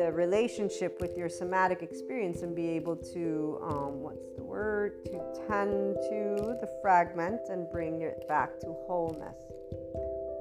the 0.00 0.10
relationship 0.12 0.98
with 0.98 1.14
your 1.14 1.28
somatic 1.28 1.82
experience 1.82 2.40
and 2.40 2.56
be 2.56 2.68
able 2.68 2.96
to, 2.96 3.58
um, 3.62 4.00
what's 4.00 4.30
the 4.34 4.42
word, 4.42 5.04
to 5.04 5.20
tend 5.46 5.96
to 6.08 6.56
the 6.58 6.68
fragment 6.80 7.38
and 7.50 7.70
bring 7.70 8.00
it 8.00 8.26
back 8.26 8.58
to 8.60 8.68
wholeness. 8.86 9.36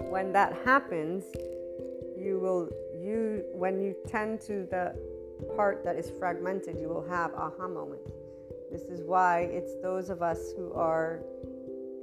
When 0.10 0.32
that 0.32 0.54
happens, 0.64 1.26
you 2.18 2.40
will, 2.40 2.70
you, 2.96 3.44
when 3.52 3.82
you 3.82 3.96
tend 4.08 4.40
to 4.42 4.66
the 4.72 4.96
part 5.58 5.84
that 5.84 5.98
is 5.98 6.10
fragmented, 6.18 6.80
you 6.80 6.88
will 6.88 7.08
have 7.10 7.34
aha 7.34 7.68
moments. 7.68 8.12
This 8.72 8.84
is 8.84 9.02
why 9.02 9.42
it's 9.52 9.74
those 9.82 10.10
of 10.10 10.22
us 10.22 10.54
who 10.56 10.72
are 10.72 11.20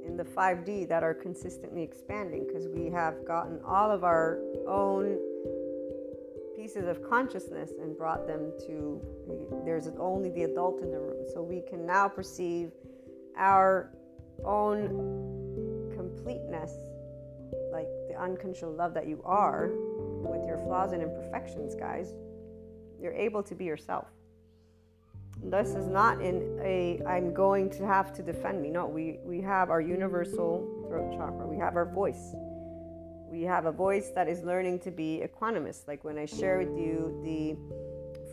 in 0.05 0.15
the 0.15 0.23
5D 0.23 0.87
that 0.89 1.01
are 1.01 1.15
consistently 1.15 1.81
expanding 1.81 2.45
because 2.45 2.67
we 2.67 2.91
have 2.91 3.25
gotten 3.25 3.59
all 3.65 3.89
of 3.89 4.03
our 4.03 4.39
own 4.67 5.17
pieces 6.67 6.89
of 6.89 7.01
consciousness 7.09 7.71
and 7.81 7.97
brought 7.97 8.27
them 8.27 8.51
to 8.59 9.01
there's 9.63 9.87
only 9.97 10.29
the 10.29 10.43
adult 10.43 10.81
in 10.81 10.91
the 10.91 10.99
room. 10.99 11.25
So 11.33 11.41
we 11.41 11.61
can 11.61 11.85
now 11.85 12.09
perceive 12.09 12.71
our 13.37 13.93
own 14.43 15.89
completeness, 15.95 16.73
like 17.71 17.87
the 18.09 18.15
unconditional 18.19 18.73
love 18.73 18.93
that 18.95 19.07
you 19.07 19.21
are 19.23 19.69
with 19.71 20.45
your 20.45 20.57
flaws 20.57 20.91
and 20.91 21.01
imperfections, 21.01 21.73
guys. 21.73 22.13
You're 23.01 23.13
able 23.13 23.43
to 23.43 23.55
be 23.55 23.63
yourself. 23.63 24.07
This 25.41 25.69
is 25.69 25.87
not 25.87 26.21
in 26.21 26.59
a 26.61 27.01
I'm 27.07 27.33
going 27.33 27.69
to 27.71 27.87
have 27.87 28.11
to 28.15 28.21
defend 28.21 28.61
me. 28.61 28.71
No, 28.71 28.87
we, 28.87 29.19
we 29.23 29.39
have 29.39 29.69
our 29.69 29.79
universal 29.79 30.85
throat 30.89 31.13
chakra. 31.17 31.47
We 31.47 31.57
have 31.59 31.77
our 31.77 31.85
voice. 31.85 32.35
We 33.29 33.43
have 33.43 33.65
a 33.65 33.71
voice 33.71 34.11
that 34.15 34.27
is 34.27 34.43
learning 34.43 34.79
to 34.79 34.91
be 34.91 35.23
equanimous. 35.23 35.87
Like 35.87 36.03
when 36.03 36.17
I 36.17 36.25
share 36.25 36.59
with 36.59 36.77
you 36.77 37.19
the 37.23 37.57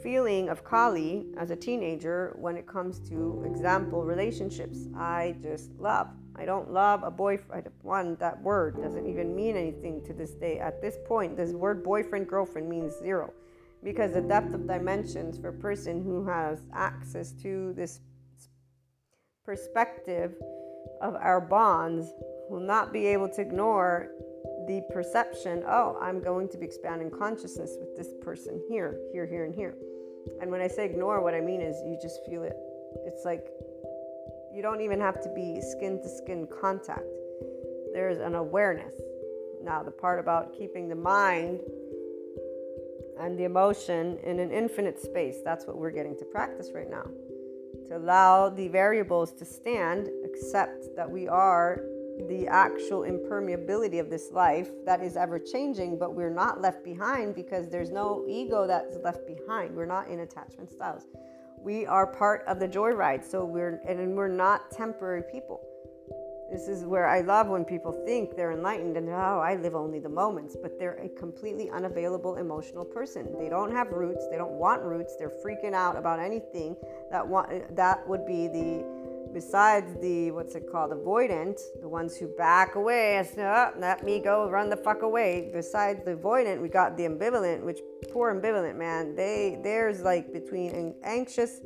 feeling 0.04 0.50
of 0.50 0.62
Kali 0.62 1.24
as 1.38 1.50
a 1.50 1.57
teenager 1.57 2.37
when 2.38 2.57
it 2.57 2.66
comes 2.66 3.00
to 3.09 3.42
example 3.46 4.04
relationships. 4.04 4.87
I 4.94 5.35
just 5.42 5.70
love. 5.78 6.09
I 6.37 6.44
don't 6.44 6.70
love 6.70 7.02
a 7.02 7.11
boyfriend. 7.11 7.68
One, 7.80 8.16
that 8.16 8.40
word 8.42 8.80
doesn't 8.83 9.07
even 9.07 9.35
mean 9.35 9.57
anything 9.57 10.04
to 10.04 10.12
this 10.12 10.33
day. 10.33 10.59
At 10.59 10.83
this 10.83 10.98
point, 11.07 11.37
this 11.37 11.52
word 11.52 11.83
boyfriend, 11.83 12.28
girlfriend 12.28 12.68
means 12.68 12.92
zero 12.98 13.33
because 13.83 14.12
the 14.12 14.20
depth 14.20 14.52
of 14.52 14.66
dimensions 14.66 15.38
for 15.38 15.48
a 15.48 15.52
person 15.52 16.02
who 16.02 16.24
has 16.26 16.61
access 16.74 17.33
to 17.42 17.72
this 17.74 18.00
perspective 19.44 20.35
of 21.00 21.14
our 21.14 21.40
bonds 21.40 22.12
will 22.50 22.61
not 22.61 22.92
be 22.92 23.07
able 23.07 23.28
to 23.28 23.40
ignore 23.40 24.11
the 24.66 24.83
perception 24.92 25.62
oh, 25.66 25.96
I'm 26.00 26.20
going 26.20 26.48
to 26.48 26.59
be 26.59 26.64
expanding 26.64 27.11
consciousness 27.11 27.77
with 27.79 27.96
this 27.96 28.14
person 28.22 28.61
here, 28.68 28.98
here, 29.12 29.27
here, 29.27 29.44
and 29.44 29.55
here. 29.55 29.74
And 30.40 30.50
when 30.50 30.61
I 30.61 30.68
say 30.68 30.85
ignore, 30.85 31.22
what 31.22 31.35
I 31.35 31.40
mean 31.40 31.61
is 31.61 31.77
you 31.85 31.98
just 32.00 32.24
feel 32.27 32.42
it. 32.42 32.57
It's 33.07 33.24
like 33.24 33.46
you 34.55 34.62
don't 34.62 34.81
even 34.81 35.00
have 35.00 35.20
to 35.22 35.29
be 35.31 35.61
skin 35.61 36.00
to 36.03 36.09
skin 36.09 36.46
contact. 36.61 37.05
There's 37.92 38.18
an 38.18 38.35
awareness. 38.35 38.94
Now, 39.62 39.83
the 39.83 39.90
part 39.90 40.20
about 40.20 40.57
keeping 40.57 40.88
the 40.88 40.94
mind 40.94 41.61
and 43.18 43.38
the 43.38 43.44
emotion 43.44 44.18
in 44.22 44.38
an 44.38 44.50
infinite 44.50 45.00
space, 45.00 45.37
that's 45.44 45.66
what 45.66 45.77
we're 45.77 45.90
getting 45.90 46.16
to 46.18 46.24
practice 46.24 46.70
right 46.74 46.90
now. 46.90 47.07
To 47.88 47.96
allow 47.96 48.48
the 48.48 48.68
variables 48.68 49.33
to 49.35 49.44
stand, 49.44 50.09
accept 50.24 50.96
that 50.96 51.11
we 51.11 51.29
are 51.29 51.81
the 52.29 52.46
actual 52.48 53.00
impermeability 53.00 53.98
of 54.00 54.09
this 54.09 54.31
life 54.31 54.70
that 54.87 55.03
is 55.03 55.16
ever 55.16 55.38
changing, 55.38 55.98
but 55.98 56.14
we're 56.14 56.31
not 56.31 56.61
left 56.61 56.85
behind 56.85 57.35
because 57.35 57.68
there's 57.68 57.90
no 57.90 58.24
ego 58.29 58.66
that's 58.66 58.96
left 59.03 59.27
behind. 59.27 59.74
We're 59.74 59.87
not 59.87 60.09
in 60.09 60.20
attachment 60.20 60.70
styles. 60.70 61.05
We 61.59 61.87
are 61.87 62.07
part 62.07 62.44
of 62.46 62.61
the 62.61 62.68
joyride, 62.68 63.24
so 63.24 63.44
we're 63.44 63.81
and 63.88 64.16
we're 64.16 64.29
not 64.29 64.70
temporary 64.70 65.22
people. 65.31 65.61
This 66.53 66.68
is 66.68 66.85
where 66.85 67.09
I 67.09 67.20
love 67.20 67.48
when 67.48 67.64
people 67.64 67.90
think 68.05 68.37
they're 68.37 68.53
enlightened 68.53 68.96
and 68.96 69.09
oh, 69.09 69.42
I 69.42 69.57
live 69.57 69.74
only 69.74 69.98
the 69.98 70.11
moments, 70.11 70.57
but 70.61 70.79
they're 70.79 70.98
a 71.03 71.09
completely 71.09 71.70
unavailable 71.70 72.37
emotional 72.37 72.85
person. 72.85 73.27
They 73.38 73.48
don't 73.48 73.72
have 73.72 73.88
roots. 73.88 74.29
They 74.31 74.37
don't 74.37 74.53
want 74.53 74.83
roots. 74.83 75.16
They're 75.18 75.33
freaking 75.44 75.72
out 75.72 75.96
about 75.96 76.20
anything 76.20 76.77
that 77.11 77.27
want 77.27 77.74
that 77.74 78.07
would 78.07 78.27
be 78.27 78.46
the 78.46 78.85
besides 79.35 80.01
the 80.01 80.31
what's 80.31 80.55
it 80.55 80.70
called 80.70 80.92
avoidant 80.92 81.61
the 81.83 81.88
ones 81.88 82.16
who 82.16 82.29
back 82.38 82.77
away 82.77 83.16
and 83.16 83.29
oh, 83.38 83.73
let 83.79 84.05
me 84.05 84.20
go 84.20 84.49
run 84.49 84.70
the 84.70 84.77
fuck 84.77 85.03
away. 85.03 85.51
Besides 85.53 86.05
the 86.05 86.14
avoidant 86.14 86.62
we 86.62 86.68
got 86.68 86.97
the 86.97 87.03
ambivalent 87.03 87.62
which 87.62 87.81
poor 88.12 88.33
ambivalent 88.33 88.77
man. 88.77 89.14
They 89.16 89.59
there's 89.62 90.01
like 90.03 90.33
between 90.33 90.94
anxious 91.03 91.61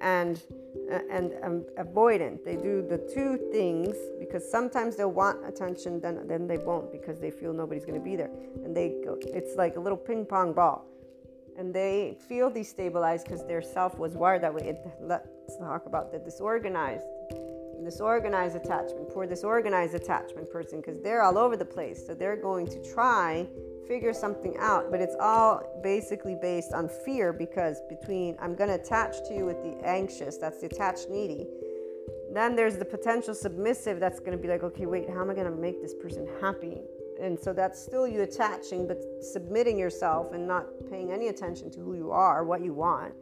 and 0.00 0.42
uh, 0.90 0.98
and 1.10 1.32
um, 1.44 1.64
avoidant. 1.78 2.42
They 2.44 2.56
do 2.56 2.84
the 2.88 2.98
two 3.14 3.38
things 3.52 3.94
because 4.18 4.50
sometimes 4.50 4.96
they'll 4.96 5.12
want 5.12 5.46
attention 5.46 6.00
then 6.00 6.26
then 6.26 6.46
they 6.46 6.58
won't 6.58 6.90
because 6.90 7.20
they 7.20 7.30
feel 7.30 7.52
nobody's 7.52 7.84
going 7.84 7.98
to 7.98 8.04
be 8.04 8.16
there. 8.16 8.30
And 8.64 8.74
they 8.74 8.96
go 9.04 9.18
it's 9.22 9.54
like 9.56 9.76
a 9.76 9.80
little 9.80 9.98
ping 9.98 10.24
pong 10.24 10.54
ball. 10.54 10.86
And 11.58 11.74
they 11.74 12.16
feel 12.28 12.50
destabilized 12.50 13.24
because 13.24 13.46
their 13.46 13.60
self 13.60 13.98
was 13.98 14.14
wired 14.14 14.42
that 14.42 14.54
way. 14.54 14.62
It, 14.70 14.78
let's 15.42 15.58
talk 15.58 15.86
about 15.86 16.12
the 16.12 16.18
disorganized, 16.18 17.06
disorganized 17.84 18.56
attachment, 18.56 19.10
poor 19.12 19.26
disorganized 19.26 19.94
attachment 19.94 20.50
person, 20.50 20.80
because 20.80 21.00
they're 21.02 21.22
all 21.22 21.36
over 21.36 21.56
the 21.56 21.64
place. 21.64 22.06
So 22.06 22.14
they're 22.14 22.36
going 22.36 22.66
to 22.68 22.92
try 22.92 23.46
figure 23.88 24.12
something 24.12 24.56
out, 24.58 24.90
but 24.90 25.00
it's 25.00 25.16
all 25.20 25.80
basically 25.82 26.36
based 26.40 26.72
on 26.72 26.88
fear 26.88 27.32
because 27.32 27.80
between 27.88 28.36
I'm 28.40 28.54
going 28.54 28.68
to 28.68 28.76
attach 28.76 29.16
to 29.28 29.34
you 29.34 29.44
with 29.44 29.62
the 29.62 29.76
anxious, 29.84 30.36
that's 30.36 30.60
the 30.60 30.66
attached 30.66 31.10
needy. 31.10 31.46
Then 32.32 32.56
there's 32.56 32.76
the 32.76 32.84
potential 32.84 33.34
submissive 33.34 34.00
that's 34.00 34.20
going 34.20 34.32
to 34.32 34.38
be 34.38 34.48
like, 34.48 34.62
okay, 34.62 34.86
wait, 34.86 35.10
how 35.10 35.20
am 35.20 35.30
I 35.30 35.34
going 35.34 35.50
to 35.50 35.56
make 35.56 35.82
this 35.82 35.94
person 35.94 36.26
happy? 36.40 36.78
and 37.20 37.38
so 37.38 37.52
that's 37.52 37.80
still 37.80 38.08
you 38.08 38.22
attaching 38.22 38.86
but 38.86 38.98
submitting 39.20 39.78
yourself 39.78 40.32
and 40.32 40.46
not 40.46 40.66
paying 40.90 41.12
any 41.12 41.28
attention 41.28 41.70
to 41.70 41.78
who 41.80 41.94
you 41.94 42.10
are 42.10 42.42
what 42.42 42.62
you 42.62 42.72
want 42.72 43.14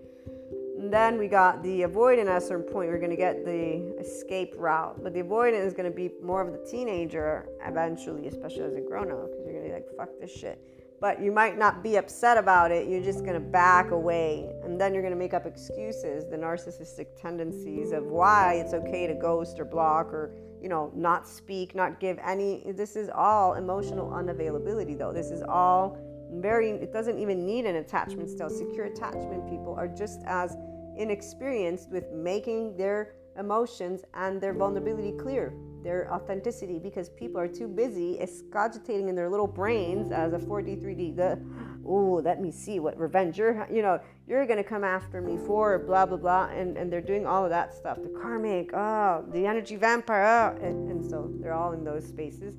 and 0.80 0.90
then 0.90 1.18
we 1.18 1.28
got 1.28 1.62
the 1.62 1.82
avoidant 1.82 2.26
at 2.26 2.38
a 2.38 2.40
certain 2.40 2.64
point 2.64 2.88
we're 2.88 2.98
going 2.98 3.10
to 3.10 3.16
get 3.16 3.44
the 3.44 3.94
escape 4.00 4.54
route 4.56 4.96
but 5.02 5.12
the 5.12 5.22
avoidant 5.22 5.64
is 5.64 5.74
going 5.74 5.90
to 5.90 5.94
be 5.94 6.10
more 6.22 6.40
of 6.40 6.52
the 6.52 6.70
teenager 6.70 7.46
eventually 7.66 8.26
especially 8.26 8.62
as 8.62 8.74
a 8.74 8.80
grown-up 8.80 9.30
because 9.30 9.44
you're 9.44 9.52
going 9.52 9.64
to 9.64 9.68
be 9.68 9.74
like 9.74 9.86
fuck 9.96 10.08
this 10.20 10.32
shit 10.32 10.58
but 10.98 11.20
you 11.20 11.30
might 11.30 11.58
not 11.58 11.82
be 11.82 11.96
upset 11.96 12.38
about 12.38 12.70
it 12.70 12.88
you're 12.88 13.02
just 13.02 13.20
going 13.20 13.34
to 13.34 13.40
back 13.40 13.90
away 13.90 14.50
and 14.64 14.80
then 14.80 14.94
you're 14.94 15.02
going 15.02 15.12
to 15.12 15.18
make 15.18 15.34
up 15.34 15.44
excuses 15.44 16.24
the 16.30 16.36
narcissistic 16.36 17.08
tendencies 17.20 17.92
of 17.92 18.04
why 18.04 18.54
it's 18.54 18.72
okay 18.72 19.06
to 19.06 19.14
ghost 19.14 19.60
or 19.60 19.66
block 19.66 20.06
or 20.06 20.32
you 20.62 20.68
know, 20.68 20.92
not 20.94 21.26
speak, 21.26 21.74
not 21.74 22.00
give 22.00 22.18
any. 22.22 22.62
This 22.72 22.94
is 22.94 23.08
all 23.08 23.54
emotional 23.54 24.10
unavailability, 24.10 24.98
though. 24.98 25.10
This 25.10 25.30
is 25.30 25.42
all 25.42 25.96
very, 26.34 26.70
it 26.70 26.92
doesn't 26.92 27.18
even 27.18 27.44
need 27.44 27.66
an 27.66 27.76
attachment 27.76 28.30
still. 28.30 28.50
Secure 28.50 28.86
attachment 28.86 29.48
people 29.48 29.74
are 29.76 29.88
just 29.88 30.20
as 30.26 30.56
inexperienced 31.00 31.90
with 31.90 32.10
making 32.12 32.76
their 32.76 33.14
emotions 33.38 34.02
and 34.14 34.40
their 34.40 34.52
vulnerability 34.52 35.12
clear, 35.12 35.54
their 35.82 36.12
authenticity, 36.12 36.78
because 36.78 37.08
people 37.08 37.40
are 37.40 37.48
too 37.48 37.66
busy 37.66 38.18
cogitating 38.52 39.08
in 39.08 39.14
their 39.14 39.30
little 39.30 39.46
brains 39.46 40.12
as 40.12 40.32
a 40.32 40.38
4D, 40.38 40.82
3D. 40.82 41.16
The 41.16 41.40
oh, 41.86 42.20
let 42.22 42.40
me 42.40 42.50
see 42.50 42.78
what 42.78 42.98
revenge 42.98 43.38
you're, 43.38 43.66
you 43.72 43.82
know, 43.82 43.98
you're 44.28 44.46
to 44.46 44.64
come 44.64 44.84
after 44.84 45.20
me 45.20 45.38
for 45.46 45.78
blah, 45.78 46.06
blah, 46.06 46.18
blah. 46.18 46.48
And, 46.48 46.76
and 46.76 46.92
they're 46.92 47.00
doing 47.00 47.26
all 47.26 47.44
of 47.44 47.50
that 47.50 47.74
stuff. 47.74 47.98
The 48.02 48.10
karmic, 48.20 48.70
oh, 48.74 49.24
the 49.32 49.46
energy 49.46 49.76
vampire. 49.76 50.56
Oh, 50.60 50.64
and, 50.64 50.90
and 50.90 51.10
so 51.10 51.30
they're 51.40 51.54
all 51.54 51.72
in 51.72 51.82
those 51.82 52.06
spaces. 52.06 52.56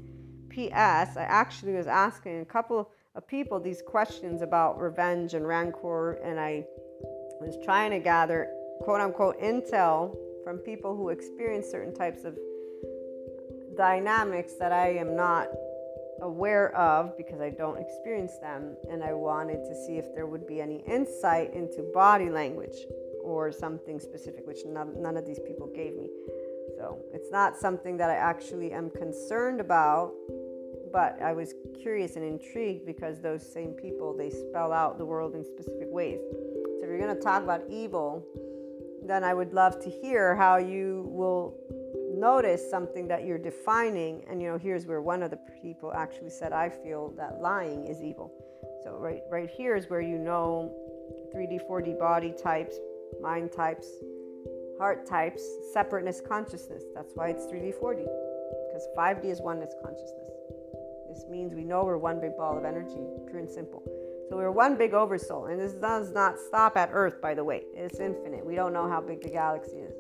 P.S. 0.49 1.15
I 1.15 1.23
actually 1.23 1.73
was 1.73 1.87
asking 1.87 2.41
a 2.41 2.45
couple 2.45 2.89
of 3.15 3.27
people 3.27 3.59
these 3.59 3.81
questions 3.81 4.41
about 4.41 4.79
revenge 4.79 5.33
and 5.33 5.47
rancor, 5.47 6.13
and 6.23 6.39
I 6.39 6.65
was 7.41 7.57
trying 7.63 7.91
to 7.91 7.99
gather 7.99 8.49
quote 8.81 9.01
unquote 9.01 9.39
intel 9.41 10.15
from 10.43 10.57
people 10.57 10.95
who 10.95 11.09
experience 11.09 11.69
certain 11.69 11.93
types 11.93 12.23
of 12.23 12.37
dynamics 13.75 14.53
that 14.59 14.71
I 14.71 14.89
am 14.89 15.15
not 15.15 15.47
aware 16.21 16.75
of 16.75 17.17
because 17.17 17.41
I 17.41 17.49
don't 17.49 17.77
experience 17.79 18.37
them, 18.37 18.75
and 18.89 19.03
I 19.03 19.13
wanted 19.13 19.63
to 19.65 19.75
see 19.75 19.97
if 19.97 20.13
there 20.13 20.27
would 20.27 20.45
be 20.45 20.61
any 20.61 20.83
insight 20.87 21.53
into 21.53 21.81
body 21.93 22.29
language 22.29 22.85
or 23.23 23.51
something 23.51 23.99
specific, 23.99 24.45
which 24.45 24.59
none, 24.65 25.01
none 25.01 25.17
of 25.17 25.25
these 25.25 25.39
people 25.39 25.67
gave 25.67 25.95
me. 25.95 26.09
So 26.77 26.99
it's 27.13 27.31
not 27.31 27.57
something 27.57 27.97
that 27.97 28.09
I 28.09 28.15
actually 28.15 28.71
am 28.71 28.89
concerned 28.91 29.59
about, 29.59 30.13
but 30.91 31.19
I 31.21 31.33
was 31.33 31.53
curious 31.81 32.15
and 32.15 32.25
intrigued 32.25 32.85
because 32.85 33.19
those 33.19 33.41
same 33.41 33.71
people 33.71 34.15
they 34.15 34.29
spell 34.29 34.71
out 34.71 34.97
the 34.97 35.05
world 35.05 35.35
in 35.35 35.43
specific 35.43 35.87
ways. 35.89 36.19
Going 37.01 37.15
to 37.15 37.19
talk 37.19 37.41
about 37.41 37.63
evil, 37.67 38.23
then 39.07 39.23
I 39.23 39.33
would 39.33 39.53
love 39.53 39.83
to 39.83 39.89
hear 39.89 40.35
how 40.35 40.57
you 40.57 41.09
will 41.09 41.57
notice 42.15 42.69
something 42.69 43.07
that 43.07 43.25
you're 43.25 43.39
defining. 43.39 44.23
And 44.29 44.39
you 44.39 44.49
know 44.49 44.59
here's 44.59 44.85
where 44.85 45.01
one 45.01 45.23
of 45.23 45.31
the 45.31 45.39
people 45.63 45.91
actually 45.93 46.29
said 46.29 46.53
i 46.53 46.69
feel 46.69 47.11
that 47.17 47.41
lying 47.41 47.87
is 47.87 48.03
evil. 48.03 48.31
So 48.83 48.91
right 48.99 49.21
right 49.31 49.49
here 49.49 49.75
is 49.75 49.89
where 49.89 50.01
you 50.01 50.19
know 50.19 50.71
3d 51.35 51.67
4d 51.67 51.97
body 51.97 52.35
types 52.39 52.75
mind 53.19 53.51
types 53.51 53.87
heart 54.77 55.07
types 55.07 55.41
separateness 55.73 56.21
consciousness. 56.21 56.83
That's 56.93 57.13
why 57.15 57.29
it's 57.29 57.45
3d 57.45 57.73
4d 57.81 58.05
because 58.67 58.87
5d 58.95 59.25
is 59.25 59.41
oneness 59.41 59.73
consciousness. 59.83 60.29
This 61.09 61.25
means 61.31 61.55
we 61.55 61.63
know 61.63 61.83
we're 61.83 61.97
one 61.97 62.21
big 62.21 62.37
ball 62.37 62.59
of 62.59 62.63
energy 62.63 63.01
pure 63.27 63.39
and 63.39 63.49
simple 63.49 63.81
so 64.31 64.37
we're 64.37 64.49
one 64.49 64.77
big 64.77 64.93
oversoul, 64.93 65.47
and 65.47 65.59
this 65.59 65.73
does 65.73 66.13
not 66.13 66.39
stop 66.39 66.77
at 66.77 66.89
Earth, 66.93 67.21
by 67.21 67.33
the 67.33 67.43
way. 67.43 67.65
It's 67.73 67.99
infinite. 67.99 68.45
We 68.45 68.55
don't 68.55 68.71
know 68.71 68.87
how 68.87 69.01
big 69.01 69.19
the 69.19 69.27
galaxy 69.27 69.75
is. 69.75 69.93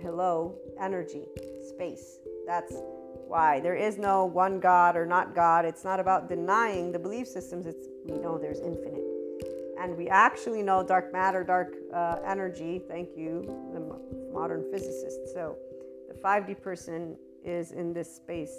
Hello, 0.00 0.54
energy, 0.80 1.24
space. 1.60 2.20
That's 2.46 2.72
why 3.26 3.58
there 3.58 3.74
is 3.74 3.98
no 3.98 4.26
one 4.26 4.60
God 4.60 4.94
or 4.94 5.04
not 5.04 5.34
God. 5.34 5.64
It's 5.64 5.82
not 5.82 5.98
about 5.98 6.28
denying 6.28 6.92
the 6.92 7.00
belief 7.00 7.26
systems. 7.26 7.66
It's 7.66 7.88
we 8.06 8.16
know 8.16 8.38
there's 8.38 8.60
infinite, 8.60 9.02
and 9.80 9.96
we 9.96 10.08
actually 10.08 10.62
know 10.62 10.84
dark 10.84 11.12
matter, 11.12 11.42
dark 11.42 11.74
uh, 11.92 12.18
energy. 12.24 12.80
Thank 12.86 13.08
you, 13.16 13.42
the 13.72 14.32
modern 14.32 14.70
physicist. 14.70 15.34
So 15.34 15.56
the 16.06 16.14
5D 16.14 16.62
person 16.62 17.16
is 17.42 17.72
in 17.72 17.92
this 17.92 18.14
space 18.14 18.54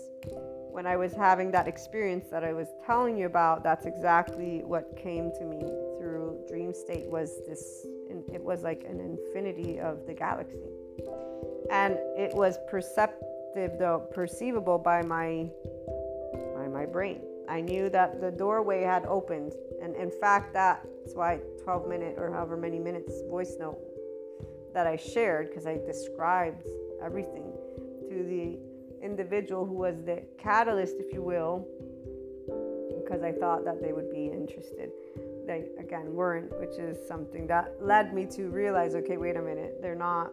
when 0.76 0.86
I 0.86 0.98
was 0.98 1.14
having 1.14 1.52
that 1.52 1.70
experience 1.70 2.28
that 2.32 2.44
I 2.44 2.52
was 2.52 2.68
telling 2.86 3.16
you 3.18 3.28
about, 3.28 3.64
that's 3.64 3.86
exactly 3.86 4.62
what 4.66 4.98
came 4.98 5.32
to 5.40 5.46
me 5.46 5.62
through 5.98 6.44
dream 6.50 6.74
state 6.74 7.06
was 7.08 7.32
this 7.48 7.88
it 8.34 8.42
was 8.42 8.62
like 8.64 8.84
an 8.84 9.00
infinity 9.00 9.80
of 9.80 10.06
the 10.06 10.14
galaxy. 10.14 10.68
And 11.72 11.94
it 12.18 12.36
was 12.36 12.58
perceptive 12.70 13.80
though 13.80 14.06
perceivable 14.14 14.78
by 14.78 15.02
my 15.02 15.50
by 16.54 16.68
my 16.68 16.86
brain. 16.86 17.22
I 17.48 17.62
knew 17.62 17.90
that 17.92 18.20
the 18.20 18.32
doorway 18.32 18.84
had 18.84 19.06
opened 19.06 19.54
and 19.82 19.96
in 19.96 20.12
fact 20.12 20.54
that's 20.54 21.14
why 21.14 21.40
12 21.64 21.88
minute 21.88 22.16
or 22.18 22.34
however 22.34 22.58
many 22.58 22.80
minutes 22.80 23.22
voice 23.30 23.56
note 23.58 23.80
that 24.74 24.88
I 24.88 24.98
shared 24.98 25.48
because 25.48 25.66
I 25.66 25.78
described 25.78 26.68
everything 27.02 27.54
to 28.10 28.24
the 28.24 28.75
individual 29.06 29.66
who 29.66 29.76
was 29.76 29.96
the 30.06 30.24
catalyst, 30.38 30.96
if 31.00 31.14
you 31.14 31.22
will, 31.22 31.66
because 33.04 33.22
I 33.24 33.32
thought 33.32 33.64
that 33.66 33.82
they 33.82 33.94
would 33.94 34.10
be 34.10 34.26
interested. 34.26 34.90
They, 35.46 35.66
again, 35.80 36.14
weren't, 36.14 36.60
which 36.60 36.80
is 36.80 36.98
something 37.08 37.46
that 37.48 37.76
led 37.80 38.14
me 38.14 38.26
to 38.36 38.50
realize 38.50 38.96
okay, 38.96 39.18
wait 39.18 39.38
a 39.38 39.42
minute, 39.42 39.78
they're 39.82 39.96
not 39.96 40.32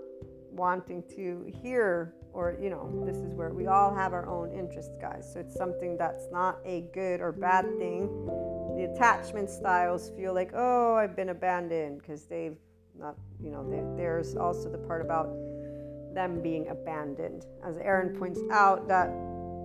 wanting 0.51 1.03
to 1.17 1.45
hear, 1.63 2.15
or, 2.33 2.57
you 2.61 2.71
know, 2.71 3.03
this 3.05 3.17
is 3.17 3.35
where 3.35 3.51
we 3.51 3.67
all 3.67 3.95
have 3.95 4.15
our 4.15 4.27
own 4.27 4.53
interests, 4.53 4.97
guys. 5.01 5.31
So 5.33 5.41
it's 5.41 5.55
something 5.55 5.99
that's 5.99 6.29
not 6.33 6.59
a 6.65 6.87
good 6.95 7.21
or 7.21 7.31
bad 7.31 7.67
thing. 7.79 8.09
The 8.77 8.91
attachment 8.95 9.51
styles 9.51 10.11
feel 10.17 10.33
like, 10.35 10.53
oh, 10.55 10.95
I've 10.95 11.15
been 11.15 11.29
abandoned 11.29 12.01
because 12.01 12.25
they've 12.25 12.57
not, 12.99 13.17
you 13.43 13.51
know, 13.51 13.63
there's 13.97 14.35
also 14.35 14.71
the 14.71 14.79
part 14.79 15.03
about 15.03 15.29
them 16.15 16.43
being 16.43 16.69
abandoned. 16.69 17.47
As 17.65 17.77
Aaron 17.79 18.17
points 18.19 18.41
out, 18.51 18.89
that 18.89 19.11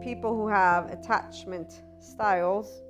people 0.01 0.35
who 0.35 0.47
have 0.47 0.89
attachment 0.91 1.81
styles 1.99 2.81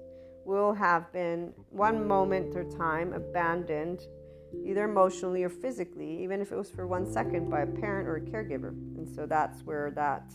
will 0.45 0.73
have 0.73 1.11
been 1.11 1.53
one 1.69 2.07
moment 2.07 2.55
or 2.55 2.63
time 2.63 3.13
abandoned, 3.13 4.01
either 4.65 4.85
emotionally 4.85 5.43
or 5.43 5.49
physically, 5.49 6.23
even 6.23 6.39
if 6.41 6.51
it 6.51 6.55
was 6.55 6.69
for 6.69 6.87
one 6.87 7.05
second 7.05 7.49
by 7.49 7.61
a 7.61 7.67
parent 7.67 8.07
or 8.07 8.15
a 8.15 8.21
caregiver. 8.21 8.69
And 8.69 9.07
so 9.07 9.25
that's 9.25 9.63
where 9.63 9.91
that 9.91 10.31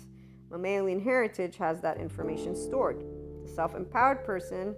mammalian 0.51 1.01
heritage 1.01 1.57
has 1.57 1.81
that 1.81 1.99
information 1.99 2.55
stored. 2.55 3.03
The 3.43 3.49
self 3.49 3.75
empowered 3.75 4.25
person, 4.25 4.77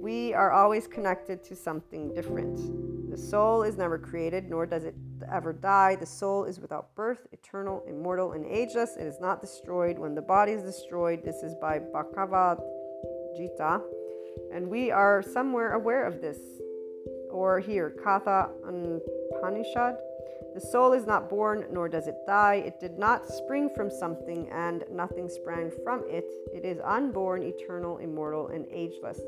we 0.00 0.32
are 0.32 0.50
always 0.50 0.86
connected 0.86 1.44
to 1.44 1.54
something 1.54 2.14
different. 2.14 3.10
The 3.10 3.18
soul 3.18 3.62
is 3.62 3.76
never 3.76 3.98
created, 3.98 4.48
nor 4.48 4.64
does 4.64 4.84
it 4.84 4.94
ever 5.22 5.52
die. 5.52 5.96
The 5.96 6.06
soul 6.06 6.44
is 6.44 6.60
without 6.60 6.94
birth, 6.94 7.26
eternal, 7.32 7.84
immortal, 7.88 8.32
and 8.32 8.46
ageless. 8.46 8.96
It 8.96 9.06
is 9.06 9.20
not 9.20 9.40
destroyed. 9.40 9.98
When 9.98 10.14
the 10.14 10.22
body 10.22 10.52
is 10.52 10.62
destroyed, 10.62 11.22
this 11.24 11.42
is 11.42 11.54
by 11.60 11.78
Bhagavad 11.78 12.58
Gita, 13.36 13.80
and 14.52 14.68
we 14.68 14.90
are 14.90 15.22
somewhere 15.22 15.72
aware 15.72 16.04
of 16.04 16.20
this. 16.20 16.38
Or 17.30 17.60
here, 17.60 17.94
Katha 18.04 18.50
Upanishad. 19.36 19.96
The 20.54 20.60
soul 20.60 20.92
is 20.92 21.06
not 21.06 21.30
born, 21.30 21.66
nor 21.70 21.88
does 21.88 22.08
it 22.08 22.16
die. 22.26 22.56
It 22.66 22.80
did 22.80 22.98
not 22.98 23.26
spring 23.28 23.70
from 23.74 23.88
something, 23.88 24.48
and 24.50 24.84
nothing 24.90 25.28
sprang 25.28 25.70
from 25.84 26.02
it. 26.08 26.24
It 26.52 26.64
is 26.64 26.80
unborn, 26.84 27.44
eternal, 27.44 27.98
immortal, 27.98 28.48
and 28.48 28.66
ageless. 28.72 29.20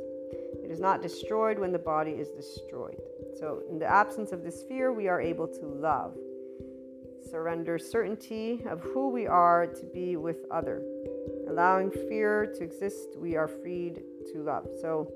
It 0.65 0.71
is 0.71 0.81
not 0.81 1.03
destroyed 1.03 1.59
when 1.59 1.73
the 1.73 1.79
body 1.79 2.13
is 2.13 2.29
destroyed. 2.29 2.99
So, 3.39 3.63
in 3.71 3.79
the 3.79 3.87
absence 3.87 4.33
of 4.33 4.43
this 4.43 4.63
fear, 4.69 4.93
we 4.93 5.09
are 5.09 5.21
able 5.21 5.49
to 5.49 5.67
love. 5.67 6.15
Surrender 7.31 7.79
certainty 7.79 8.63
of 8.69 8.81
who 8.81 9.09
we 9.09 9.27
are 9.27 9.67
to 9.67 9.85
be 9.93 10.17
with 10.17 10.39
other. 10.51 10.83
Allowing 11.49 11.91
fear 11.91 12.53
to 12.57 12.63
exist, 12.63 13.17
we 13.17 13.37
are 13.37 13.49
freed 13.49 14.03
to 14.33 14.43
love. 14.43 14.67
So, 14.81 15.11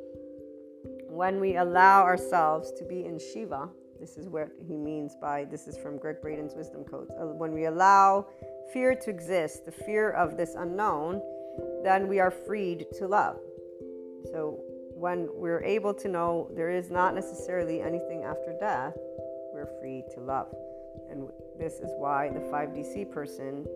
when 1.09 1.41
we 1.41 1.57
allow 1.57 2.03
ourselves 2.03 2.73
to 2.79 2.85
be 2.85 3.05
in 3.05 3.19
Shiva, 3.19 3.69
this 4.01 4.19
is 4.19 4.29
what 4.29 4.51
he 4.67 4.77
means 4.77 5.17
by 5.21 5.45
this 5.45 5.67
is 5.67 5.77
from 5.79 5.99
Gregg 5.99 6.21
Braden's 6.21 6.55
Wisdom 6.55 6.85
Codes. 6.85 7.11
Uh, 7.19 7.27
when 7.27 7.53
we 7.53 7.67
allow 7.67 8.27
fear 8.73 8.95
to 8.95 9.11
exist, 9.11 9.65
the 9.65 9.73
fear 9.73 10.11
of 10.11 10.37
this 10.37 10.55
unknown, 10.55 11.23
then 11.83 12.07
we 12.09 12.21
are 12.21 12.31
freed 12.31 12.87
to 12.99 13.07
love. 13.07 13.39
So, 14.33 14.61
when 14.97 15.29
we're 15.35 15.63
able 15.63 15.93
to 15.93 16.09
know 16.09 16.51
there 16.57 16.71
is 16.71 16.91
not 16.91 17.15
necessarily 17.15 17.83
anything 17.83 18.25
after 18.25 18.57
death, 18.59 18.95
we're 19.53 19.69
free 19.79 20.03
to 20.15 20.21
love. 20.21 20.49
And 21.11 21.29
this 21.59 21.75
is 21.81 21.91
why 21.99 22.31
the 22.31 22.41
5DC 22.41 23.13
person, 23.13 23.67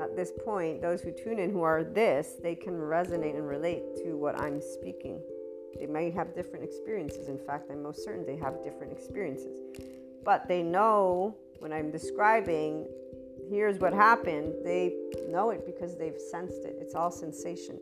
at 0.00 0.16
this 0.16 0.32
point, 0.42 0.80
those 0.80 1.02
who 1.02 1.12
tune 1.12 1.38
in 1.38 1.52
who 1.52 1.60
are 1.60 1.84
this, 1.84 2.36
they 2.42 2.54
can 2.54 2.72
resonate 2.72 3.36
and 3.36 3.46
relate 3.46 3.82
to 4.04 4.16
what 4.16 4.40
I'm 4.40 4.62
speaking. 4.62 5.20
They 5.78 5.86
may 5.86 6.10
have 6.10 6.34
different 6.34 6.64
experiences. 6.64 7.28
In 7.28 7.38
fact, 7.38 7.70
I'm 7.70 7.82
most 7.82 8.02
certain 8.02 8.24
they 8.24 8.36
have 8.36 8.64
different 8.64 8.90
experiences. 8.90 9.58
But 10.24 10.48
they 10.48 10.62
know 10.62 11.36
when 11.58 11.74
I'm 11.74 11.90
describing, 11.90 12.88
here's 13.50 13.78
what 13.78 13.92
happened, 13.92 14.54
they 14.64 14.94
know 15.28 15.50
it 15.50 15.66
because 15.66 15.98
they've 15.98 16.18
sensed 16.30 16.64
it. 16.64 16.76
It's 16.80 16.94
all 16.94 17.10
sensation 17.10 17.78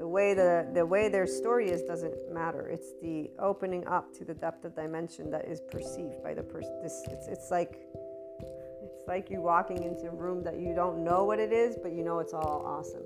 the 0.00 0.08
way 0.08 0.32
the, 0.32 0.66
the 0.72 0.84
way 0.84 1.10
their 1.10 1.26
story 1.26 1.68
is 1.68 1.82
doesn't 1.82 2.32
matter. 2.32 2.66
It's 2.68 2.94
the 3.02 3.30
opening 3.38 3.86
up 3.86 4.14
to 4.14 4.24
the 4.24 4.32
depth 4.32 4.64
of 4.64 4.74
dimension 4.74 5.30
that 5.30 5.44
is 5.44 5.60
perceived 5.60 6.22
by 6.24 6.32
the 6.32 6.42
person. 6.42 6.72
This 6.82 7.04
it's, 7.10 7.28
it's 7.28 7.50
like 7.50 7.78
it's 8.82 9.06
like 9.06 9.28
you 9.28 9.42
walking 9.42 9.82
into 9.82 10.06
a 10.06 10.14
room 10.14 10.42
that 10.44 10.58
you 10.58 10.74
don't 10.74 11.04
know 11.04 11.24
what 11.24 11.38
it 11.38 11.52
is, 11.52 11.76
but 11.82 11.92
you 11.92 12.02
know 12.02 12.18
it's 12.18 12.32
all 12.32 12.64
awesome. 12.64 13.02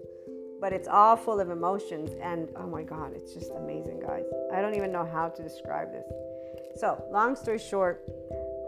But 0.61 0.73
it's 0.73 0.87
all 0.87 1.17
full 1.17 1.41
of 1.41 1.51
emotions, 1.51 2.13
and 2.23 2.49
oh 2.57 2.69
my 2.69 2.85
god, 2.85 3.13
it's 3.13 3.35
just 3.35 3.51
amazing, 3.51 3.99
guys. 3.99 4.25
I 4.53 4.61
don't 4.61 4.77
even 4.77 4.93
know 4.93 5.05
how 5.05 5.31
to 5.31 5.43
describe 5.43 5.91
this. 5.91 6.07
So, 6.77 7.05
long 7.11 7.35
story 7.35 7.59
short, 7.59 8.05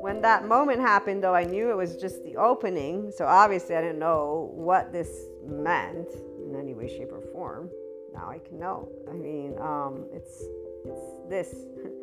when 0.00 0.20
that 0.22 0.48
moment 0.48 0.80
happened, 0.80 1.22
though, 1.22 1.34
I 1.34 1.44
knew 1.44 1.70
it 1.70 1.76
was 1.76 1.96
just 1.96 2.24
the 2.24 2.36
opening. 2.36 3.12
So 3.16 3.24
obviously, 3.24 3.76
I 3.76 3.82
didn't 3.82 4.00
know 4.00 4.50
what 4.52 4.92
this 4.92 5.08
meant 5.46 6.08
in 6.44 6.56
any 6.58 6.74
way, 6.74 6.88
shape, 6.88 7.12
or 7.12 7.20
form 7.32 7.70
now 8.16 8.30
I 8.30 8.38
can 8.38 8.58
know. 8.58 8.88
I 9.08 9.12
mean, 9.12 9.56
um, 9.60 10.06
it's 10.12 10.42
it's 10.84 11.28
this, 11.28 11.54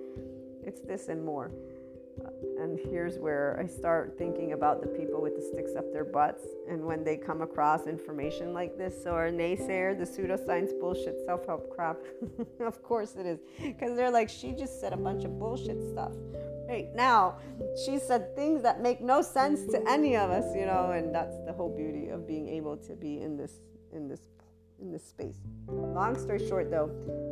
it's 0.64 0.82
this 0.82 1.08
and 1.08 1.26
more. 1.26 1.52
Uh, 2.24 2.30
and 2.62 2.80
here's 2.92 3.18
where 3.18 3.60
I 3.60 3.66
start 3.66 4.16
thinking 4.20 4.54
about 4.54 4.82
the 4.82 4.88
people 4.88 5.20
with 5.20 5.36
the 5.36 5.42
sticks 5.42 5.72
up 5.76 5.92
their 5.92 6.06
butts, 6.06 6.44
and 6.70 6.86
when 6.86 7.04
they 7.04 7.18
come 7.18 7.42
across 7.42 7.88
information 7.88 8.54
like 8.54 8.78
this, 8.78 9.08
or 9.08 9.32
naysayer, 9.32 9.98
the 9.98 10.06
pseudoscience 10.06 10.80
bullshit 10.80 11.18
self-help 11.26 11.76
crap. 11.76 11.98
of 12.60 12.84
course 12.84 13.16
it 13.16 13.26
is, 13.26 13.40
because 13.60 13.98
they're 13.98 14.12
like, 14.12 14.30
she 14.30 14.52
just 14.52 14.80
said 14.80 14.94
a 14.94 14.98
bunch 14.98 15.24
of 15.24 15.40
bullshit 15.40 15.82
stuff. 15.92 16.12
Right 16.70 16.94
now, 16.94 17.40
she 17.84 17.98
said 17.98 18.36
things 18.36 18.62
that 18.62 18.82
make 18.82 19.02
no 19.02 19.24
sense 19.24 19.66
to 19.72 19.84
any 19.90 20.16
of 20.16 20.30
us, 20.30 20.56
you 20.56 20.68
know, 20.68 20.92
and 20.92 21.14
that's 21.14 21.36
the 21.48 21.54
whole 21.54 21.76
beauty 21.76 22.10
of 22.10 22.28
being 22.28 22.48
able 22.48 22.78
to 22.78 22.96
be 22.96 23.22
in 23.22 23.36
this 23.36 23.54
in 23.92 24.08
this 24.08 24.22
in 24.82 24.92
this 24.92 25.06
space. 25.06 25.38
Long 25.68 26.18
story 26.18 26.46
short, 26.48 26.70
though, 26.70 26.90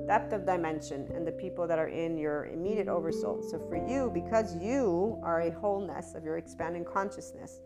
depth 0.07 0.33
of 0.33 0.45
dimension 0.45 1.07
and 1.13 1.25
the 1.25 1.31
people 1.31 1.67
that 1.67 1.79
are 1.79 1.89
in 1.89 2.17
your 2.17 2.45
immediate 2.47 2.87
oversoul. 2.87 3.41
So, 3.43 3.59
for 3.59 3.75
you, 3.75 4.11
because 4.13 4.55
you 4.55 5.19
are 5.23 5.41
a 5.41 5.51
wholeness 5.51 6.13
of 6.15 6.23
your 6.23 6.37
expanding 6.37 6.85
consciousness, 6.85 7.59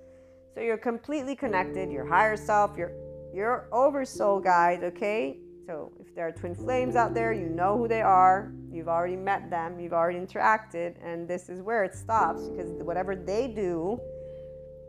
so 0.54 0.62
you're 0.62 0.78
completely 0.78 1.36
connected, 1.36 1.92
your 1.92 2.06
higher 2.06 2.38
self, 2.38 2.78
your 2.78 2.92
your 3.34 3.68
oversoul 3.74 4.40
guide, 4.40 4.84
okay? 4.84 5.38
So, 5.68 5.92
if 6.00 6.14
there 6.16 6.28
are 6.28 6.32
twin 6.32 6.56
flames 6.56 6.96
out 6.96 7.14
there, 7.14 7.34
you 7.34 7.50
know 7.50 7.78
who 7.78 7.88
they 7.88 8.02
are. 8.02 8.54
You've 8.72 8.88
already 8.88 9.16
met 9.16 9.50
them, 9.50 9.80
you've 9.80 9.94
already 9.94 10.20
interacted, 10.20 10.96
and 11.04 11.28
this 11.28 11.50
is 11.50 11.62
where 11.62 11.84
it 11.84 11.96
stops 11.96 12.48
because 12.50 12.72
whatever 12.84 13.16
they 13.16 13.48
do 13.48 14.00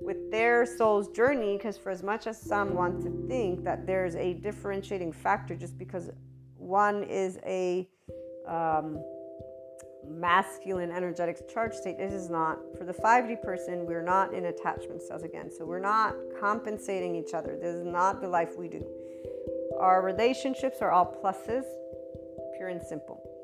with 0.01 0.31
their 0.31 0.67
soul's 0.67 1.09
journey 1.09 1.57
because 1.57 1.77
for 1.77 1.91
as 1.91 2.03
much 2.03 2.27
as 2.27 2.41
some 2.41 2.75
want 2.75 3.03
to 3.03 3.11
think 3.29 3.65
that 3.65 3.87
there's 3.87 4.15
a 4.17 4.35
differentiating 4.35 5.13
factor 5.13 5.55
just 5.55 5.79
because 5.79 6.11
one 6.57 7.03
is 7.05 7.39
a 7.47 7.89
um, 8.47 9.03
masculine 10.09 10.91
energetic 10.91 11.53
charge 11.53 11.75
state 11.75 11.99
this 11.99 12.13
is 12.13 12.31
not. 12.31 12.59
For 12.79 12.85
the 12.85 12.93
5d 12.93 13.43
person 13.43 13.87
we're 13.87 14.03
not 14.03 14.35
in 14.35 14.47
attachment 14.47 15.03
cells 15.03 15.23
again. 15.23 15.51
So 15.51 15.65
we're 15.65 15.81
not 15.81 16.15
compensating 16.41 17.17
each 17.17 17.35
other. 17.35 17.59
This 17.61 17.75
is 17.75 17.85
not 17.85 18.21
the 18.21 18.29
life 18.29 18.57
we 18.57 18.69
do. 18.69 18.85
Our 19.81 20.03
relationships 20.03 20.79
are 20.81 20.91
all 20.91 21.07
pluses 21.23 21.65
pure 22.57 22.69
and 22.69 22.83
simple 22.83 23.36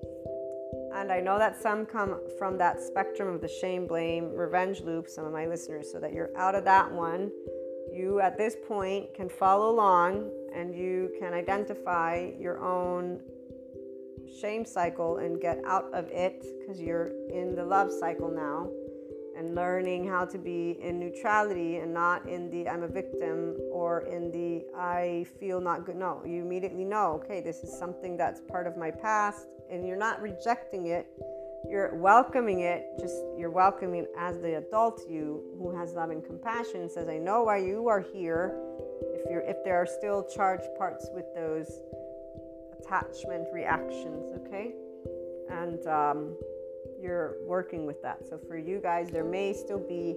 and 0.95 1.11
I 1.11 1.21
know 1.21 1.39
that 1.39 1.61
some 1.61 1.87
come 1.87 2.21
from 2.39 2.59
that 2.59 2.81
spectrum 2.81 3.35
of 3.35 3.41
the 3.41 3.49
shame, 3.49 3.87
blame, 3.87 4.33
revenge 4.35 4.81
loop, 4.81 5.09
some 5.09 5.25
of 5.25 5.33
my 5.33 5.47
listeners, 5.47 5.91
so 5.91 5.99
that 6.01 6.13
you're 6.13 6.31
out 6.37 6.55
of 6.55 6.65
that 6.65 6.91
one. 6.91 7.31
You 7.93 8.21
at 8.21 8.39
this 8.39 8.57
point 8.67 9.15
can 9.15 9.29
follow 9.29 9.71
along 9.71 10.31
and 10.55 10.75
you 10.75 11.13
can 11.19 11.35
identify 11.35 12.31
your 12.39 12.63
own 12.63 13.21
shame 14.41 14.65
cycle 14.65 15.19
and 15.19 15.41
get 15.41 15.61
out 15.67 15.93
of 15.93 16.09
it 16.09 16.45
because 16.61 16.81
you're 16.81 17.13
in 17.31 17.55
the 17.55 17.65
love 17.65 17.91
cycle 17.93 18.31
now 18.31 18.69
and 19.37 19.55
learning 19.55 20.07
how 20.07 20.25
to 20.25 20.39
be 20.39 20.79
in 20.81 20.99
neutrality 20.99 21.77
and 21.77 21.93
not 21.93 22.29
in 22.29 22.51
the 22.51 22.69
I'm 22.69 22.83
a 22.83 22.89
victim 22.89 23.57
or 23.71 24.03
in 24.03 24.31
the 24.31 24.65
I 24.77 25.27
feel 25.39 25.61
not 25.61 25.87
good. 25.87 25.97
No, 25.97 26.23
you 26.25 26.43
immediately 26.43 26.85
know, 26.85 27.21
okay, 27.23 27.41
this 27.41 27.63
is 27.63 27.77
something 27.79 28.17
that's 28.17 28.41
part 28.41 28.67
of 28.67 28.77
my 28.77 28.91
past 28.91 29.47
and 29.71 29.87
you're 29.87 29.97
not 29.97 30.21
rejecting 30.21 30.87
it. 30.87 31.07
You're 31.69 31.95
welcoming 31.95 32.61
it, 32.61 32.87
just 32.99 33.15
you're 33.39 33.51
welcoming 33.51 34.07
as 34.19 34.41
the 34.41 34.59
adult 34.59 35.03
you 35.09 35.43
who 35.59 35.77
has 35.77 35.93
love 35.93 36.11
and 36.11 36.25
compassion 36.25 36.91
says, 36.91 37.09
I 37.09 37.19
know 37.19 37.45
why 37.45 37.59
you 37.59 37.89
are 37.89 38.01
here. 38.01 38.59
If 39.15 39.31
you're 39.31 39.43
if 39.43 39.63
there 39.65 39.77
are 39.77 39.87
still 39.87 40.25
charged 40.35 40.67
parts 40.77 41.09
with 41.15 41.27
those 41.35 41.81
attachment 42.81 43.47
reactions, 43.53 44.33
okay? 44.45 44.75
And 45.51 45.87
um, 45.87 46.37
you're 47.03 47.37
working 47.45 47.85
with 47.85 48.01
that. 48.03 48.27
So 48.29 48.39
for 48.39 48.57
you 48.57 48.79
guys, 48.79 49.11
there 49.11 49.25
may 49.25 49.53
still 49.53 49.81
be. 49.81 50.17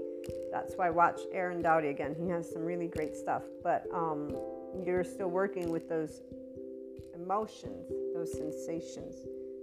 That's 0.51 0.75
why 0.75 0.89
watch 0.89 1.21
Aaron 1.33 1.61
Doughty 1.61 1.87
again. 1.87 2.15
He 2.17 2.29
has 2.29 2.49
some 2.49 2.63
really 2.63 2.87
great 2.87 3.15
stuff. 3.15 3.43
But 3.63 3.85
um, 3.93 4.35
you're 4.85 5.03
still 5.03 5.29
working 5.29 5.71
with 5.71 5.89
those 5.89 6.21
emotions, 7.15 7.91
those 8.13 8.31
sensations 8.31 9.15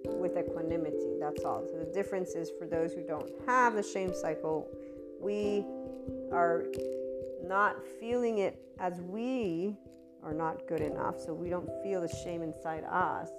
with 0.04 0.36
equanimity. 0.36 1.16
That's 1.20 1.44
all. 1.44 1.64
So 1.70 1.78
the 1.78 1.92
difference 1.92 2.30
is 2.30 2.50
for 2.58 2.66
those 2.66 2.92
who 2.92 3.02
don't 3.02 3.30
have 3.46 3.74
the 3.74 3.82
shame 3.82 4.12
cycle, 4.12 4.68
we 5.20 5.64
are 6.32 6.64
not 7.44 7.76
feeling 8.00 8.38
it 8.38 8.58
as 8.80 9.00
we 9.00 9.76
are 10.24 10.34
not 10.34 10.66
good 10.66 10.80
enough. 10.80 11.20
So 11.20 11.32
we 11.32 11.48
don't 11.48 11.68
feel 11.82 12.00
the 12.00 12.08
shame 12.24 12.42
inside 12.42 12.84
us, 12.84 13.30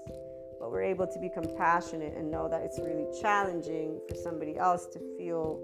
but 0.64 0.72
we're 0.72 0.82
able 0.82 1.06
to 1.06 1.20
be 1.20 1.28
compassionate 1.28 2.16
and 2.16 2.32
know 2.32 2.48
that 2.48 2.62
it's 2.62 2.80
really 2.80 3.06
challenging 3.22 4.00
for 4.08 4.16
somebody 4.16 4.58
else 4.58 4.86
to 4.86 4.98
feel 5.18 5.60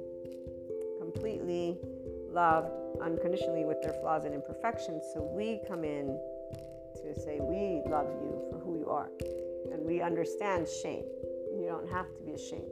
completely 0.99 1.77
loved 2.29 2.69
unconditionally 3.01 3.63
with 3.63 3.81
their 3.81 3.93
flaws 3.93 4.25
and 4.25 4.35
imperfections. 4.35 5.01
So 5.13 5.23
we 5.23 5.62
come 5.69 5.85
in 5.85 6.19
to 6.95 7.17
say, 7.17 7.39
We 7.39 7.81
love 7.89 8.07
you 8.21 8.43
for 8.51 8.59
who 8.59 8.77
you 8.77 8.89
are. 8.89 9.09
And 9.71 9.85
we 9.85 10.01
understand 10.01 10.67
shame. 10.67 11.05
You 11.57 11.65
don't 11.65 11.89
have 11.89 12.13
to 12.17 12.21
be 12.21 12.33
ashamed. 12.33 12.67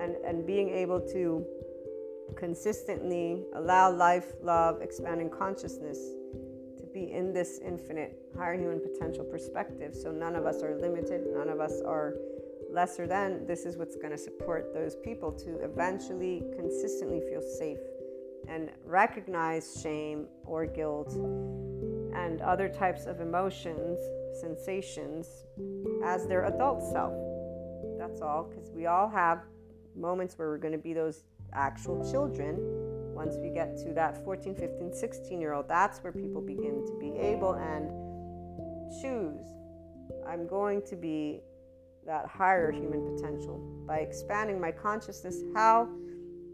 And, 0.00 0.16
and 0.24 0.46
being 0.46 0.70
able 0.70 1.00
to 1.12 1.44
consistently 2.34 3.44
allow 3.54 3.92
life, 3.92 4.32
love, 4.40 4.80
expanding 4.80 5.28
consciousness 5.28 5.98
be 6.96 7.12
in 7.12 7.30
this 7.30 7.60
infinite 7.62 8.18
higher 8.38 8.58
human 8.58 8.80
potential 8.80 9.22
perspective. 9.22 9.94
So 9.94 10.10
none 10.10 10.34
of 10.34 10.46
us 10.46 10.62
are 10.62 10.74
limited, 10.80 11.26
none 11.36 11.50
of 11.50 11.60
us 11.60 11.82
are 11.84 12.14
lesser 12.72 13.06
than. 13.06 13.46
This 13.46 13.66
is 13.66 13.76
what's 13.76 13.96
going 13.96 14.12
to 14.12 14.18
support 14.18 14.72
those 14.72 14.96
people 15.04 15.30
to 15.32 15.62
eventually 15.62 16.42
consistently 16.56 17.20
feel 17.20 17.42
safe 17.42 17.78
and 18.48 18.70
recognize 18.82 19.78
shame 19.82 20.26
or 20.46 20.64
guilt 20.64 21.12
and 22.14 22.40
other 22.40 22.66
types 22.66 23.04
of 23.04 23.20
emotions, 23.20 23.98
sensations 24.40 25.28
as 26.02 26.26
their 26.26 26.46
adult 26.46 26.82
self. 26.92 27.12
That's 27.98 28.22
all, 28.22 28.44
because 28.44 28.70
we 28.70 28.86
all 28.86 29.08
have 29.08 29.40
moments 29.94 30.38
where 30.38 30.48
we're 30.48 30.56
going 30.56 30.72
to 30.72 30.78
be 30.78 30.94
those 30.94 31.24
actual 31.52 32.10
children. 32.10 32.56
Once 33.16 33.36
we 33.40 33.48
get 33.48 33.78
to 33.78 33.94
that 33.94 34.22
14, 34.24 34.54
15, 34.54 34.92
16 34.92 35.40
year 35.40 35.54
old, 35.54 35.66
that's 35.66 36.00
where 36.00 36.12
people 36.12 36.42
begin 36.42 36.84
to 36.86 36.98
be 37.00 37.18
able 37.18 37.54
and 37.54 37.88
choose. 39.00 39.40
I'm 40.28 40.46
going 40.46 40.82
to 40.82 40.96
be 40.96 41.40
that 42.06 42.26
higher 42.26 42.70
human 42.70 43.02
potential 43.16 43.58
by 43.86 44.00
expanding 44.00 44.60
my 44.60 44.70
consciousness. 44.70 45.42
How? 45.54 45.88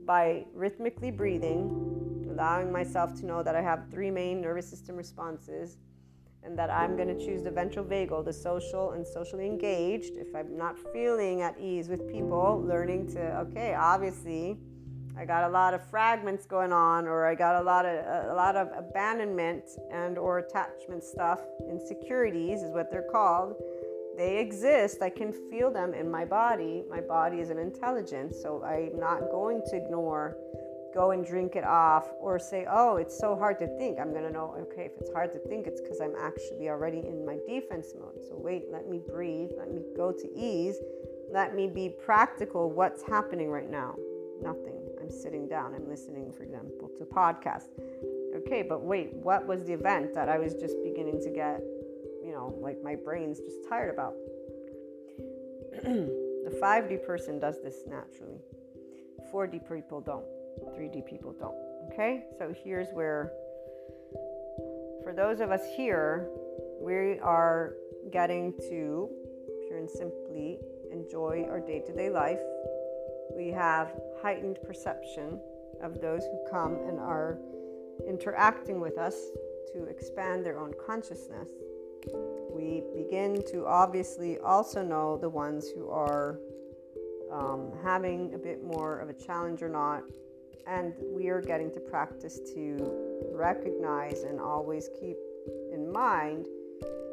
By 0.07 0.47
rhythmically 0.55 1.11
breathing, 1.11 2.29
allowing 2.31 2.71
myself 2.71 3.13
to 3.21 3.27
know 3.27 3.43
that 3.43 3.57
I 3.57 3.61
have 3.61 3.91
three 3.91 4.13
main 4.13 4.41
nervous 4.41 4.71
system 4.71 4.95
responses 4.95 5.79
and 6.45 6.57
that 6.57 6.71
I'm 6.71 6.97
going 6.97 7.09
to 7.09 7.19
choose 7.19 7.43
the 7.43 7.51
ventral 7.51 7.85
vagal, 7.85 8.25
the 8.25 8.33
social 8.33 8.93
and 8.93 9.05
socially 9.05 9.47
engaged. 9.47 10.15
If 10.17 10.35
I'm 10.35 10.57
not 10.57 10.77
feeling 10.93 11.43
at 11.43 11.59
ease 11.61 11.89
with 11.89 12.09
people, 12.11 12.65
learning 12.67 13.13
to, 13.15 13.39
okay, 13.41 13.75
obviously, 13.75 14.59
I 15.19 15.25
got 15.25 15.45
a 15.45 15.49
lot 15.49 15.75
of 15.75 15.89
fragments 15.91 16.47
going 16.47 16.73
on, 16.73 17.07
or 17.07 17.27
I 17.27 17.35
got 17.35 17.61
a 17.61 17.65
lot 17.65 17.85
of 17.85 18.31
a 18.31 18.35
lot 18.35 18.57
of 18.57 18.69
abandonment 18.77 19.65
and 19.91 20.19
or 20.19 20.39
attachment 20.39 21.05
stuff. 21.05 21.41
Insecurities 21.69 22.63
is 22.63 22.71
what 22.73 22.91
they're 22.91 23.09
called. 23.11 23.55
They 24.17 24.39
exist. 24.39 25.03
I 25.03 25.11
can 25.11 25.33
feel 25.51 25.71
them 25.71 25.95
in 25.95 26.11
my 26.11 26.25
body. 26.25 26.85
My 26.89 27.01
body 27.01 27.41
is 27.41 27.51
an 27.51 27.59
intelligence, 27.59 28.37
so 28.43 28.63
I'm 28.63 28.99
not 28.99 29.31
going 29.31 29.63
to 29.71 29.77
ignore 29.77 30.37
go 30.93 31.13
and 31.13 31.25
drink 31.25 31.57
it 31.57 31.65
off 31.65 32.13
or 32.21 32.39
say, 32.39 32.67
oh, 32.71 32.97
it's 32.97 33.19
so 33.19 33.35
hard 33.37 33.59
to 33.59 33.67
think. 33.79 33.99
I'm 33.99 34.13
to 34.13 34.31
know, 34.31 34.55
okay, 34.61 34.87
if 34.87 34.93
it's 35.01 35.11
hard 35.13 35.33
to 35.33 35.39
think, 35.49 35.67
it's 35.67 35.81
because 35.81 36.01
I'm 36.01 36.15
actually 36.21 36.69
already 36.69 36.99
in 36.99 37.25
my 37.25 37.39
defense 37.49 37.95
mode. 37.99 38.23
So 38.29 38.37
wait, 38.37 38.65
let 38.71 38.89
me 38.89 39.01
breathe, 39.11 39.51
let 39.57 39.73
me 39.73 39.83
go 39.97 40.13
to 40.13 40.29
ease, 40.37 40.77
let 41.33 41.55
me 41.55 41.67
be 41.67 41.95
practical. 42.05 42.71
What's 42.71 43.03
happening 43.03 43.51
right 43.51 43.71
now? 43.71 43.97
Nothing. 44.43 44.82
I'm 45.03 45.11
sitting 45.11 45.49
down, 45.49 45.75
I'm 45.75 45.89
listening, 45.89 46.33
for 46.33 46.45
example, 46.45 46.89
to 46.99 47.05
podcast. 47.05 47.71
Okay, 48.37 48.63
but 48.63 48.83
wait, 48.83 49.13
what 49.15 49.47
was 49.47 49.65
the 49.65 49.73
event 49.73 50.15
that 50.15 50.29
I 50.29 50.39
was 50.39 50.55
just 50.55 50.77
beginning 50.85 51.21
to 51.23 51.31
get, 51.31 51.61
you 52.25 52.31
know, 52.33 52.57
like 52.61 52.83
my 52.85 52.95
brain's 52.95 53.41
just 53.41 53.69
tired 53.69 53.93
about? 53.93 54.15
the 55.83 56.59
5D 56.63 57.05
person 57.05 57.41
does 57.41 57.57
this 57.63 57.83
naturally. 57.89 58.39
4D 59.35 59.69
people 59.69 60.01
don't. 60.01 60.25
3D 60.77 61.05
people 61.05 61.33
don't. 61.33 61.57
Okay, 61.93 62.25
so 62.39 62.55
here's 62.65 62.89
where, 62.93 63.33
for 65.03 65.13
those 65.13 65.41
of 65.41 65.51
us 65.51 65.63
here, 65.77 66.29
we 66.81 67.19
are 67.19 67.75
getting 68.13 68.53
to 68.69 69.09
pure 69.67 69.79
and 69.79 69.91
simply 69.91 70.59
enjoy 70.93 71.45
our 71.49 71.59
day 71.59 71.81
to 71.81 71.93
day 71.93 72.09
life. 72.09 72.41
We 73.37 73.49
have 73.49 73.93
heightened 74.23 74.59
perception 74.63 75.41
of 75.83 76.01
those 76.01 76.23
who 76.23 76.47
come 76.51 76.77
and 76.89 76.99
are 76.99 77.39
interacting 78.07 78.81
with 78.81 78.99
us 78.99 79.15
to 79.73 79.85
expand 79.85 80.45
their 80.45 80.59
own 80.59 80.73
consciousness. 80.87 81.49
We 82.51 82.83
begin 82.95 83.43
to 83.51 83.67
obviously 83.67 84.39
also 84.39 84.83
know 84.83 85.17
the 85.17 85.29
ones 85.29 85.69
who 85.69 85.89
are 85.89 86.39
um, 87.33 87.73
having 87.83 88.35
a 88.35 88.39
bit 88.39 88.63
more 88.63 88.99
of 88.99 89.09
a 89.09 89.15
challenge 89.15 89.63
or 89.63 89.69
not 89.69 90.03
and 90.67 90.95
we 91.13 91.29
are 91.29 91.41
getting 91.41 91.73
to 91.73 91.81
practice 91.81 92.39
to 92.55 92.77
recognize 93.33 94.23
and 94.23 94.41
always 94.41 94.89
keep 95.01 95.17
in 95.73 95.91
mind 95.91 96.47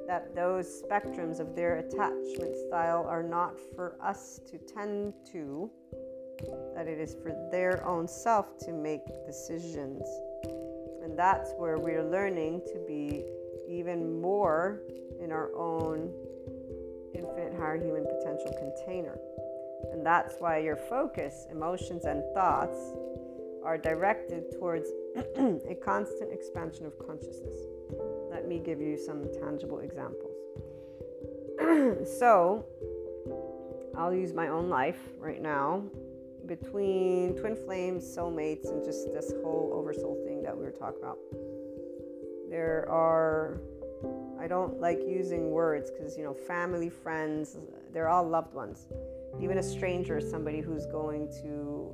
that 0.08 0.36
those 0.36 0.82
spectrums 0.82 1.39
of 1.39 1.55
their 1.55 1.77
attachment 1.77 2.55
style 2.67 3.05
are 3.08 3.23
not 3.23 3.60
for 3.75 3.95
us 4.01 4.39
to 4.49 4.58
tend 4.58 5.13
to, 5.32 5.69
that 6.75 6.88
it 6.88 6.99
is 6.99 7.15
for 7.21 7.36
their 7.52 7.86
own 7.86 8.08
self 8.08 8.58
to 8.60 8.71
make 8.71 9.02
decisions. 9.25 10.04
And 11.04 11.17
that's 11.17 11.52
where 11.58 11.78
we're 11.78 12.04
learning 12.04 12.62
to 12.73 12.80
be 12.88 13.25
even 13.67 14.21
more 14.21 14.82
in 15.21 15.32
our 15.32 15.54
own 15.56 16.13
infinite 17.13 17.54
higher 17.58 17.78
human 17.78 18.06
potential 18.06 18.54
container. 18.58 19.17
And 19.91 20.06
that's 20.06 20.36
why 20.39 20.60
your 20.60 20.75
focus, 20.75 21.47
emotions, 21.52 22.06
and 22.06 22.23
thoughts 22.34 22.78
are 23.63 23.78
directed 23.78 24.52
towards 24.52 24.89
a 25.15 25.75
constant 25.84 26.32
expansion 26.32 26.86
of 26.86 26.97
consciousness. 27.06 27.56
Let 28.32 28.47
me 28.47 28.60
give 28.60 28.80
you 28.80 28.97
some 28.97 29.28
tangible 29.41 29.80
examples. 29.80 30.36
so, 32.19 32.65
I'll 33.97 34.13
use 34.13 34.34
my 34.34 34.47
own 34.47 34.69
life 34.69 34.99
right 35.17 35.41
now 35.41 35.84
between 36.50 37.36
twin 37.36 37.56
flames, 37.56 38.04
soulmates, 38.04 38.70
and 38.70 38.84
just 38.84 39.14
this 39.14 39.32
whole 39.44 39.72
oversoul 39.74 40.18
thing 40.26 40.42
that 40.42 40.58
we 40.58 40.64
were 40.64 40.72
talking 40.72 41.00
about. 41.00 41.20
There 42.50 42.90
are, 42.90 43.62
I 44.40 44.48
don't 44.48 44.82
like 44.82 45.00
using 45.08 45.52
words 45.52 45.92
because, 45.92 46.18
you 46.18 46.24
know, 46.24 46.34
family, 46.34 46.90
friends, 46.90 47.56
they're 47.94 48.10
all 48.10 48.28
loved 48.28 48.56
ones. 48.56 48.88
Even 49.40 49.60
a 49.60 49.64
stranger 49.64 50.18
is 50.18 50.30
somebody 50.30 50.60
who's 50.60 50.88
going 50.88 51.30
to 51.44 51.94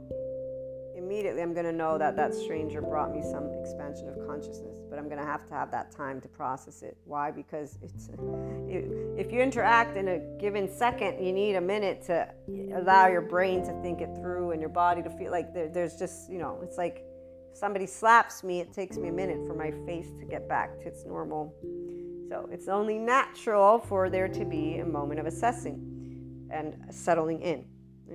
immediately 1.05 1.41
I'm 1.41 1.53
going 1.53 1.65
to 1.65 1.71
know 1.71 1.97
that 1.97 2.15
that 2.15 2.33
stranger 2.33 2.81
brought 2.81 3.13
me 3.13 3.21
some 3.21 3.51
expansion 3.61 4.09
of 4.09 4.27
consciousness, 4.27 4.79
but 4.89 4.97
I'm 4.97 5.05
going 5.05 5.19
to 5.19 5.25
have 5.25 5.45
to 5.47 5.53
have 5.53 5.69
that 5.71 5.91
time 5.91 6.19
to 6.21 6.27
process 6.27 6.81
it. 6.81 6.97
Why? 7.05 7.31
Because 7.31 7.77
it's 7.83 8.09
if 9.17 9.31
you 9.31 9.39
interact 9.39 9.97
in 9.97 10.07
a 10.07 10.19
given 10.39 10.67
second, 10.69 11.23
you 11.23 11.31
need 11.31 11.55
a 11.55 11.61
minute 11.61 12.03
to 12.07 12.27
allow 12.75 13.07
your 13.07 13.21
brain 13.21 13.63
to 13.65 13.81
think 13.81 14.01
it 14.01 14.09
through 14.15 14.51
and 14.51 14.59
your 14.59 14.69
body 14.69 15.03
to 15.03 15.09
feel 15.11 15.31
like 15.31 15.53
there, 15.53 15.69
there's 15.69 15.95
just 15.95 16.29
you 16.29 16.39
know 16.39 16.59
it's 16.63 16.77
like 16.77 17.03
somebody 17.53 17.85
slaps 17.85 18.43
me, 18.43 18.59
it 18.59 18.73
takes 18.73 18.97
me 18.97 19.09
a 19.09 19.13
minute 19.13 19.45
for 19.47 19.53
my 19.53 19.71
face 19.85 20.11
to 20.19 20.25
get 20.25 20.49
back 20.49 20.79
to 20.81 20.87
its 20.87 21.05
normal. 21.05 21.53
So 22.29 22.49
it's 22.51 22.67
only 22.67 22.97
natural 22.97 23.79
for 23.79 24.09
there 24.09 24.27
to 24.27 24.45
be 24.45 24.79
a 24.79 24.85
moment 24.85 25.19
of 25.19 25.25
assessing 25.27 26.49
and 26.51 26.75
settling 26.89 27.41
in. 27.41 27.65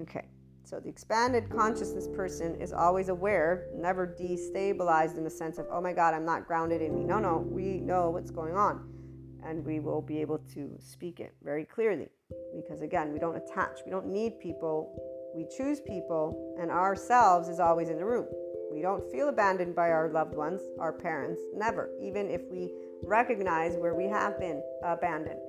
Okay. 0.02 0.26
So 0.70 0.78
the 0.78 0.88
expanded 0.88 1.50
consciousness 1.50 2.06
person 2.06 2.54
is 2.60 2.72
always 2.72 3.08
aware, 3.08 3.66
never 3.74 4.06
destabilized 4.06 5.16
in 5.16 5.24
the 5.24 5.30
sense 5.30 5.58
of, 5.58 5.66
oh 5.68 5.80
my 5.80 5.92
God, 5.92 6.14
I'm 6.14 6.24
not 6.24 6.46
grounded 6.46 6.80
in 6.80 6.94
me. 6.94 7.02
No, 7.02 7.18
no, 7.18 7.38
we 7.38 7.80
know 7.80 8.10
what's 8.10 8.30
going 8.30 8.54
on. 8.54 8.88
And 9.44 9.66
we 9.66 9.80
will 9.80 10.00
be 10.00 10.20
able 10.20 10.38
to 10.54 10.70
speak 10.78 11.18
it 11.18 11.34
very 11.42 11.64
clearly. 11.64 12.06
Because 12.54 12.82
again, 12.82 13.12
we 13.12 13.18
don't 13.18 13.34
attach, 13.34 13.80
we 13.84 13.90
don't 13.90 14.06
need 14.06 14.38
people. 14.38 14.94
We 15.34 15.48
choose 15.56 15.80
people, 15.80 16.56
and 16.60 16.70
ourselves 16.70 17.48
is 17.48 17.58
always 17.58 17.88
in 17.88 17.96
the 17.96 18.04
room. 18.04 18.26
We 18.70 18.80
don't 18.80 19.10
feel 19.10 19.28
abandoned 19.28 19.74
by 19.74 19.90
our 19.90 20.08
loved 20.08 20.36
ones, 20.36 20.60
our 20.78 20.92
parents, 20.92 21.40
never, 21.52 21.90
even 22.00 22.30
if 22.30 22.42
we 22.48 22.72
recognize 23.02 23.76
where 23.76 23.96
we 23.96 24.04
have 24.04 24.38
been 24.38 24.62
abandoned 24.84 25.40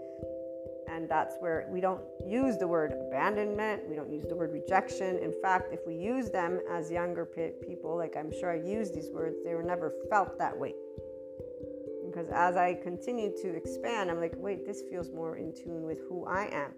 and 0.92 1.08
that's 1.10 1.36
where 1.40 1.68
we 1.70 1.80
don't 1.82 2.02
use 2.28 2.58
the 2.58 2.68
word 2.68 2.94
abandonment 3.08 3.82
we 3.90 3.96
don't 3.96 4.12
use 4.12 4.26
the 4.26 4.36
word 4.36 4.52
rejection 4.52 5.18
in 5.20 5.34
fact 5.42 5.74
if 5.74 5.80
we 5.88 5.96
use 5.96 6.30
them 6.30 6.60
as 6.72 6.92
younger 6.92 7.26
people 7.26 7.98
like 7.98 8.16
i'm 8.18 8.32
sure 8.32 8.52
i 8.52 8.56
use 8.56 8.92
these 8.92 9.10
words 9.14 9.38
they 9.46 9.56
were 9.56 9.64
never 9.64 9.94
felt 10.10 10.38
that 10.38 10.58
way 10.58 10.74
Because 12.12 12.30
as 12.30 12.58
I 12.58 12.74
continue 12.74 13.32
to 13.42 13.56
expand, 13.56 14.12
I'm 14.12 14.20
like, 14.20 14.34
wait, 14.36 14.66
this 14.66 14.82
feels 14.90 15.10
more 15.12 15.38
in 15.38 15.54
tune 15.54 15.84
with 15.84 16.00
who 16.10 16.26
I 16.26 16.50
am. 16.52 16.72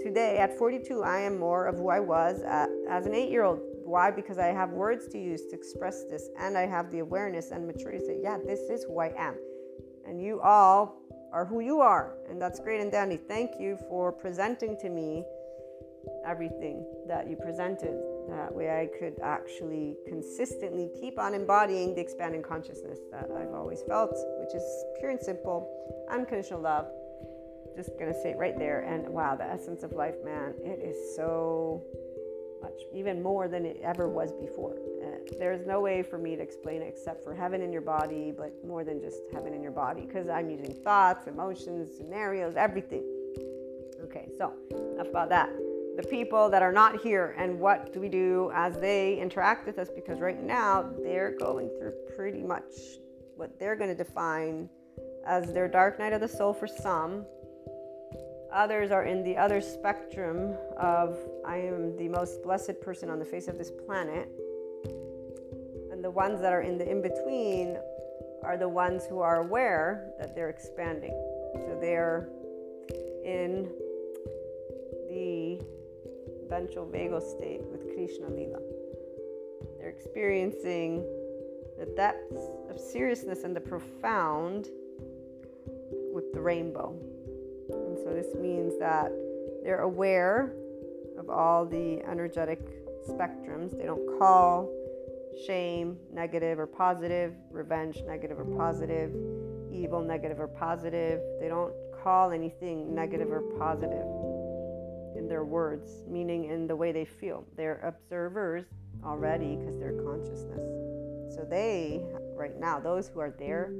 Today, 0.00 0.38
at 0.38 0.56
42, 0.56 1.02
I 1.02 1.20
am 1.20 1.38
more 1.38 1.66
of 1.66 1.76
who 1.76 1.90
I 1.90 2.00
was 2.00 2.40
at, 2.42 2.70
as 2.88 3.04
an 3.04 3.14
eight 3.14 3.30
year 3.30 3.44
old. 3.44 3.60
Why? 3.84 4.10
Because 4.10 4.38
I 4.38 4.46
have 4.46 4.70
words 4.70 5.06
to 5.08 5.18
use 5.18 5.42
to 5.50 5.56
express 5.56 6.04
this, 6.04 6.30
and 6.38 6.56
I 6.56 6.66
have 6.66 6.90
the 6.90 7.00
awareness 7.00 7.50
and 7.50 7.66
maturity 7.66 7.98
to 7.98 8.06
say, 8.06 8.18
yeah, 8.22 8.38
this 8.46 8.60
is 8.70 8.84
who 8.84 9.00
I 9.00 9.12
am. 9.18 9.34
And 10.06 10.22
you 10.22 10.40
all 10.40 10.99
are 11.32 11.44
who 11.44 11.60
you 11.60 11.80
are. 11.80 12.14
And 12.28 12.40
that's 12.40 12.60
great 12.60 12.80
and 12.80 12.90
dandy. 12.90 13.16
Thank 13.16 13.60
you 13.60 13.78
for 13.88 14.12
presenting 14.12 14.76
to 14.78 14.88
me 14.88 15.24
everything 16.24 16.84
that 17.06 17.28
you 17.28 17.36
presented. 17.36 17.94
That 18.28 18.54
way 18.54 18.70
I 18.70 18.88
could 18.98 19.18
actually 19.22 19.96
consistently 20.06 20.88
keep 21.00 21.18
on 21.18 21.34
embodying 21.34 21.94
the 21.94 22.00
expanding 22.00 22.42
consciousness 22.42 22.98
that 23.10 23.28
I've 23.36 23.52
always 23.52 23.82
felt, 23.82 24.12
which 24.38 24.54
is 24.54 24.62
pure 24.98 25.10
and 25.10 25.20
simple, 25.20 25.68
unconditional 26.10 26.60
love. 26.60 26.86
Just 27.76 27.90
gonna 27.98 28.14
say 28.14 28.30
it 28.30 28.38
right 28.38 28.58
there. 28.58 28.80
And 28.80 29.08
wow, 29.08 29.36
the 29.36 29.44
essence 29.44 29.82
of 29.82 29.92
life, 29.92 30.16
man, 30.24 30.54
it 30.62 30.80
is 30.82 31.16
so 31.16 31.82
much, 32.62 32.80
even 32.92 33.22
more 33.22 33.48
than 33.48 33.64
it 33.64 33.80
ever 33.82 34.08
was 34.08 34.32
before. 34.32 34.76
There's 35.38 35.66
no 35.66 35.80
way 35.80 36.02
for 36.02 36.18
me 36.18 36.36
to 36.36 36.42
explain 36.42 36.82
it 36.82 36.86
except 36.88 37.24
for 37.24 37.34
heaven 37.34 37.62
in 37.62 37.72
your 37.72 37.82
body, 37.82 38.32
but 38.36 38.52
more 38.64 38.84
than 38.84 39.00
just 39.00 39.22
heaven 39.32 39.54
in 39.54 39.62
your 39.62 39.72
body, 39.72 40.02
because 40.06 40.28
I'm 40.28 40.50
using 40.50 40.72
thoughts, 40.72 41.26
emotions, 41.26 41.96
scenarios, 41.96 42.54
everything. 42.56 43.04
Okay, 44.04 44.28
so 44.36 44.52
enough 44.94 45.08
about 45.08 45.28
that. 45.30 45.50
The 45.96 46.06
people 46.08 46.48
that 46.50 46.62
are 46.62 46.72
not 46.72 47.00
here 47.00 47.34
and 47.38 47.58
what 47.58 47.92
do 47.92 48.00
we 48.00 48.08
do 48.08 48.50
as 48.54 48.78
they 48.80 49.18
interact 49.20 49.66
with 49.66 49.78
us? 49.78 49.88
Because 49.94 50.20
right 50.20 50.42
now 50.42 50.90
they're 51.02 51.36
going 51.38 51.70
through 51.78 51.92
pretty 52.16 52.42
much 52.42 52.72
what 53.36 53.58
they're 53.58 53.76
going 53.76 53.90
to 53.90 54.04
define 54.04 54.68
as 55.26 55.52
their 55.52 55.68
dark 55.68 55.98
night 55.98 56.12
of 56.12 56.20
the 56.20 56.28
soul 56.28 56.52
for 56.52 56.66
some. 56.66 57.24
Others 58.52 58.90
are 58.90 59.04
in 59.04 59.22
the 59.22 59.36
other 59.36 59.60
spectrum 59.60 60.54
of 60.76 61.16
i 61.46 61.56
am 61.56 61.96
the 61.96 62.08
most 62.08 62.42
blessed 62.42 62.80
person 62.80 63.08
on 63.08 63.18
the 63.18 63.24
face 63.24 63.48
of 63.48 63.58
this 63.58 63.70
planet 63.86 64.28
and 66.00 66.04
the 66.06 66.10
ones 66.10 66.40
that 66.40 66.50
are 66.50 66.62
in 66.62 66.78
the 66.78 66.90
in 66.90 67.02
between 67.02 67.76
are 68.42 68.56
the 68.56 68.66
ones 68.66 69.04
who 69.04 69.20
are 69.20 69.42
aware 69.42 70.14
that 70.18 70.34
they're 70.34 70.48
expanding 70.48 71.10
so 71.52 71.76
they're 71.78 72.26
in 73.22 73.68
the 75.10 75.60
ventral 76.48 76.86
vagal 76.86 77.20
state 77.20 77.60
with 77.66 77.82
Krishna 77.94 78.30
Lila. 78.30 78.60
They're 79.78 79.90
experiencing 79.90 81.04
the 81.78 81.84
depths 81.84 82.48
of 82.70 82.80
seriousness 82.80 83.44
and 83.44 83.54
the 83.54 83.60
profound 83.60 84.68
with 86.14 86.32
the 86.32 86.40
rainbow. 86.40 86.96
And 87.68 87.98
so 87.98 88.14
this 88.14 88.34
means 88.40 88.78
that 88.78 89.12
they're 89.62 89.82
aware 89.82 90.54
of 91.18 91.28
all 91.28 91.66
the 91.66 92.02
energetic 92.08 92.58
spectrums. 93.06 93.76
They 93.76 93.84
don't 93.84 94.18
call 94.18 94.79
shame 95.46 95.96
negative 96.12 96.58
or 96.58 96.66
positive, 96.66 97.34
revenge 97.50 98.02
negative 98.06 98.38
or 98.38 98.44
positive, 98.44 99.10
evil 99.72 100.02
negative 100.02 100.40
or 100.40 100.48
positive. 100.48 101.20
They 101.40 101.48
don't 101.48 101.72
call 102.02 102.32
anything 102.32 102.94
negative 102.94 103.30
or 103.30 103.42
positive 103.58 104.06
in 105.16 105.28
their 105.28 105.44
words, 105.44 106.04
meaning 106.08 106.44
in 106.46 106.66
the 106.66 106.76
way 106.76 106.92
they 106.92 107.04
feel. 107.04 107.44
They're 107.56 107.80
observers 107.86 108.64
already 109.04 109.56
because 109.56 109.78
they're 109.78 110.00
consciousness. 110.02 110.60
So 111.34 111.46
they, 111.48 112.02
right 112.34 112.58
now, 112.58 112.80
those 112.80 113.08
who 113.08 113.20
are 113.20 113.34
there, 113.38 113.72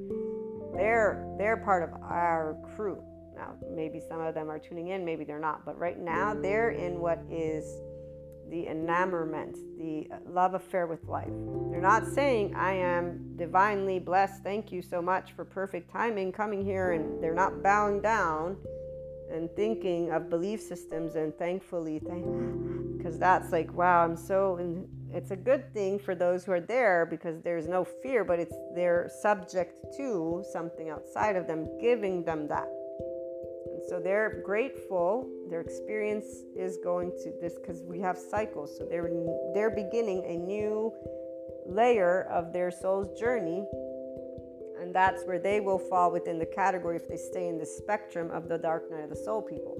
they're 0.74 1.26
they're 1.38 1.57
part 1.57 1.82
of 1.82 1.90
our 2.03 2.57
crew. 2.76 3.03
Now, 3.34 3.55
maybe 3.70 4.01
some 4.01 4.20
of 4.20 4.34
them 4.34 4.51
are 4.51 4.59
tuning 4.59 4.88
in, 4.88 5.05
maybe 5.05 5.24
they're 5.24 5.40
not, 5.40 5.64
but 5.64 5.78
right 5.78 5.98
now 5.98 6.34
they're 6.34 6.70
in 6.70 7.01
what 7.01 7.20
is 7.30 7.80
the 8.51 8.66
enamorment, 8.66 9.57
the 9.78 10.09
love 10.28 10.55
affair 10.55 10.86
with 10.86 11.05
life. 11.07 11.32
They're 11.70 11.80
not 11.80 12.07
saying, 12.07 12.55
I 12.55 12.74
am 12.74 13.36
divinely 13.36 13.98
blessed. 13.98 14.42
Thank 14.42 14.72
you 14.72 14.82
so 14.82 15.01
much 15.01 15.32
for 15.32 15.44
perfect 15.44 15.90
timing 15.90 16.32
coming 16.32 16.64
here. 16.64 16.92
And 16.92 17.22
they're 17.22 17.34
not 17.34 17.62
bowing 17.62 18.01
down 18.01 18.57
and 19.32 19.48
thinking 19.55 20.11
of 20.11 20.28
belief 20.28 20.61
systems 20.61 21.14
and 21.14 21.34
thankfully 21.36 22.01
thank 22.01 22.26
because 22.96 23.18
that's 23.18 23.53
like 23.53 23.72
wow 23.72 24.05
i'm 24.05 24.16
so 24.16 24.57
and 24.57 24.88
it's 25.12 25.30
a 25.30 25.36
good 25.36 25.72
thing 25.72 25.98
for 25.98 26.14
those 26.14 26.44
who 26.44 26.53
are 26.53 26.61
there 26.61 27.07
because 27.09 27.40
there's 27.42 27.68
no 27.68 27.84
fear 27.84 28.24
but 28.24 28.38
it's 28.38 28.55
they're 28.74 29.09
subject 29.20 29.72
to 29.96 30.44
something 30.53 30.90
outside 30.90 31.36
of 31.36 31.46
them 31.46 31.68
giving 31.80 32.24
them 32.24 32.48
that 32.48 32.68
so 33.89 34.01
they're 34.01 34.43
grateful 34.45 35.28
their 35.49 35.61
experience 35.61 36.45
is 36.57 36.78
going 36.83 37.11
to 37.22 37.33
this 37.41 37.55
because 37.55 37.83
we 37.83 37.99
have 38.01 38.16
cycles 38.18 38.76
so 38.76 38.85
they're 38.85 39.11
they're 39.55 39.70
beginning 39.70 40.24
a 40.26 40.37
new 40.37 40.93
layer 41.66 42.22
of 42.31 42.53
their 42.53 42.70
soul's 42.70 43.18
journey 43.18 43.64
and 44.81 44.95
that's 44.95 45.24
where 45.24 45.39
they 45.39 45.61
will 45.61 45.78
fall 45.78 46.11
within 46.11 46.39
the 46.39 46.47
category 46.47 46.97
if 46.97 47.07
they 47.07 47.16
stay 47.16 47.49
in 47.49 47.59
the 47.59 47.66
spectrum 47.66 48.31
of 48.31 48.49
the 48.49 48.57
dark 48.57 48.91
night 48.91 49.05
of 49.05 49.11
the 49.11 49.16
soul 49.16 49.43
people. 49.43 49.76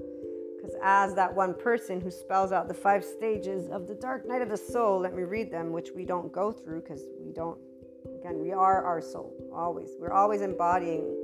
Because 0.55 0.75
as 0.83 1.15
that 1.15 1.33
one 1.33 1.55
person 1.55 1.99
who 1.99 2.11
spells 2.11 2.51
out 2.51 2.67
the 2.67 2.73
five 2.73 3.03
stages 3.03 3.67
of 3.69 3.87
the 3.87 3.95
dark 3.95 4.27
night 4.27 4.43
of 4.43 4.49
the 4.49 4.57
soul, 4.57 4.99
let 4.99 5.15
me 5.15 5.23
read 5.23 5.51
them, 5.51 5.71
which 5.71 5.89
we 5.95 6.05
don't 6.05 6.31
go 6.31 6.51
through 6.51 6.81
because 6.81 7.01
we 7.19 7.33
don't, 7.33 7.57
again, 8.19 8.39
we 8.39 8.51
are 8.51 8.83
our 8.85 9.01
soul, 9.01 9.33
always. 9.53 9.89
We're 9.99 10.13
always 10.13 10.41
embodying 10.41 11.17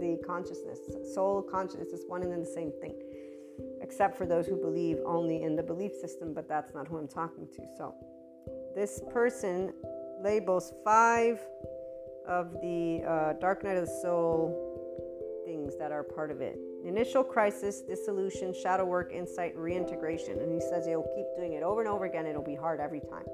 the 0.00 0.18
consciousness. 0.26 0.80
Soul 1.14 1.42
consciousness 1.42 1.88
is 1.88 2.04
one 2.06 2.22
and 2.22 2.42
the 2.42 2.50
same 2.50 2.72
thing, 2.80 2.94
except 3.80 4.16
for 4.16 4.26
those 4.26 4.46
who 4.46 4.56
believe 4.56 4.98
only 5.06 5.42
in 5.42 5.56
the 5.56 5.62
belief 5.62 5.92
system, 5.92 6.34
but 6.34 6.48
that's 6.48 6.74
not 6.74 6.88
who 6.88 6.98
I'm 6.98 7.08
talking 7.08 7.46
to. 7.54 7.62
So 7.76 7.94
this 8.74 9.00
person 9.12 9.72
labels 10.22 10.72
five 10.84 11.40
of 12.26 12.52
the 12.62 13.02
uh, 13.06 13.32
Dark 13.34 13.64
Night 13.64 13.76
of 13.76 13.86
the 13.86 13.98
Soul 14.02 14.70
things 15.44 15.76
that 15.78 15.92
are 15.92 16.02
part 16.02 16.30
of 16.30 16.40
it 16.40 16.58
initial 16.84 17.24
crisis, 17.24 17.80
dissolution, 17.80 18.54
shadow 18.54 18.84
work, 18.84 19.10
insight, 19.12 19.56
reintegration. 19.56 20.38
And 20.38 20.52
he 20.52 20.60
says 20.60 20.86
you'll 20.86 21.10
keep 21.14 21.26
doing 21.36 21.54
it 21.54 21.62
over 21.62 21.80
and 21.80 21.88
over 21.88 22.04
again. 22.04 22.26
It'll 22.26 22.42
be 22.42 22.54
hard 22.54 22.80
every 22.80 23.00
time, 23.00 23.24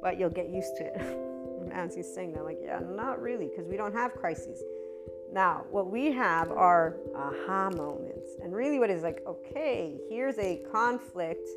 but 0.00 0.18
you'll 0.18 0.30
get 0.30 0.48
used 0.48 0.76
to 0.76 0.84
it. 0.84 1.18
as 1.72 1.94
he's 1.94 2.12
saying 2.12 2.32
that, 2.32 2.44
like, 2.44 2.58
yeah, 2.62 2.80
not 2.80 3.20
really, 3.20 3.48
because 3.48 3.66
we 3.66 3.76
don't 3.76 3.94
have 3.94 4.12
crises. 4.14 4.62
Now, 5.32 5.64
what 5.70 5.90
we 5.90 6.10
have 6.12 6.50
are 6.50 6.96
aha 7.14 7.70
moments. 7.70 8.30
And 8.42 8.54
really, 8.54 8.78
what 8.80 8.90
is 8.90 9.02
like, 9.02 9.22
okay, 9.26 9.96
here's 10.08 10.38
a 10.38 10.62
conflict 10.72 11.48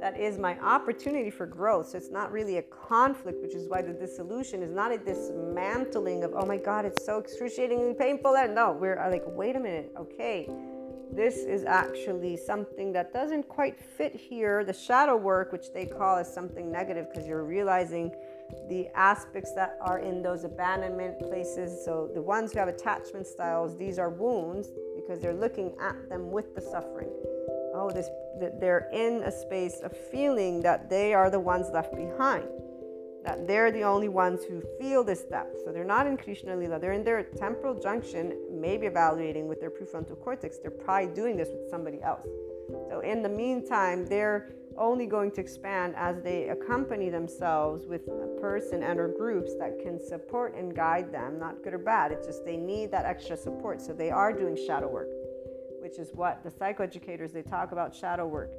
that 0.00 0.20
is 0.20 0.38
my 0.38 0.58
opportunity 0.60 1.30
for 1.30 1.46
growth. 1.46 1.88
So 1.88 1.96
it's 1.96 2.10
not 2.10 2.30
really 2.30 2.58
a 2.58 2.62
conflict, 2.62 3.40
which 3.40 3.54
is 3.54 3.66
why 3.68 3.80
the 3.80 3.94
dissolution 3.94 4.62
is 4.62 4.72
not 4.72 4.92
a 4.92 4.98
dismantling 4.98 6.22
of, 6.24 6.32
oh 6.34 6.44
my 6.44 6.58
God, 6.58 6.84
it's 6.84 7.06
so 7.06 7.18
excruciatingly 7.18 7.94
painful. 7.94 8.36
And 8.36 8.54
no, 8.54 8.72
we're 8.72 8.98
uh, 8.98 9.10
like, 9.10 9.24
wait 9.26 9.56
a 9.56 9.60
minute, 9.60 9.92
okay, 9.98 10.48
this 11.10 11.36
is 11.38 11.64
actually 11.64 12.36
something 12.36 12.92
that 12.92 13.12
doesn't 13.12 13.48
quite 13.48 13.78
fit 13.78 14.14
here. 14.14 14.64
The 14.64 14.72
shadow 14.72 15.16
work, 15.16 15.52
which 15.52 15.72
they 15.72 15.86
call 15.86 16.18
as 16.18 16.32
something 16.32 16.70
negative, 16.70 17.06
because 17.08 17.26
you're 17.26 17.44
realizing 17.44 18.12
the 18.68 18.88
aspects 18.94 19.52
that 19.54 19.76
are 19.80 19.98
in 19.98 20.22
those 20.22 20.44
abandonment 20.44 21.18
places. 21.18 21.84
So 21.84 22.10
the 22.14 22.22
ones 22.22 22.52
who 22.52 22.58
have 22.58 22.68
attachment 22.68 23.26
styles, 23.26 23.76
these 23.76 23.98
are 23.98 24.10
wounds 24.10 24.70
because 24.96 25.20
they're 25.20 25.34
looking 25.34 25.74
at 25.80 26.08
them 26.08 26.30
with 26.30 26.54
the 26.54 26.60
suffering. 26.60 27.10
Oh, 27.74 27.90
this 27.92 28.08
they're 28.60 28.88
in 28.92 29.22
a 29.22 29.30
space 29.30 29.80
of 29.80 29.96
feeling 29.96 30.60
that 30.62 30.88
they 30.88 31.14
are 31.14 31.30
the 31.30 31.40
ones 31.40 31.66
left 31.72 31.94
behind. 31.94 32.48
That 33.24 33.46
they're 33.46 33.72
the 33.72 33.82
only 33.82 34.08
ones 34.08 34.44
who 34.44 34.62
feel 34.78 35.02
this 35.02 35.22
depth. 35.22 35.62
So 35.64 35.72
they're 35.72 35.84
not 35.84 36.06
in 36.06 36.16
Krishna 36.16 36.56
Lila. 36.56 36.78
They're 36.78 36.92
in 36.92 37.04
their 37.04 37.22
temporal 37.22 37.74
junction, 37.74 38.36
maybe 38.50 38.86
evaluating 38.86 39.48
with 39.48 39.60
their 39.60 39.70
prefrontal 39.70 40.20
cortex. 40.20 40.58
They're 40.58 40.70
probably 40.70 41.14
doing 41.14 41.36
this 41.36 41.48
with 41.48 41.70
somebody 41.70 42.02
else. 42.02 42.26
So 42.90 43.00
in 43.00 43.22
the 43.22 43.28
meantime, 43.28 44.04
they're 44.06 44.50
only 44.78 45.06
going 45.06 45.30
to 45.32 45.40
expand 45.40 45.94
as 45.96 46.20
they 46.22 46.48
accompany 46.48 47.10
themselves 47.10 47.86
with 47.86 48.08
a 48.08 48.40
person 48.40 48.82
and 48.82 48.98
or 48.98 49.08
groups 49.08 49.54
that 49.58 49.78
can 49.78 49.98
support 49.98 50.54
and 50.56 50.74
guide 50.74 51.12
them 51.12 51.38
not 51.38 51.62
good 51.62 51.74
or 51.74 51.78
bad. 51.78 52.12
It's 52.12 52.26
just 52.26 52.44
they 52.44 52.56
need 52.56 52.90
that 52.90 53.04
extra 53.04 53.36
support. 53.36 53.80
So 53.80 53.92
they 53.92 54.10
are 54.10 54.32
doing 54.32 54.56
shadow 54.56 54.88
work 54.88 55.08
which 55.84 55.98
is 55.98 56.14
what 56.14 56.42
the 56.42 56.50
psychoeducators 56.50 57.30
they 57.30 57.42
talk 57.42 57.72
about 57.72 57.94
shadow 57.94 58.26
work. 58.26 58.50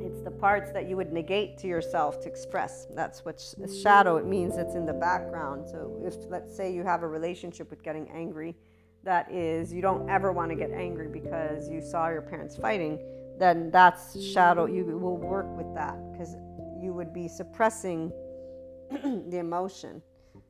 It's 0.00 0.22
the 0.22 0.30
parts 0.30 0.70
that 0.70 0.88
you 0.88 0.96
would 0.96 1.12
negate 1.12 1.58
to 1.58 1.66
yourself 1.66 2.20
to 2.20 2.28
express. 2.28 2.86
That's 2.94 3.24
what 3.24 3.42
shadow 3.82 4.16
it 4.18 4.24
means 4.24 4.56
it's 4.56 4.76
in 4.76 4.86
the 4.86 4.92
background. 4.92 5.66
So 5.68 6.00
if 6.04 6.14
let's 6.30 6.56
say 6.56 6.72
you 6.72 6.84
have 6.84 7.02
a 7.02 7.08
relationship 7.08 7.68
with 7.68 7.82
getting 7.82 8.08
angry 8.10 8.54
that 9.02 9.28
is 9.32 9.72
you 9.72 9.82
don't 9.82 10.08
ever 10.08 10.30
want 10.30 10.50
to 10.50 10.54
get 10.54 10.70
angry 10.70 11.08
because 11.08 11.68
you 11.68 11.80
saw 11.80 12.08
your 12.08 12.22
parents 12.22 12.54
fighting 12.56 13.00
then 13.38 13.70
that's 13.70 14.20
shadow. 14.20 14.66
You 14.66 14.84
will 14.84 15.16
work 15.16 15.46
with 15.56 15.74
that 15.74 15.96
because 16.12 16.36
you 16.80 16.92
would 16.92 17.12
be 17.12 17.28
suppressing 17.28 18.12
the 18.90 19.38
emotion. 19.38 20.02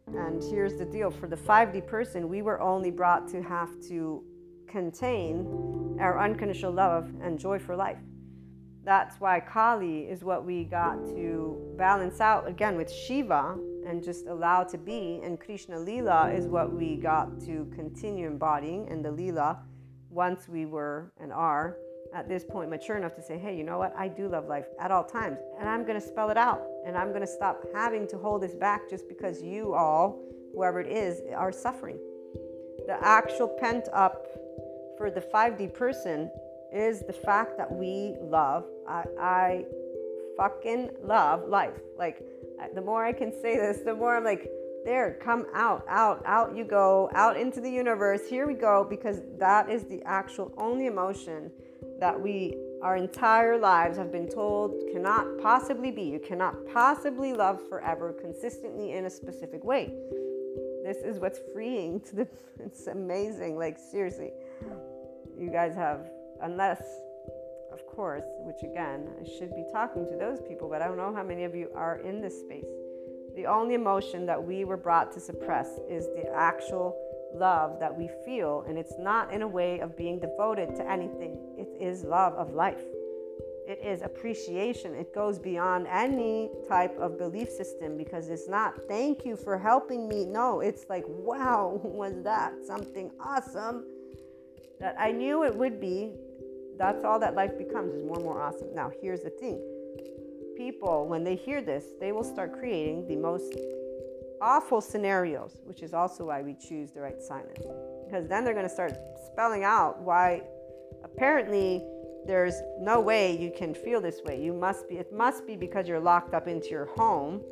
And 0.08 0.42
here's 0.42 0.76
the 0.76 0.84
deal 0.84 1.10
for 1.10 1.26
the 1.26 1.36
5D 1.36 1.86
person, 1.86 2.28
we 2.28 2.42
were 2.42 2.60
only 2.60 2.90
brought 2.90 3.26
to 3.28 3.42
have 3.42 3.70
to 3.88 4.22
contain 4.68 5.96
our 6.00 6.20
unconditional 6.20 6.72
love 6.72 7.10
and 7.22 7.38
joy 7.38 7.58
for 7.58 7.74
life. 7.74 7.98
That's 8.84 9.18
why 9.18 9.40
Kali 9.40 10.00
is 10.00 10.22
what 10.24 10.44
we 10.44 10.64
got 10.64 10.96
to 11.06 11.74
balance 11.78 12.20
out 12.20 12.46
again 12.46 12.76
with 12.76 12.92
Shiva 12.92 13.56
and 13.86 14.02
just 14.02 14.26
allow 14.26 14.62
to 14.64 14.76
be. 14.76 15.20
And 15.24 15.40
Krishna 15.40 15.78
Lila 15.78 16.30
is 16.30 16.46
what 16.46 16.72
we 16.72 16.96
got 16.96 17.40
to 17.42 17.70
continue 17.74 18.26
embodying 18.26 18.88
and 18.90 19.02
the 19.02 19.10
Lila 19.10 19.62
once 20.10 20.48
we 20.48 20.66
were 20.66 21.12
and 21.18 21.32
are 21.32 21.78
at 22.14 22.28
this 22.28 22.44
point 22.44 22.70
mature 22.70 22.96
enough 22.96 23.14
to 23.16 23.22
say, 23.22 23.36
hey, 23.36 23.56
you 23.56 23.64
know 23.64 23.78
what? 23.78 23.92
I 23.98 24.08
do 24.08 24.28
love 24.28 24.46
life 24.46 24.66
at 24.78 24.90
all 24.90 25.04
times. 25.04 25.38
And 25.58 25.68
I'm 25.68 25.84
going 25.84 26.00
to 26.00 26.06
spell 26.06 26.30
it 26.30 26.36
out. 26.36 26.62
And 26.86 26.96
I'm 26.96 27.08
going 27.08 27.22
to 27.22 27.26
stop 27.26 27.64
having 27.74 28.06
to 28.08 28.18
hold 28.18 28.42
this 28.42 28.54
back 28.54 28.88
just 28.88 29.08
because 29.08 29.42
you 29.42 29.74
all, 29.74 30.20
whoever 30.54 30.80
it 30.80 30.86
is, 30.86 31.20
are 31.34 31.52
suffering. 31.52 31.98
The 32.86 32.96
actual 33.02 33.48
pent 33.48 33.88
up 33.92 34.26
for 34.96 35.10
the 35.10 35.20
5D 35.20 35.74
person 35.74 36.30
is 36.72 37.00
the 37.00 37.12
fact 37.12 37.58
that 37.58 37.70
we 37.70 38.14
love. 38.20 38.64
I, 38.88 39.04
I 39.20 39.64
fucking 40.36 40.90
love 41.02 41.48
life. 41.48 41.80
Like, 41.98 42.22
the 42.74 42.82
more 42.82 43.04
I 43.04 43.12
can 43.12 43.32
say 43.32 43.56
this, 43.56 43.78
the 43.84 43.94
more 43.94 44.16
I'm 44.16 44.24
like, 44.24 44.48
there, 44.84 45.18
come 45.20 45.46
out, 45.54 45.84
out, 45.88 46.22
out 46.26 46.56
you 46.56 46.64
go, 46.64 47.10
out 47.14 47.36
into 47.36 47.60
the 47.60 47.70
universe. 47.70 48.22
Here 48.28 48.46
we 48.46 48.54
go, 48.54 48.86
because 48.88 49.20
that 49.38 49.70
is 49.70 49.84
the 49.84 50.02
actual 50.04 50.52
only 50.56 50.86
emotion 50.86 51.50
that 52.00 52.20
we, 52.20 52.56
our 52.82 52.96
entire 52.96 53.58
lives, 53.58 53.96
have 53.98 54.12
been 54.12 54.28
told 54.28 54.74
cannot 54.92 55.26
possibly 55.40 55.90
be. 55.90 56.02
You 56.02 56.18
cannot 56.18 56.54
possibly 56.72 57.32
love 57.32 57.60
forever 57.68 58.12
consistently 58.12 58.92
in 58.92 59.06
a 59.06 59.10
specific 59.10 59.64
way. 59.64 59.92
This 60.84 60.98
is 60.98 61.18
what's 61.18 61.40
freeing 61.52 62.00
to 62.00 62.16
the, 62.16 62.28
it's 62.60 62.86
amazing. 62.86 63.56
Like, 63.56 63.78
seriously, 63.78 64.32
you 65.38 65.50
guys 65.50 65.74
have, 65.74 66.10
unless 66.42 66.82
of 67.72 67.84
course, 67.86 68.24
which 68.38 68.62
again, 68.62 69.08
I 69.20 69.24
should 69.36 69.50
be 69.50 69.64
talking 69.72 70.06
to 70.06 70.16
those 70.16 70.40
people, 70.40 70.68
but 70.68 70.80
I 70.80 70.86
don't 70.86 70.96
know 70.96 71.12
how 71.12 71.24
many 71.24 71.42
of 71.42 71.56
you 71.56 71.70
are 71.74 71.98
in 71.98 72.20
this 72.20 72.38
space. 72.38 72.70
The 73.34 73.46
only 73.46 73.74
emotion 73.74 74.26
that 74.26 74.42
we 74.42 74.64
were 74.64 74.76
brought 74.76 75.12
to 75.12 75.20
suppress 75.20 75.68
is 75.88 76.06
the 76.08 76.30
actual 76.34 76.96
love 77.34 77.80
that 77.80 77.96
we 77.96 78.08
feel, 78.24 78.64
and 78.68 78.78
it's 78.78 78.94
not 78.98 79.32
in 79.32 79.42
a 79.42 79.48
way 79.48 79.80
of 79.80 79.96
being 79.96 80.20
devoted 80.20 80.76
to 80.76 80.88
anything, 80.88 81.36
it 81.58 81.68
is 81.80 82.04
love 82.04 82.34
of 82.34 82.52
life. 82.52 82.82
It 83.66 83.80
is 83.82 84.02
appreciation. 84.02 84.94
It 84.94 85.14
goes 85.14 85.38
beyond 85.38 85.86
any 85.86 86.50
type 86.68 86.96
of 86.98 87.16
belief 87.16 87.48
system 87.48 87.96
because 87.96 88.28
it's 88.28 88.46
not, 88.46 88.74
thank 88.86 89.24
you 89.24 89.36
for 89.36 89.58
helping 89.58 90.06
me. 90.06 90.26
No, 90.26 90.60
it's 90.60 90.84
like, 90.90 91.04
wow, 91.08 91.80
was 91.82 92.22
that 92.24 92.52
something 92.66 93.10
awesome 93.18 93.86
that 94.80 94.94
I 94.98 95.12
knew 95.12 95.44
it 95.44 95.56
would 95.56 95.80
be 95.80 96.12
that's 96.76 97.04
all 97.04 97.18
that 97.20 97.34
life 97.34 97.56
becomes 97.56 97.94
is 97.94 98.04
more 98.04 98.16
and 98.16 98.24
more 98.24 98.42
awesome. 98.42 98.74
Now, 98.74 98.90
here's 99.00 99.20
the 99.20 99.30
thing 99.30 99.60
people, 100.56 101.06
when 101.06 101.24
they 101.24 101.36
hear 101.36 101.62
this, 101.62 101.84
they 102.00 102.12
will 102.12 102.24
start 102.24 102.52
creating 102.52 103.06
the 103.06 103.16
most 103.16 103.56
awful 104.40 104.80
scenarios, 104.80 105.60
which 105.64 105.82
is 105.82 105.94
also 105.94 106.26
why 106.26 106.42
we 106.42 106.54
choose 106.54 106.90
the 106.90 107.00
right 107.00 107.20
silence. 107.20 107.64
Because 108.04 108.28
then 108.28 108.44
they're 108.44 108.54
going 108.54 108.68
to 108.68 108.72
start 108.72 108.94
spelling 109.26 109.64
out 109.64 110.00
why 110.02 110.42
apparently 111.02 111.82
there's 112.26 112.54
no 112.78 113.00
way 113.00 113.36
you 113.36 113.52
can 113.56 113.74
feel 113.74 114.00
this 114.00 114.20
way. 114.24 114.42
You 114.42 114.52
must 114.52 114.88
be, 114.88 114.96
it 114.96 115.12
must 115.12 115.46
be 115.46 115.56
because 115.56 115.86
you're 115.88 116.00
locked 116.00 116.34
up 116.34 116.46
into 116.48 116.68
your 116.68 116.86
home. 116.86 117.42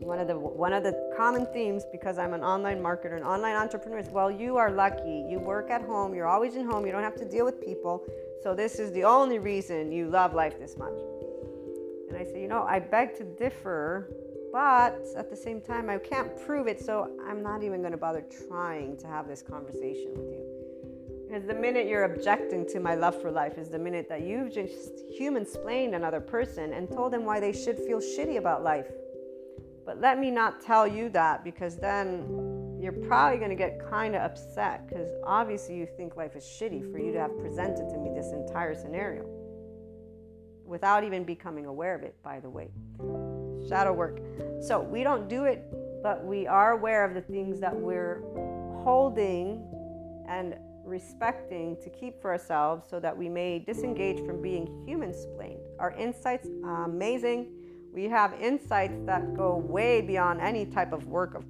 One 0.00 0.18
of 0.18 0.26
the 0.26 0.36
one 0.36 0.72
of 0.72 0.82
the 0.82 1.14
common 1.16 1.46
themes 1.46 1.84
because 1.90 2.18
I'm 2.18 2.34
an 2.34 2.42
online 2.42 2.82
marketer 2.82 3.16
an 3.16 3.22
online 3.22 3.54
entrepreneur 3.54 4.00
is 4.00 4.08
well 4.08 4.30
you 4.30 4.56
are 4.56 4.70
lucky. 4.70 5.24
You 5.30 5.38
work 5.38 5.70
at 5.70 5.82
home. 5.82 6.14
You're 6.14 6.26
always 6.26 6.56
in 6.56 6.66
home. 6.66 6.84
You 6.84 6.92
don't 6.92 7.04
have 7.04 7.14
to 7.16 7.24
deal 7.24 7.44
with 7.44 7.64
people. 7.64 8.04
So 8.42 8.54
this 8.54 8.78
is 8.80 8.92
the 8.92 9.04
only 9.04 9.38
reason 9.38 9.92
you 9.92 10.10
love 10.10 10.34
life 10.34 10.58
this 10.58 10.76
much 10.76 10.98
and 12.08 12.16
I 12.16 12.24
say 12.24 12.40
you 12.40 12.48
know 12.48 12.62
I 12.62 12.78
beg 12.78 13.16
to 13.18 13.24
differ 13.24 14.10
but 14.54 15.04
at 15.16 15.28
the 15.30 15.36
same 15.36 15.60
time 15.60 15.90
I 15.90 15.98
can't 15.98 16.30
prove 16.46 16.68
it 16.68 16.80
so 16.80 17.10
I'm 17.28 17.42
not 17.42 17.64
even 17.64 17.80
going 17.80 17.90
to 17.90 17.98
bother 17.98 18.24
trying 18.48 18.96
to 18.98 19.08
have 19.08 19.26
this 19.26 19.42
conversation 19.42 20.12
with 20.16 20.30
you. 20.30 20.44
Because 21.26 21.44
the 21.44 21.54
minute 21.54 21.88
you're 21.88 22.04
objecting 22.04 22.64
to 22.68 22.78
my 22.78 22.94
love 22.94 23.20
for 23.20 23.32
life 23.32 23.58
is 23.58 23.68
the 23.68 23.80
minute 23.80 24.08
that 24.08 24.22
you've 24.22 24.54
just 24.54 25.00
human 25.10 25.44
splained 25.44 25.96
another 25.96 26.20
person 26.20 26.72
and 26.72 26.88
told 26.88 27.12
them 27.12 27.24
why 27.24 27.40
they 27.40 27.52
should 27.52 27.76
feel 27.80 27.98
shitty 27.98 28.36
about 28.36 28.62
life. 28.62 28.86
But 29.84 30.00
let 30.00 30.20
me 30.20 30.30
not 30.30 30.60
tell 30.60 30.86
you 30.86 31.08
that 31.08 31.42
because 31.42 31.76
then 31.76 32.78
you're 32.80 32.92
probably 32.92 33.38
going 33.38 33.50
to 33.50 33.56
get 33.56 33.84
kind 33.90 34.14
of 34.14 34.22
upset 34.22 34.88
because 34.88 35.08
obviously 35.26 35.74
you 35.74 35.88
think 35.96 36.14
life 36.14 36.36
is 36.36 36.44
shitty 36.44 36.92
for 36.92 37.00
you 37.00 37.10
to 37.10 37.18
have 37.18 37.36
presented 37.40 37.88
to 37.90 37.98
me 37.98 38.12
this 38.14 38.30
entire 38.30 38.76
scenario 38.76 39.24
without 40.66 41.04
even 41.04 41.24
becoming 41.24 41.66
aware 41.66 41.94
of 41.94 42.02
it, 42.02 42.16
by 42.22 42.40
the 42.40 42.50
way. 42.50 42.68
Shadow 43.68 43.92
work. 43.92 44.20
So 44.60 44.80
we 44.80 45.02
don't 45.02 45.28
do 45.28 45.44
it, 45.44 45.64
but 46.02 46.24
we 46.24 46.46
are 46.46 46.72
aware 46.72 47.04
of 47.04 47.14
the 47.14 47.22
things 47.22 47.60
that 47.60 47.74
we're 47.74 48.20
holding 48.82 49.64
and 50.28 50.56
respecting 50.84 51.76
to 51.82 51.90
keep 51.90 52.20
for 52.20 52.30
ourselves 52.30 52.86
so 52.88 53.00
that 53.00 53.16
we 53.16 53.28
may 53.28 53.58
disengage 53.58 54.24
from 54.26 54.42
being 54.42 54.84
human 54.86 55.14
splained. 55.14 55.60
Our 55.78 55.92
insights, 55.92 56.48
amazing 56.64 57.48
we 57.94 58.08
have 58.08 58.34
insights 58.40 58.98
that 59.06 59.36
go 59.36 59.56
way 59.56 60.00
beyond 60.00 60.40
any 60.40 60.66
type 60.66 60.92
of 60.92 61.06
work 61.06 61.36
of 61.36 61.44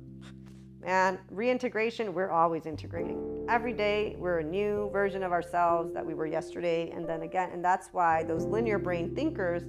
man 0.84 1.18
reintegration 1.30 2.12
we're 2.12 2.30
always 2.30 2.66
integrating. 2.66 3.46
Every 3.48 3.72
day 3.72 4.16
we're 4.18 4.40
a 4.40 4.44
new 4.44 4.90
version 4.92 5.22
of 5.22 5.32
ourselves 5.32 5.94
that 5.94 6.04
we 6.04 6.14
were 6.14 6.26
yesterday 6.26 6.90
and 6.90 7.08
then 7.08 7.22
again. 7.22 7.50
And 7.52 7.64
that's 7.64 7.88
why 7.92 8.22
those 8.24 8.44
linear 8.44 8.78
brain 8.78 9.14
thinkers 9.14 9.62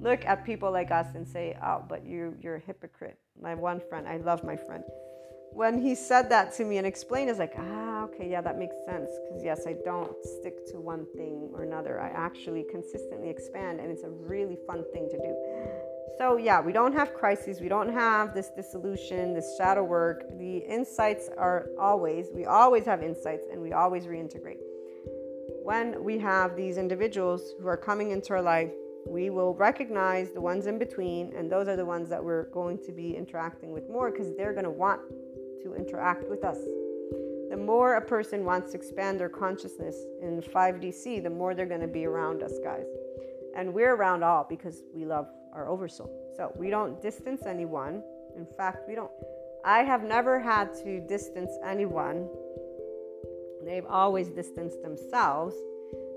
look 0.00 0.24
at 0.24 0.44
people 0.44 0.70
like 0.70 0.90
us 0.90 1.14
and 1.14 1.26
say 1.26 1.56
oh 1.62 1.82
but 1.88 2.04
you 2.04 2.34
you're 2.40 2.56
a 2.56 2.60
hypocrite. 2.60 3.18
My 3.40 3.54
one 3.54 3.80
friend 3.88 4.08
i 4.08 4.16
love 4.16 4.42
my 4.42 4.56
friend. 4.56 4.84
When 5.52 5.80
he 5.80 5.94
said 5.94 6.28
that 6.30 6.52
to 6.54 6.64
me 6.64 6.78
and 6.78 6.86
explained 6.86 7.28
it's 7.30 7.38
like 7.38 7.54
ah 7.58 8.04
okay 8.04 8.30
yeah 8.30 8.40
that 8.40 8.58
makes 8.58 8.76
sense. 8.86 9.10
Because 9.24 9.44
yes 9.44 9.66
i 9.66 9.74
don't 9.84 10.12
stick 10.24 10.66
to 10.72 10.80
one 10.80 11.04
thing 11.14 11.50
or 11.52 11.62
another. 11.62 12.00
I 12.00 12.08
actually 12.08 12.64
consistently 12.70 13.28
expand 13.28 13.80
and 13.80 13.90
it's 13.90 14.02
a 14.02 14.10
really 14.10 14.56
fun 14.66 14.82
thing 14.94 15.10
to 15.10 15.18
do 15.18 15.93
so, 16.18 16.36
yeah, 16.36 16.60
we 16.60 16.72
don't 16.72 16.92
have 16.92 17.14
crises. 17.14 17.60
We 17.60 17.68
don't 17.68 17.92
have 17.92 18.34
this 18.34 18.50
dissolution, 18.50 19.34
this 19.34 19.56
shadow 19.58 19.82
work. 19.82 20.24
The 20.38 20.58
insights 20.58 21.28
are 21.36 21.66
always, 21.78 22.28
we 22.32 22.44
always 22.44 22.84
have 22.84 23.02
insights 23.02 23.46
and 23.50 23.60
we 23.60 23.72
always 23.72 24.06
reintegrate. 24.06 24.58
When 25.64 26.04
we 26.04 26.18
have 26.18 26.56
these 26.56 26.76
individuals 26.76 27.54
who 27.60 27.66
are 27.66 27.76
coming 27.76 28.10
into 28.10 28.32
our 28.32 28.42
life, 28.42 28.70
we 29.06 29.30
will 29.30 29.54
recognize 29.54 30.30
the 30.30 30.40
ones 30.40 30.66
in 30.66 30.78
between, 30.78 31.32
and 31.36 31.50
those 31.50 31.68
are 31.68 31.76
the 31.76 31.84
ones 31.84 32.08
that 32.08 32.22
we're 32.22 32.44
going 32.50 32.78
to 32.86 32.92
be 32.92 33.16
interacting 33.16 33.72
with 33.72 33.88
more 33.90 34.10
because 34.10 34.34
they're 34.36 34.52
going 34.52 34.64
to 34.64 34.70
want 34.70 35.00
to 35.62 35.74
interact 35.74 36.28
with 36.30 36.44
us. 36.44 36.58
The 37.50 37.56
more 37.56 37.96
a 37.96 38.00
person 38.00 38.44
wants 38.44 38.72
to 38.72 38.78
expand 38.78 39.20
their 39.20 39.28
consciousness 39.28 39.96
in 40.22 40.40
5DC, 40.40 41.22
the 41.22 41.30
more 41.30 41.54
they're 41.54 41.66
going 41.66 41.80
to 41.80 41.86
be 41.86 42.06
around 42.06 42.42
us, 42.42 42.54
guys. 42.62 42.86
And 43.56 43.72
we're 43.72 43.94
around 43.94 44.24
all 44.24 44.46
because 44.48 44.82
we 44.94 45.04
love 45.04 45.28
our 45.54 45.68
oversoul. 45.68 46.10
So 46.36 46.52
we 46.56 46.70
don't 46.70 47.00
distance 47.00 47.42
anyone. 47.46 48.02
In 48.36 48.46
fact, 48.56 48.88
we 48.88 48.94
don't. 48.94 49.10
I 49.64 49.80
have 49.80 50.02
never 50.02 50.40
had 50.40 50.74
to 50.84 51.00
distance 51.00 51.52
anyone. 51.64 52.28
They've 53.64 53.86
always 53.86 54.28
distanced 54.28 54.82
themselves. 54.82 55.54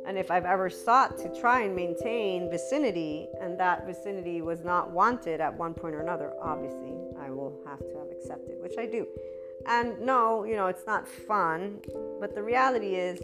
And 0.06 0.18
if 0.18 0.32
I've 0.32 0.46
ever 0.46 0.70
sought 0.70 1.18
to 1.20 1.40
try 1.40 1.62
and 1.62 1.76
maintain 1.76 2.50
vicinity 2.50 3.28
and 3.42 3.60
that 3.60 3.86
vicinity 3.86 4.42
was 4.42 4.64
not 4.64 4.92
wanted 4.92 5.42
at 5.42 5.58
one 5.58 5.74
point 5.74 5.96
or 5.96 6.02
another, 6.02 6.34
obviously 6.42 6.94
I 7.20 7.30
will 7.30 7.62
have 7.66 7.80
to 7.80 7.98
have 8.00 8.10
accepted, 8.12 8.62
which 8.62 8.76
I 8.80 8.86
do. 8.86 9.06
And 9.66 10.00
no, 10.00 10.46
you 10.46 10.56
know, 10.56 10.68
it's 10.68 10.86
not 10.88 11.08
fun, 11.08 11.80
but 12.22 12.36
the 12.36 12.42
reality 12.42 12.96
is 12.96 13.22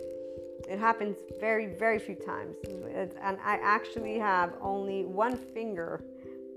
it 0.69 0.79
happens 0.79 1.17
very, 1.39 1.67
very 1.67 1.99
few 1.99 2.15
times. 2.15 2.55
and 2.65 3.37
I 3.43 3.59
actually 3.61 4.17
have 4.19 4.53
only 4.61 5.05
one 5.05 5.37
finger, 5.37 6.03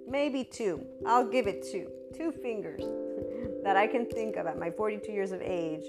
maybe 0.07 0.45
two. 0.45 0.85
I'll 1.07 1.29
give 1.29 1.47
it 1.47 1.67
two. 1.71 1.91
Two 2.15 2.33
fingers 2.33 2.83
that 3.65 3.77
I 3.77 3.87
can 3.87 4.07
think 4.07 4.37
of 4.37 4.47
at 4.47 4.59
my 4.59 4.71
42 4.71 5.13
years 5.13 5.33
of 5.33 5.43
age 5.43 5.85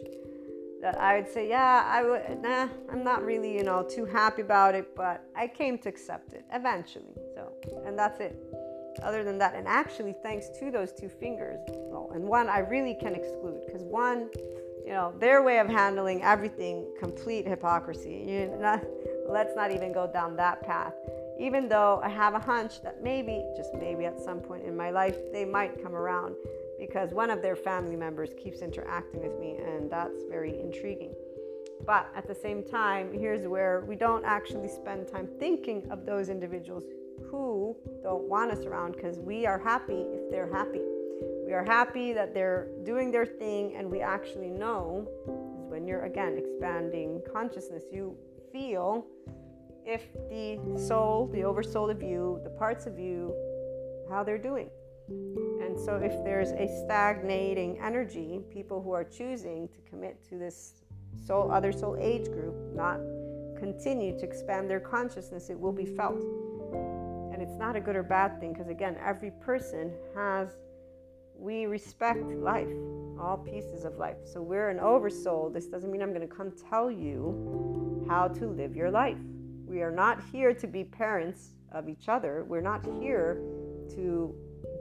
that 0.82 1.00
I 1.00 1.18
would 1.18 1.32
say, 1.32 1.50
yeah, 1.50 1.84
I 1.92 2.04
would, 2.04 2.42
nah, 2.42 2.68
I'm 2.92 3.04
not 3.04 3.24
really, 3.26 3.56
you 3.56 3.64
know, 3.64 3.84
too 3.84 4.06
happy 4.06 4.42
about 4.42 4.76
it, 4.76 4.96
but 4.96 5.24
I 5.36 5.48
came 5.48 5.78
to 5.80 5.90
accept 5.90 6.34
it 6.34 6.46
eventually. 6.54 7.16
So, 7.34 7.52
and 7.86 7.98
that's 7.98 8.20
it. 8.20 8.38
Other 9.04 9.24
than 9.24 9.38
that, 9.38 9.54
and 9.54 9.68
actually, 9.68 10.16
thanks 10.24 10.50
to 10.60 10.72
those 10.72 10.92
two 10.92 11.10
fingers, 11.10 11.60
well, 11.68 12.12
and 12.14 12.24
one 12.24 12.50
I 12.50 12.60
really 12.60 12.96
can 12.96 13.14
exclude 13.14 13.62
because 13.66 13.84
one, 13.84 14.30
you 14.88 14.94
know, 14.94 15.14
their 15.20 15.44
way 15.44 15.60
of 15.60 15.68
handling 15.68 16.24
everything, 16.24 16.88
complete 16.98 17.46
hypocrisy. 17.46 18.24
You 18.26 18.58
not, 18.58 18.86
let's 19.28 19.54
not 19.54 19.70
even 19.70 19.92
go 19.92 20.08
down 20.08 20.38
that 20.38 20.66
path. 20.66 20.94
Even 21.38 21.68
though 21.68 22.00
I 22.02 22.08
have 22.08 22.36
a 22.36 22.40
hunch 22.40 22.82
that 22.84 23.04
maybe, 23.04 23.46
just 23.58 23.74
maybe 23.74 24.06
at 24.06 24.18
some 24.18 24.40
point 24.40 24.64
in 24.64 24.78
my 24.78 24.92
life, 24.92 25.18
they 25.34 25.44
might 25.44 25.84
come 25.84 25.94
around. 25.94 26.36
because 26.80 27.12
one 27.12 27.30
of 27.30 27.42
their 27.42 27.56
family 27.56 27.96
members 27.96 28.30
keeps 28.42 28.62
interacting 28.62 29.22
with 29.22 29.38
me, 29.40 29.58
and 29.58 29.92
that's 29.92 30.24
very 30.30 30.60
intriguing. 30.60 31.14
But 31.86 32.10
at 32.16 32.28
the 32.28 32.36
same 32.36 32.64
time, 32.64 33.12
here's 33.12 33.48
where 33.48 33.84
we 33.88 33.96
don't 33.96 34.24
actually 34.26 34.70
spend 34.70 35.08
time 35.08 35.28
thinking 35.40 35.86
of 35.92 36.06
those 36.06 36.30
individuals 36.30 36.84
who 37.30 37.76
don't 38.04 38.30
want 38.30 38.52
us 38.52 38.64
around 38.66 38.94
because 38.94 39.20
we 39.20 39.46
are 39.46 39.60
happy 39.60 40.06
if 40.14 40.32
they're 40.32 40.52
happy. 40.52 40.82
We 41.48 41.54
are 41.54 41.64
happy 41.64 42.12
that 42.12 42.34
they're 42.34 42.68
doing 42.84 43.10
their 43.10 43.26
thing, 43.26 43.78
and 43.78 43.90
we 43.90 44.02
actually 44.02 44.50
know 44.50 45.08
is 45.58 45.72
when 45.72 45.88
you're 45.88 46.04
again 46.04 46.38
expanding 46.38 47.22
consciousness, 47.32 47.86
you 47.90 48.18
feel 48.52 49.06
if 49.86 50.12
the 50.30 50.60
soul, 50.78 51.30
the 51.32 51.46
oversoul 51.46 51.90
of 51.90 52.04
you, 52.04 52.42
the 52.44 52.50
parts 52.50 52.86
of 52.86 53.00
you, 53.00 53.34
how 54.10 54.26
they're 54.26 54.38
doing. 54.38 54.70
And 55.08 55.80
so, 55.80 55.96
if 55.96 56.12
there's 56.26 56.52
a 56.52 56.68
stagnating 56.84 57.80
energy, 57.80 58.42
people 58.52 58.82
who 58.82 58.92
are 58.92 59.06
choosing 59.06 59.70
to 59.70 59.80
commit 59.90 60.22
to 60.28 60.38
this 60.38 60.74
soul, 61.26 61.50
other 61.50 61.72
soul 61.72 61.96
age 61.98 62.26
group, 62.26 62.56
not 62.76 63.00
continue 63.58 64.20
to 64.20 64.26
expand 64.26 64.70
their 64.70 64.82
consciousness, 64.82 65.50
it 65.50 65.58
will 65.58 65.72
be 65.72 65.86
felt. 65.86 66.22
And 67.32 67.42
it's 67.42 67.56
not 67.56 67.78
a 67.78 67.80
good 67.80 67.96
or 67.96 68.04
bad 68.04 68.38
thing 68.42 68.52
because, 68.52 68.68
again, 68.68 68.98
every 69.02 69.32
person 69.32 69.94
has, 70.14 70.58
we 71.40 71.66
respect 71.66 72.24
life, 72.24 72.68
all 73.20 73.38
pieces 73.38 73.86
of 73.86 73.98
life. 73.98 74.18
So, 74.26 74.42
we're 74.42 74.70
an 74.70 74.80
oversoul. 74.80 75.50
This 75.50 75.68
doesn't 75.68 75.92
mean 75.92 76.02
I'm 76.02 76.14
going 76.14 76.28
to 76.28 76.34
come 76.34 76.52
tell 76.70 76.92
you 76.92 78.06
how 78.08 78.28
to 78.30 78.48
live 78.48 78.76
your 78.76 78.92
life. 78.92 79.18
We 79.66 79.82
are 79.82 79.92
not 79.92 80.22
here 80.32 80.54
to 80.54 80.68
be 80.68 80.84
parents 80.84 81.50
of 81.72 81.90
each 81.90 82.08
other. 82.08 82.46
We're 82.48 82.62
not 82.62 82.86
here 83.00 83.42
to 83.90 84.34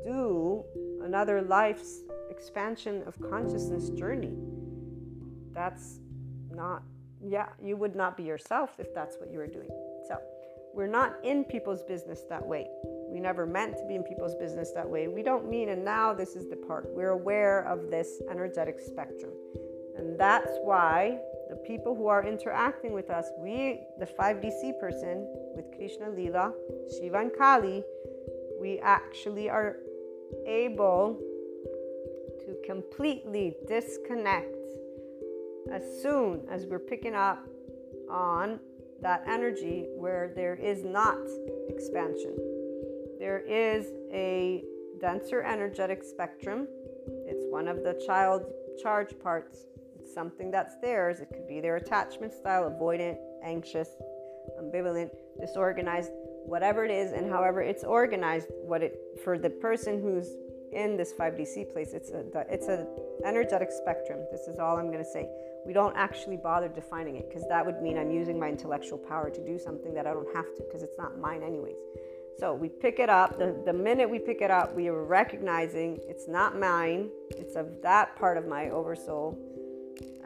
do 0.05 0.65
another 1.03 1.43
life's 1.43 2.03
expansion 2.31 3.03
of 3.07 3.19
consciousness 3.31 3.91
journey. 3.91 4.37
That's 5.53 6.01
not, 6.51 6.83
yeah, 7.23 7.49
you 7.63 7.77
would 7.77 7.97
not 7.97 8.17
be 8.17 8.23
yourself 8.23 8.77
if 8.79 8.95
that's 8.95 9.17
what 9.19 9.31
you 9.31 9.39
were 9.39 9.47
doing. 9.47 9.69
So, 10.09 10.19
we're 10.75 10.87
not 10.87 11.15
in 11.25 11.45
people's 11.45 11.83
business 11.83 12.23
that 12.29 12.45
way. 12.45 12.67
We 13.17 13.23
never 13.23 13.47
meant 13.47 13.79
to 13.79 13.85
be 13.87 13.95
in 13.95 14.03
people's 14.03 14.35
business 14.35 14.73
that 14.73 14.87
way. 14.87 15.09
We 15.09 15.23
don't 15.23 15.49
mean, 15.49 15.71
and 15.71 15.83
now 15.83 16.13
this 16.13 16.37
is 16.37 16.51
the 16.51 16.57
part. 16.57 16.95
We're 16.95 17.13
aware 17.13 17.67
of 17.67 17.91
this 17.91 18.21
energetic 18.31 18.79
spectrum. 18.79 19.31
And 19.97 20.19
that's 20.19 20.59
why 20.63 21.21
the 21.49 21.57
people 21.57 21.95
who 21.95 22.09
are 22.09 22.23
interacting 22.27 22.93
with 22.93 23.09
us, 23.09 23.25
we, 23.39 23.81
the 23.99 24.05
5DC 24.05 24.79
person 24.79 25.27
with 25.57 25.65
Krishna 25.75 26.11
Lila, 26.11 26.53
Shiva 26.91 27.21
and 27.21 27.31
Kali, 27.35 27.83
we 28.61 28.81
actually 28.81 29.49
are 29.49 29.79
able 30.47 31.19
to 32.45 32.55
completely 32.67 33.57
disconnect 33.67 34.59
as 35.73 36.03
soon 36.03 36.43
as 36.51 36.67
we're 36.67 36.79
picking 36.79 37.15
up 37.15 37.49
on 38.11 38.61
that 39.01 39.25
energy 39.27 39.87
where 39.97 40.35
there 40.37 40.57
is 40.57 40.85
not 40.85 41.17
expansion. 41.71 42.56
There 43.27 43.41
is 43.41 43.87
a 44.13 44.63
denser 45.01 45.43
energetic 45.43 46.05
spectrum. 46.05 46.69
It's 47.27 47.45
one 47.51 47.67
of 47.67 47.79
the 47.83 48.01
child 48.07 48.45
charge 48.81 49.19
parts 49.19 49.67
It's 49.99 50.15
something 50.15 50.53
that's 50.53 50.77
theirs. 50.81 51.19
It 51.19 51.31
could 51.35 51.49
be 51.49 51.59
their 51.61 51.75
attachment 51.75 52.33
style, 52.33 52.71
avoidant, 52.71 53.19
anxious, 53.43 53.89
ambivalent, 54.63 55.11
disorganized, 55.41 56.13
whatever 56.45 56.85
it 56.85 56.93
is, 56.93 57.11
and 57.15 57.29
however 57.29 57.63
it's 57.63 57.83
organized. 57.83 58.47
What 58.63 58.81
it 58.85 58.95
for 59.25 59.39
the 59.39 59.51
person 59.51 60.01
who's 60.01 60.29
in 60.73 60.97
this 60.97 61.13
5DC 61.13 61.73
place, 61.73 61.95
it's 61.95 62.11
a 62.11 62.23
it's 62.49 62.69
a 62.69 62.87
energetic 63.25 63.73
spectrum. 63.73 64.21
This 64.31 64.43
is 64.43 64.61
all 64.61 64.77
I'm 64.77 64.93
going 64.93 65.03
to 65.03 65.13
say. 65.19 65.29
We 65.67 65.73
don't 65.73 65.97
actually 65.97 66.37
bother 66.37 66.69
defining 66.69 67.17
it 67.17 67.29
because 67.29 67.45
that 67.49 67.67
would 67.67 67.83
mean 67.83 67.99
I'm 67.99 68.13
using 68.13 68.39
my 68.39 68.51
intellectual 68.51 68.99
power 68.99 69.31
to 69.31 69.45
do 69.45 69.59
something 69.59 69.93
that 69.95 70.07
I 70.07 70.13
don't 70.13 70.33
have 70.33 70.55
to 70.55 70.63
because 70.63 70.85
it's 70.85 70.97
not 70.97 71.19
mine 71.19 71.43
anyways. 71.43 71.75
So 72.39 72.55
we 72.55 72.69
pick 72.69 72.99
it 72.99 73.09
up. 73.09 73.39
The, 73.39 73.61
the 73.65 73.73
minute 73.73 74.09
we 74.09 74.19
pick 74.19 74.43
it 74.43 74.51
up, 74.51 74.75
we 74.75 74.89
are 74.89 75.05
recognizing 75.05 75.99
it's 76.07 76.29
not 76.29 76.59
mine. 76.59 77.09
It's 77.31 77.57
of 77.57 77.81
that 77.83 78.17
part 78.17 78.37
of 78.37 78.47
my 78.47 78.71
oversoul 78.71 79.39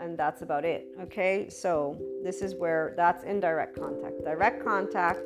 and 0.00 0.16
that's 0.16 0.42
about 0.42 0.64
it. 0.64 0.88
Okay, 1.02 1.48
so 1.48 1.96
this 2.24 2.42
is 2.42 2.54
where 2.54 2.94
that's 2.96 3.22
indirect 3.24 3.78
contact. 3.78 4.24
Direct 4.24 4.64
contact 4.64 5.20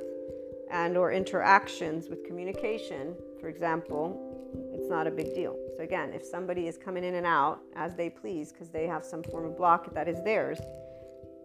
and 0.71 0.97
or 0.97 1.13
interactions 1.13 2.09
with 2.09 2.25
communication, 2.25 3.15
for 3.41 3.49
example, 3.49 4.21
it's 4.73 4.89
not 4.89 5.07
a 5.07 5.11
big 5.11 5.35
deal. 5.35 5.57
So 5.77 5.83
again, 5.83 6.13
if 6.13 6.25
somebody 6.25 6.67
is 6.67 6.77
coming 6.77 7.05
in 7.05 7.15
and 7.15 7.27
out 7.27 7.61
as 7.77 7.95
they 7.95 8.11
please 8.11 8.53
because 8.53 8.69
they 8.69 8.87
have 8.87 9.05
some 9.05 9.23
form 9.23 9.45
of 9.45 9.57
block 9.57 9.93
that 9.95 10.09
is 10.09 10.23
theirs, 10.25 10.59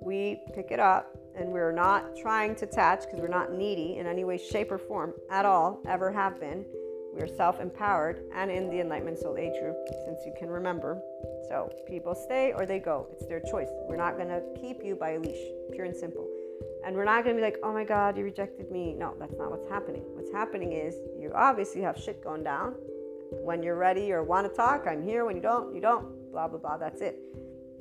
we 0.02 0.42
pick 0.54 0.72
it 0.72 0.80
up 0.80 1.16
and 1.36 1.50
we're 1.50 1.72
not 1.72 2.16
trying 2.16 2.56
to 2.56 2.66
attach 2.66 3.06
because 3.06 3.20
we're 3.20 3.28
not 3.28 3.54
needy 3.54 3.98
in 3.98 4.06
any 4.06 4.24
way, 4.24 4.38
shape, 4.38 4.72
or 4.72 4.78
form 4.78 5.14
at 5.30 5.46
all, 5.46 5.82
ever 5.88 6.12
have 6.12 6.40
been. 6.40 6.66
We're 7.14 7.28
self 7.28 7.60
empowered 7.60 8.24
and 8.34 8.52
in 8.52 8.70
the 8.70 8.80
Enlightenment 8.80 9.20
Soul 9.20 9.38
Age 9.38 9.60
group, 9.60 9.76
since 10.06 10.20
you 10.26 10.34
can 10.38 10.50
remember. 10.50 11.02
So 11.48 11.72
people 11.88 12.14
stay 12.14 12.54
or 12.54 12.66
they 12.66 12.80
go. 12.80 13.08
It's 13.12 13.26
their 13.26 13.40
choice. 13.40 13.70
We're 13.88 13.98
not 13.98 14.16
going 14.16 14.30
to 14.30 14.42
keep 14.60 14.84
you 14.84 14.96
by 14.96 15.12
a 15.12 15.20
leash, 15.20 15.40
pure 15.72 15.86
and 15.86 15.96
simple. 15.96 16.28
And 16.86 16.96
we're 16.96 17.06
not 17.06 17.24
going 17.24 17.36
to 17.36 17.42
be 17.42 17.46
like, 17.46 17.58
oh 17.64 17.74
my 17.74 17.84
God, 17.84 18.18
you 18.18 18.24
rejected 18.24 18.72
me. 18.72 18.94
No, 18.94 19.16
that's 19.20 19.38
not 19.38 19.52
what's 19.52 19.68
happening. 19.68 20.04
What's 20.14 20.32
happening 20.32 20.74
is 20.74 20.96
you 21.20 21.32
obviously 21.36 21.82
have 21.82 21.98
shit 21.98 22.24
going 22.24 22.44
down. 22.44 22.76
When 23.44 23.62
you're 23.64 23.76
ready 23.76 24.12
or 24.12 24.24
want 24.24 24.50
to 24.50 24.56
talk, 24.56 24.86
I'm 24.88 25.04
here. 25.04 25.26
When 25.26 25.36
you 25.36 25.42
don't, 25.42 25.74
you 25.74 25.82
don't. 25.82 26.32
Blah, 26.32 26.48
blah, 26.48 26.60
blah. 26.60 26.78
That's 26.78 27.02
it. 27.02 27.20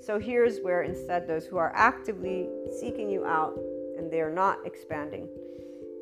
So 0.01 0.19
here's 0.19 0.61
where 0.61 0.83
instead 0.83 1.27
those 1.27 1.47
who 1.47 1.57
are 1.57 1.73
actively 1.75 2.49
seeking 2.79 3.11
you 3.11 3.25
out 3.25 3.59
and 3.97 4.11
they're 4.11 4.33
not 4.33 4.59
expanding, 4.65 5.29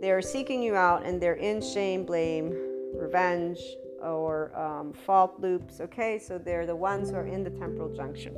they're 0.00 0.22
seeking 0.22 0.62
you 0.62 0.74
out 0.74 1.04
and 1.04 1.20
they're 1.20 1.34
in 1.34 1.62
shame, 1.62 2.04
blame, 2.04 2.54
revenge, 2.94 3.58
or 4.02 4.56
um, 4.58 4.92
fault 4.92 5.40
loops. 5.40 5.80
Okay, 5.80 6.18
so 6.18 6.38
they're 6.38 6.66
the 6.66 6.76
ones 6.76 7.10
who 7.10 7.16
are 7.16 7.26
in 7.26 7.42
the 7.42 7.50
temporal 7.50 7.94
junction. 7.94 8.36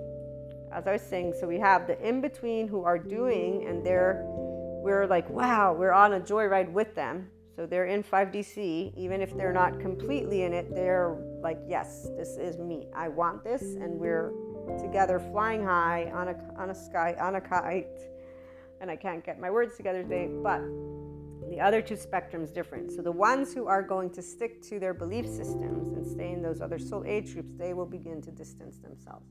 As 0.72 0.86
I 0.86 0.92
was 0.92 1.02
saying, 1.02 1.34
so 1.40 1.46
we 1.46 1.58
have 1.58 1.86
the 1.86 1.98
in 2.06 2.20
between 2.20 2.68
who 2.68 2.84
are 2.84 2.98
doing, 2.98 3.66
and 3.66 3.84
they're 3.84 4.22
we're 4.80 5.06
like, 5.06 5.28
wow, 5.28 5.74
we're 5.74 5.92
on 5.92 6.14
a 6.14 6.20
joyride 6.20 6.70
with 6.70 6.94
them. 6.94 7.28
So 7.56 7.66
they're 7.66 7.86
in 7.86 8.04
5DC, 8.04 8.96
even 8.96 9.20
if 9.20 9.36
they're 9.36 9.52
not 9.52 9.80
completely 9.80 10.42
in 10.44 10.52
it, 10.52 10.72
they're 10.72 11.16
like, 11.42 11.58
yes, 11.66 12.08
this 12.16 12.36
is 12.36 12.56
me. 12.58 12.86
I 12.94 13.08
want 13.08 13.42
this, 13.42 13.62
and 13.62 13.98
we're 13.98 14.32
together 14.80 15.18
flying 15.18 15.64
high 15.64 16.10
on 16.14 16.28
a 16.28 16.36
on 16.56 16.70
a 16.70 16.74
sky 16.74 17.16
on 17.20 17.36
a 17.36 17.40
kite. 17.40 17.86
And 18.80 18.90
I 18.90 18.96
can't 18.96 19.24
get 19.24 19.40
my 19.40 19.50
words 19.50 19.76
together 19.76 20.02
today, 20.02 20.28
but 20.42 20.60
the 21.50 21.60
other 21.60 21.80
two 21.80 21.94
spectrums 21.94 22.52
different. 22.52 22.92
So 22.92 23.02
the 23.02 23.12
ones 23.12 23.54
who 23.54 23.66
are 23.66 23.82
going 23.82 24.10
to 24.10 24.22
stick 24.22 24.62
to 24.62 24.78
their 24.78 24.94
belief 24.94 25.26
systems 25.26 25.94
and 25.94 26.06
stay 26.06 26.32
in 26.32 26.42
those 26.42 26.60
other 26.60 26.78
soul 26.78 27.04
age 27.06 27.32
groups, 27.32 27.52
they 27.56 27.74
will 27.74 27.86
begin 27.86 28.20
to 28.22 28.30
distance 28.30 28.78
themselves. 28.78 29.26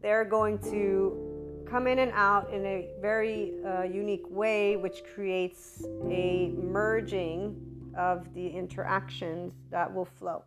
They're 0.00 0.24
going 0.24 0.58
to 0.70 1.64
come 1.68 1.86
in 1.86 2.00
and 2.00 2.12
out 2.12 2.52
in 2.52 2.66
a 2.66 2.88
very 3.00 3.54
uh, 3.64 3.82
unique 3.82 4.28
way, 4.28 4.76
which 4.76 5.02
creates 5.14 5.84
a 6.10 6.52
merging 6.56 7.56
of 7.96 8.32
the 8.34 8.46
interactions 8.46 9.54
that 9.70 9.92
will 9.92 10.04
flow. 10.04 10.44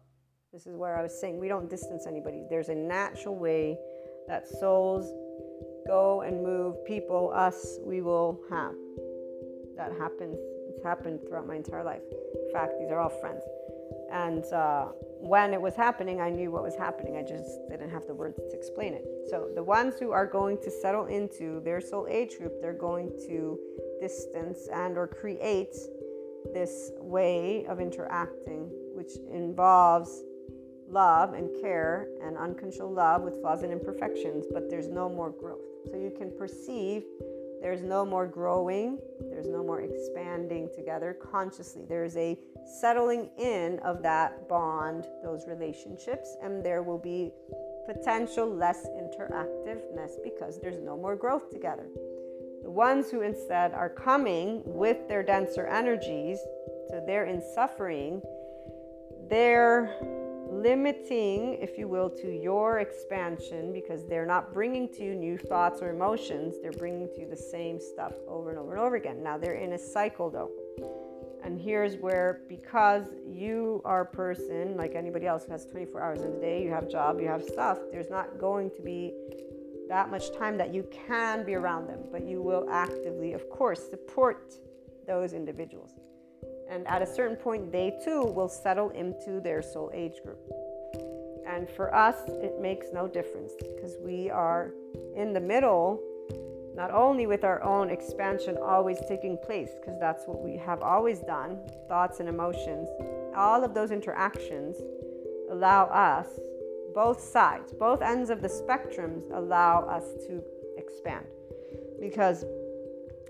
This 0.53 0.67
is 0.67 0.75
where 0.75 0.97
I 0.97 1.01
was 1.01 1.19
saying 1.19 1.39
we 1.39 1.47
don't 1.47 1.69
distance 1.69 2.05
anybody. 2.05 2.43
There's 2.49 2.69
a 2.69 2.75
natural 2.75 3.35
way 3.35 3.77
that 4.27 4.47
souls 4.47 5.11
go 5.87 6.21
and 6.21 6.43
move, 6.43 6.83
people, 6.85 7.31
us, 7.33 7.79
we 7.83 8.01
will 8.01 8.41
have. 8.49 8.73
That 9.77 9.91
happens 9.99 10.37
it's 10.75 10.83
happened 10.83 11.21
throughout 11.27 11.47
my 11.47 11.55
entire 11.55 11.83
life. 11.83 12.01
In 12.11 12.51
fact, 12.51 12.73
these 12.79 12.91
are 12.91 12.99
all 12.99 13.09
friends. 13.09 13.41
And 14.11 14.43
uh, 14.53 14.87
when 15.19 15.53
it 15.53 15.61
was 15.61 15.75
happening, 15.75 16.21
I 16.21 16.29
knew 16.29 16.51
what 16.51 16.63
was 16.63 16.75
happening. 16.75 17.17
I 17.17 17.21
just 17.21 17.49
didn't 17.69 17.89
have 17.89 18.05
the 18.07 18.13
words 18.13 18.37
to 18.37 18.57
explain 18.57 18.93
it. 18.93 19.05
So 19.29 19.49
the 19.55 19.63
ones 19.63 19.95
who 19.99 20.11
are 20.11 20.25
going 20.25 20.57
to 20.63 20.71
settle 20.71 21.05
into 21.05 21.61
their 21.61 21.79
soul 21.79 22.07
age 22.09 22.37
group, 22.37 22.61
they're 22.61 22.73
going 22.73 23.11
to 23.27 23.57
distance 24.01 24.67
and 24.73 24.97
or 24.97 25.07
create 25.07 25.75
this 26.53 26.91
way 26.99 27.65
of 27.67 27.79
interacting, 27.79 28.69
which 28.93 29.13
involves 29.31 30.23
love 30.89 31.33
and 31.33 31.49
care 31.61 32.07
and 32.23 32.37
uncontrolled 32.37 32.95
love 32.95 33.21
with 33.21 33.39
flaws 33.41 33.63
and 33.63 33.71
imperfections, 33.71 34.45
but 34.51 34.69
there's 34.69 34.87
no 34.87 35.09
more 35.09 35.31
growth. 35.31 35.65
So 35.89 35.97
you 35.97 36.11
can 36.17 36.31
perceive 36.37 37.03
there's 37.61 37.81
no 37.81 38.05
more 38.05 38.27
growing, 38.27 38.99
there's 39.19 39.47
no 39.47 39.63
more 39.63 39.81
expanding 39.81 40.69
together 40.75 41.17
consciously. 41.19 41.83
There's 41.87 42.15
a 42.15 42.37
settling 42.79 43.31
in 43.39 43.79
of 43.79 44.03
that 44.03 44.47
bond, 44.47 45.07
those 45.23 45.47
relationships, 45.47 46.35
and 46.43 46.63
there 46.63 46.83
will 46.83 46.99
be 46.99 47.31
potential 47.87 48.47
less 48.47 48.85
interactiveness 48.85 50.11
because 50.23 50.59
there's 50.59 50.79
no 50.79 50.95
more 50.95 51.15
growth 51.15 51.49
together. 51.49 51.87
The 52.61 52.69
ones 52.69 53.09
who 53.09 53.21
instead 53.21 53.73
are 53.73 53.89
coming 53.89 54.61
with 54.65 55.07
their 55.07 55.23
denser 55.23 55.65
energies, 55.65 56.37
so 56.89 57.03
they're 57.05 57.25
in 57.25 57.41
suffering, 57.55 58.21
they're 59.27 59.95
limiting, 60.49 61.57
if 61.61 61.77
you 61.77 61.87
will, 61.87 62.09
to 62.09 62.31
your 62.31 62.79
expansion 62.79 63.73
because 63.73 64.05
they're 64.05 64.25
not 64.25 64.53
bringing 64.53 64.87
to 64.93 65.03
you 65.03 65.15
new 65.15 65.37
thoughts 65.37 65.81
or 65.81 65.89
emotions. 65.89 66.55
They're 66.61 66.71
bringing 66.71 67.07
to 67.15 67.21
you 67.21 67.29
the 67.29 67.35
same 67.35 67.79
stuff 67.79 68.13
over 68.27 68.49
and 68.49 68.59
over 68.59 68.71
and 68.71 68.81
over 68.81 68.95
again. 68.95 69.23
Now, 69.23 69.37
they're 69.37 69.55
in 69.55 69.73
a 69.73 69.79
cycle 69.79 70.29
though. 70.29 70.51
And 71.43 71.59
here's 71.59 71.97
where, 71.97 72.41
because 72.49 73.05
you 73.27 73.81
are 73.85 74.01
a 74.01 74.05
person 74.05 74.75
like 74.77 74.95
anybody 74.95 75.27
else 75.27 75.45
who 75.45 75.51
has 75.51 75.65
24 75.67 76.01
hours 76.01 76.21
in 76.21 76.31
a 76.31 76.39
day, 76.39 76.63
you 76.63 76.71
have 76.71 76.89
job, 76.89 77.19
you 77.19 77.27
have 77.27 77.43
stuff, 77.43 77.77
there's 77.91 78.09
not 78.09 78.39
going 78.39 78.71
to 78.71 78.81
be 78.81 79.13
that 79.87 80.09
much 80.09 80.35
time 80.35 80.57
that 80.57 80.73
you 80.73 80.87
can 80.91 81.45
be 81.45 81.53
around 81.53 81.87
them, 81.87 81.99
but 82.11 82.25
you 82.25 82.41
will 82.41 82.67
actively, 82.71 83.33
of 83.33 83.47
course, 83.49 83.87
support 83.87 84.55
those 85.05 85.33
individuals. 85.33 85.91
And 86.69 86.87
at 86.87 87.01
a 87.01 87.05
certain 87.05 87.35
point, 87.35 87.71
they 87.71 87.97
too 88.03 88.23
will 88.23 88.49
settle 88.49 88.89
into 88.89 89.39
their 89.39 89.61
soul 89.61 89.91
age 89.93 90.21
group. 90.23 90.39
And 91.47 91.69
for 91.69 91.93
us, 91.93 92.15
it 92.27 92.59
makes 92.59 92.87
no 92.93 93.07
difference 93.07 93.53
because 93.59 93.97
we 94.01 94.29
are 94.29 94.73
in 95.15 95.31
the 95.31 95.39
middle, 95.39 96.01
not 96.75 96.91
only 96.91 97.27
with 97.27 97.43
our 97.43 97.61
own 97.63 97.89
expansion 97.89 98.57
always 98.57 98.97
taking 99.07 99.37
place, 99.37 99.69
because 99.79 99.99
that's 99.99 100.25
what 100.25 100.43
we 100.43 100.57
have 100.57 100.81
always 100.81 101.19
done 101.19 101.59
thoughts 101.87 102.19
and 102.19 102.27
emotions, 102.27 102.89
all 103.35 103.63
of 103.63 103.73
those 103.73 103.91
interactions 103.91 104.75
allow 105.51 105.85
us, 105.85 106.27
both 106.93 107.21
sides, 107.21 107.71
both 107.73 108.01
ends 108.01 108.29
of 108.29 108.41
the 108.41 108.47
spectrums, 108.47 109.23
allow 109.33 109.81
us 109.81 110.03
to 110.25 110.43
expand. 110.77 111.25
Because 111.99 112.43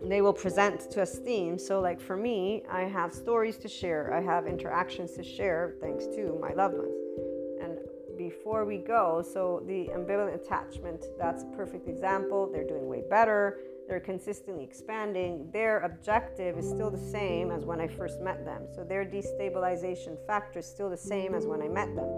they 0.02 0.22
will 0.22 0.34
present 0.34 0.92
to 0.92 1.02
us 1.02 1.18
themes. 1.20 1.66
So, 1.66 1.80
like 1.80 2.00
for 2.00 2.18
me, 2.18 2.64
I 2.70 2.82
have 2.82 3.14
stories 3.14 3.58
to 3.58 3.68
share, 3.68 4.14
I 4.14 4.22
have 4.22 4.48
interactions 4.48 5.14
to 5.14 5.24
share 5.24 5.76
thanks 5.82 6.06
to 6.08 6.38
my 6.42 6.54
loved 6.54 6.76
ones. 6.78 6.94
And 7.62 7.78
before 8.18 8.66
we 8.66 8.78
go, 8.78 9.24
so 9.34 9.64
the 9.68 9.88
ambivalent 9.94 10.36
attachment, 10.36 11.06
that's 11.18 11.44
a 11.44 11.48
perfect 11.48 11.88
example. 11.88 12.50
They're 12.52 12.68
doing 12.68 12.88
way 12.88 13.04
better, 13.10 13.60
they're 13.88 14.00
consistently 14.00 14.64
expanding. 14.64 15.50
Their 15.52 15.80
objective 15.80 16.58
is 16.58 16.68
still 16.68 16.92
the 16.92 17.12
same 17.12 17.52
as 17.52 17.66
when 17.66 17.80
I 17.80 17.88
first 17.88 18.20
met 18.20 18.46
them. 18.46 18.64
So, 18.76 18.84
their 18.84 19.06
destabilization 19.06 20.18
factor 20.28 20.60
is 20.60 20.66
still 20.66 20.90
the 20.90 20.98
same 20.98 21.34
as 21.34 21.46
when 21.46 21.62
I 21.62 21.68
met 21.68 21.96
them. 21.96 22.10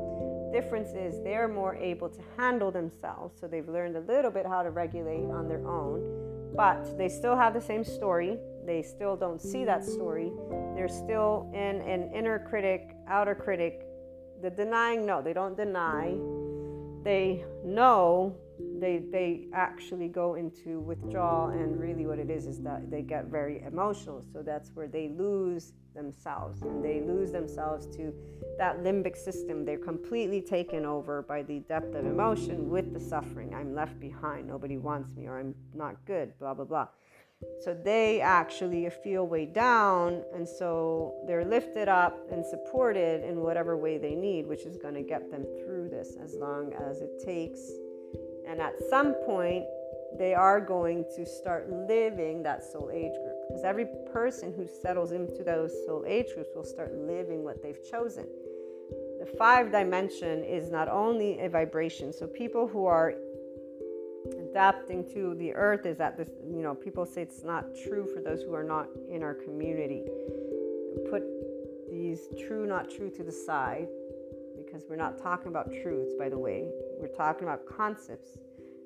Difference 0.52 0.94
is 0.94 1.22
they're 1.24 1.50
more 1.50 1.76
able 1.76 2.10
to 2.10 2.22
handle 2.38 2.72
themselves, 2.72 3.40
so 3.40 3.48
they've 3.48 3.68
learned 3.68 3.98
a 3.98 4.02
little 4.02 4.32
bit 4.32 4.46
how 4.46 4.64
to 4.64 4.72
regulate 4.72 5.30
on 5.30 5.48
their 5.48 5.68
own 5.68 6.27
but 6.56 6.98
they 6.98 7.10
still 7.10 7.36
have 7.36 7.54
the 7.54 7.62
same 7.62 7.84
story. 7.84 8.38
They 8.66 8.82
still 8.82 9.16
don't 9.16 9.41
see 9.41 9.64
that 9.66 9.84
story. 9.84 10.32
They're 10.76 10.89
still 10.89 11.50
in 11.54 11.82
an 11.82 12.12
inner 12.14 12.39
critic, 12.39 12.95
outer 13.08 13.36
critic. 13.36 13.86
The 14.41 14.50
denying, 14.50 15.06
no, 15.06 15.22
they 15.22 15.34
don't 15.34 15.56
deny. 15.56 16.16
They 17.04 17.45
know 17.64 18.36
they 18.80 19.03
they 19.12 19.47
actually 19.53 20.08
go 20.08 20.36
into 20.36 20.80
withdrawal 20.80 21.49
and 21.49 21.80
really 21.80 22.05
what 22.05 22.20
it 22.20 22.30
is 22.30 22.47
is 22.47 22.62
that 22.62 22.89
they 22.89 23.01
get 23.01 23.26
very 23.26 23.62
emotional. 23.64 24.24
So 24.34 24.41
that's 24.41 24.72
where 24.74 24.88
they 24.88 25.10
lose 25.10 25.74
themselves 25.93 26.62
and 26.62 26.84
they 26.84 27.01
lose 27.01 27.32
themselves 27.32 27.88
to 27.97 28.14
that 28.58 28.84
limbic 28.84 29.18
system. 29.18 29.66
They're 29.66 29.78
completely 29.78 30.41
taken 30.41 30.86
over 30.86 31.22
by 31.24 31.43
the 31.43 31.60
depth 31.62 31.95
of 31.95 32.05
emotion 32.05 32.70
with 32.70 32.93
the 32.93 32.99
suffering. 32.99 33.53
I'm 33.53 33.76
left 33.76 33.99
behind. 33.99 34.47
Nobody 34.47 34.78
wants 34.78 35.16
me 35.16 35.28
or 35.28 35.39
i'm 35.39 35.55
not 35.74 35.95
good 36.05 36.38
blah 36.39 36.53
blah 36.53 36.66
blah. 36.66 36.88
So 37.64 37.76
they 37.76 38.20
actually 38.20 38.89
feel 39.03 39.28
way 39.28 39.45
down 39.45 40.24
and 40.34 40.47
so 40.47 41.14
they're 41.28 41.45
lifted 41.45 41.88
up 41.88 42.18
and 42.32 42.43
supported 42.43 43.24
in 43.24 43.41
whatever 43.41 43.78
way 43.78 43.99
they 43.99 44.16
need 44.16 44.47
which 44.47 44.62
is 44.62 44.76
going 44.76 44.95
to 44.95 45.03
get 45.03 45.30
them 45.30 45.45
through 45.60 45.89
this 45.89 46.16
as 46.24 46.36
long 46.36 46.74
as 46.74 47.01
it 47.01 47.12
takes 47.24 47.60
and 48.48 48.62
at 48.62 48.74
some 48.89 49.14
point, 49.26 49.66
they 50.18 50.34
are 50.34 50.60
going 50.60 51.06
to 51.16 51.26
start 51.26 51.70
living 51.70 52.41
that 52.43 52.64
soul 52.64 52.89
age 52.93 53.14
group. 53.14 53.36
Because 53.50 53.64
every 53.64 53.86
person 54.12 54.54
who 54.56 54.68
settles 54.68 55.12
into 55.12 55.43
those 55.43 55.72
soul 55.86 56.06
age 56.08 56.28
groups 56.34 56.50
will 56.56 56.64
start 56.64 56.93
living 56.95 57.43
what 57.43 57.62
they've 57.62 57.80
chosen. 57.89 58.26
The 59.20 59.26
five 59.38 59.72
dimension 59.72 60.43
is 60.43 60.72
not 60.72 60.88
only 60.88 61.39
a 61.39 61.50
vibration. 61.50 62.14
So 62.14 62.28
people 62.28 62.68
who 62.68 62.86
are 62.86 63.16
adapting 64.50 65.08
to 65.14 65.36
the 65.36 65.54
earth 65.54 65.86
is 65.86 65.98
that 65.98 66.18
this, 66.18 66.30
you 66.45 66.62
know, 66.62 66.74
people 66.74 67.06
say 67.06 67.22
it's 67.22 67.43
not 67.43 67.66
true 67.84 68.08
for 68.14 68.22
those 68.22 68.41
who 68.41 68.54
are 68.54 68.64
not 68.64 68.88
in 69.10 69.24
our 69.24 69.34
community. 69.34 70.04
Put 71.10 71.24
these 71.91 72.28
true, 72.48 72.66
not 72.66 72.89
true 72.89 73.10
to 73.10 73.24
the 73.24 73.32
side 73.32 73.88
because 74.78 74.90
we're 74.90 74.96
not 74.96 75.18
talking 75.18 75.48
about 75.48 75.72
truths, 75.82 76.14
by 76.20 76.30
the 76.30 76.38
way. 76.38 76.70
We're 77.00 77.08
talking 77.08 77.48
about 77.48 77.66
concepts. 77.66 78.38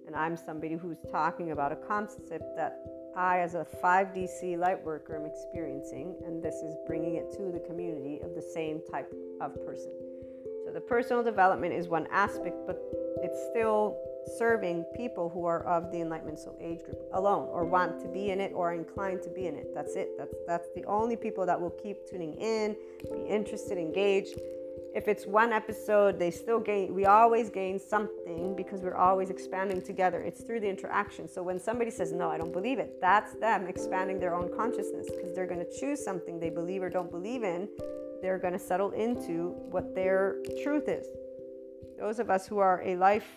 And 0.07 0.15
I'm 0.15 0.37
somebody 0.37 0.75
who's 0.75 0.99
talking 1.11 1.51
about 1.51 1.71
a 1.71 1.75
concept 1.75 2.55
that 2.55 2.79
I, 3.15 3.39
as 3.39 3.55
a 3.55 3.65
5DC 3.83 4.57
light 4.57 4.81
worker, 4.83 5.15
am 5.15 5.25
experiencing. 5.25 6.15
And 6.25 6.41
this 6.41 6.55
is 6.55 6.75
bringing 6.87 7.15
it 7.15 7.29
to 7.33 7.51
the 7.51 7.59
community 7.67 8.21
of 8.23 8.35
the 8.35 8.41
same 8.41 8.81
type 8.89 9.13
of 9.41 9.53
person. 9.65 9.91
So 10.65 10.71
the 10.73 10.79
personal 10.79 11.23
development 11.23 11.73
is 11.73 11.89
one 11.89 12.07
aspect, 12.09 12.55
but 12.65 12.81
it's 13.21 13.37
still 13.49 13.97
serving 14.37 14.85
people 14.95 15.29
who 15.29 15.45
are 15.45 15.63
of 15.63 15.91
the 15.91 15.99
enlightenment 15.99 16.39
soul 16.39 16.57
age 16.61 16.83
group 16.83 16.99
alone 17.13 17.49
or 17.51 17.65
want 17.65 17.99
to 17.99 18.07
be 18.07 18.29
in 18.29 18.39
it 18.39 18.51
or 18.53 18.71
inclined 18.71 19.19
to 19.19 19.31
be 19.31 19.47
in 19.47 19.55
it 19.55 19.73
that's 19.73 19.95
it 19.95 20.11
that's 20.15 20.35
that's 20.45 20.67
the 20.75 20.85
only 20.85 21.15
people 21.15 21.43
that 21.43 21.59
will 21.59 21.71
keep 21.71 22.07
tuning 22.07 22.35
in 22.35 22.75
be 23.11 23.25
interested 23.27 23.79
engaged 23.79 24.39
if 24.93 25.07
it's 25.07 25.25
one 25.25 25.53
episode, 25.53 26.19
they 26.19 26.31
still 26.31 26.59
gain, 26.59 26.93
we 26.93 27.05
always 27.05 27.49
gain 27.49 27.79
something 27.79 28.55
because 28.55 28.81
we're 28.81 28.95
always 28.95 29.29
expanding 29.29 29.81
together. 29.81 30.21
It's 30.21 30.43
through 30.43 30.59
the 30.59 30.69
interaction. 30.69 31.29
So 31.29 31.41
when 31.41 31.59
somebody 31.59 31.89
says, 31.91 32.11
No, 32.11 32.29
I 32.29 32.37
don't 32.37 32.51
believe 32.51 32.77
it, 32.77 32.99
that's 32.99 33.33
them 33.35 33.67
expanding 33.67 34.19
their 34.19 34.35
own 34.35 34.53
consciousness 34.55 35.07
because 35.09 35.33
they're 35.33 35.47
going 35.47 35.63
to 35.65 35.79
choose 35.79 36.03
something 36.03 36.39
they 36.39 36.49
believe 36.49 36.83
or 36.83 36.89
don't 36.89 37.09
believe 37.09 37.43
in. 37.43 37.69
They're 38.21 38.37
going 38.37 38.53
to 38.53 38.59
settle 38.59 38.91
into 38.91 39.55
what 39.69 39.95
their 39.95 40.35
truth 40.61 40.87
is. 40.87 41.07
Those 41.97 42.19
of 42.19 42.29
us 42.29 42.45
who 42.45 42.59
are 42.59 42.81
a 42.83 42.95
life, 42.97 43.27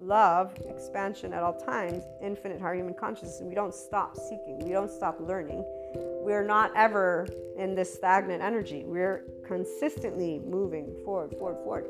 love, 0.00 0.56
expansion 0.68 1.32
at 1.32 1.42
all 1.42 1.58
times, 1.58 2.02
infinite 2.22 2.60
higher 2.60 2.74
human 2.74 2.94
consciousness, 2.94 3.40
we 3.42 3.54
don't 3.54 3.74
stop 3.74 4.16
seeking, 4.16 4.58
we 4.64 4.70
don't 4.70 4.90
stop 4.90 5.18
learning 5.20 5.64
we're 5.94 6.46
not 6.46 6.72
ever 6.76 7.26
in 7.56 7.74
this 7.74 7.92
stagnant 7.92 8.42
energy. 8.42 8.84
We're 8.86 9.24
consistently 9.46 10.40
moving 10.44 10.94
forward, 11.04 11.34
forward, 11.38 11.62
forward. 11.64 11.88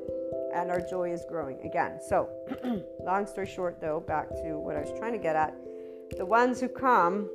And 0.55 0.70
our 0.70 0.80
joy 0.80 1.12
is 1.12 1.24
growing 1.28 1.59
again. 1.64 1.99
So, 2.09 2.28
long 3.05 3.26
story 3.26 3.46
short, 3.46 3.80
though, 3.80 4.01
back 4.01 4.28
to 4.42 4.59
what 4.59 4.76
I 4.76 4.80
was 4.80 4.99
trying 4.99 5.12
to 5.12 5.18
get 5.18 5.36
at 5.36 5.55
the 6.16 6.24
ones 6.24 6.61
who 6.61 6.68
come 6.68 7.28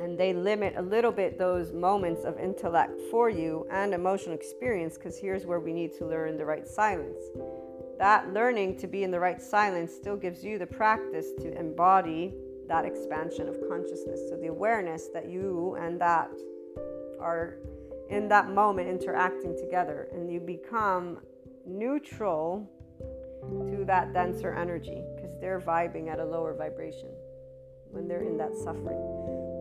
and 0.00 0.16
they 0.16 0.32
limit 0.32 0.74
a 0.76 0.82
little 0.82 1.10
bit 1.10 1.38
those 1.38 1.72
moments 1.72 2.24
of 2.24 2.38
intellect 2.38 3.00
for 3.10 3.28
you 3.28 3.66
and 3.70 3.92
emotional 3.92 4.34
experience, 4.34 4.96
because 4.96 5.18
here's 5.18 5.44
where 5.44 5.60
we 5.60 5.72
need 5.72 5.92
to 5.98 6.06
learn 6.06 6.36
the 6.36 6.44
right 6.44 6.66
silence. 6.66 7.22
That 7.98 8.32
learning 8.32 8.78
to 8.78 8.86
be 8.86 9.02
in 9.02 9.10
the 9.10 9.20
right 9.20 9.42
silence 9.42 9.92
still 9.92 10.16
gives 10.16 10.42
you 10.42 10.58
the 10.58 10.66
practice 10.66 11.32
to 11.40 11.58
embody 11.58 12.32
that 12.70 12.84
expansion 12.84 13.48
of 13.48 13.56
consciousness. 13.68 14.20
So 14.30 14.36
the 14.36 14.46
awareness 14.46 15.08
that 15.12 15.28
you 15.28 15.76
and 15.80 16.00
that 16.00 16.30
are 17.20 17.56
in 18.08 18.28
that 18.28 18.48
moment 18.50 18.88
interacting 18.88 19.56
together, 19.56 20.08
and 20.12 20.32
you 20.32 20.38
become 20.38 21.18
neutral 21.66 22.70
to 23.66 23.84
that 23.86 24.12
denser 24.12 24.54
energy 24.54 25.02
because 25.16 25.32
they're 25.40 25.60
vibing 25.60 26.08
at 26.08 26.20
a 26.20 26.24
lower 26.24 26.54
vibration 26.54 27.08
when 27.90 28.06
they're 28.06 28.22
in 28.22 28.36
that 28.36 28.54
suffering. 28.54 28.98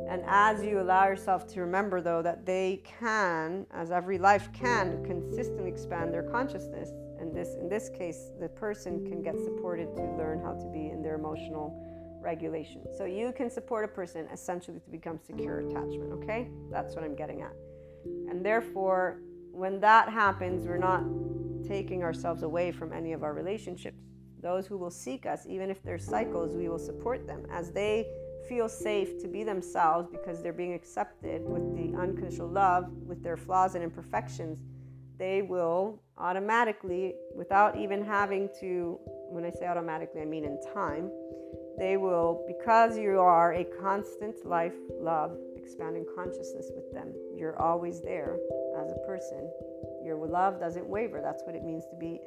And 0.07 0.23
as 0.27 0.63
you 0.63 0.79
allow 0.79 1.05
yourself 1.05 1.47
to 1.53 1.61
remember, 1.61 2.01
though, 2.01 2.21
that 2.21 2.45
they 2.45 2.83
can, 2.83 3.65
as 3.71 3.89
every 3.89 4.19
life 4.19 4.49
can, 4.53 5.03
consistently 5.03 5.69
expand 5.69 6.13
their 6.13 6.23
consciousness, 6.23 6.89
and 7.19 7.35
this, 7.35 7.55
in 7.55 7.69
this 7.69 7.89
case, 7.89 8.31
the 8.39 8.49
person 8.49 9.03
can 9.07 9.23
get 9.23 9.35
supported 9.39 9.95
to 9.95 10.01
learn 10.15 10.41
how 10.43 10.53
to 10.53 10.65
be 10.71 10.89
in 10.89 11.01
their 11.01 11.15
emotional 11.15 11.88
regulation. 12.21 12.83
So 12.97 13.05
you 13.05 13.31
can 13.35 13.49
support 13.49 13.85
a 13.85 13.87
person 13.87 14.27
essentially 14.31 14.79
to 14.79 14.89
become 14.89 15.19
secure 15.19 15.59
attachment, 15.59 16.11
okay? 16.13 16.49
That's 16.71 16.95
what 16.95 17.03
I'm 17.03 17.15
getting 17.15 17.41
at. 17.41 17.53
And 18.29 18.45
therefore, 18.45 19.21
when 19.51 19.79
that 19.81 20.09
happens, 20.09 20.65
we're 20.65 20.77
not 20.77 21.03
taking 21.67 22.03
ourselves 22.03 22.43
away 22.43 22.71
from 22.71 22.93
any 22.93 23.13
of 23.13 23.23
our 23.23 23.33
relationships. 23.33 23.97
Those 24.41 24.67
who 24.67 24.77
will 24.77 24.91
seek 24.91 25.25
us, 25.25 25.45
even 25.47 25.69
if 25.69 25.83
they're 25.83 25.99
cycles, 25.99 26.55
we 26.55 26.69
will 26.69 26.79
support 26.79 27.27
them 27.27 27.45
as 27.51 27.71
they 27.71 28.07
feel 28.47 28.69
safe 28.69 29.21
to 29.21 29.27
be 29.27 29.43
themselves 29.43 30.07
because 30.09 30.41
they're 30.41 30.53
being 30.53 30.73
accepted 30.73 31.41
with 31.43 31.75
the 31.75 31.97
unconditional 31.97 32.47
love, 32.47 32.89
with 33.05 33.21
their 33.21 33.37
flaws 33.37 33.75
and 33.75 33.83
imperfections. 33.83 34.59
They 35.17 35.41
will 35.41 36.01
automatically, 36.17 37.15
without 37.35 37.77
even 37.77 38.03
having 38.03 38.49
to, 38.61 38.97
when 39.29 39.43
I 39.43 39.51
say 39.51 39.67
automatically, 39.67 40.21
I 40.21 40.25
mean 40.25 40.45
in 40.45 40.57
time, 40.73 41.11
they 41.77 41.97
will, 41.97 42.43
because 42.47 42.97
you 42.97 43.19
are 43.19 43.53
a 43.53 43.63
constant 43.81 44.45
life, 44.45 44.73
love, 44.99 45.37
expanding 45.55 46.05
consciousness 46.15 46.71
with 46.75 46.91
them, 46.91 47.13
you're 47.35 47.59
always 47.61 48.01
there 48.01 48.37
as 48.81 48.91
a 48.91 48.95
person. 49.05 49.49
Your 50.03 50.17
love 50.25 50.59
doesn't 50.59 50.87
waver. 50.87 51.21
That's 51.21 51.43
what 51.43 51.55
it 51.55 51.63
means 51.63 51.85
to 51.91 51.95
be 51.95 52.19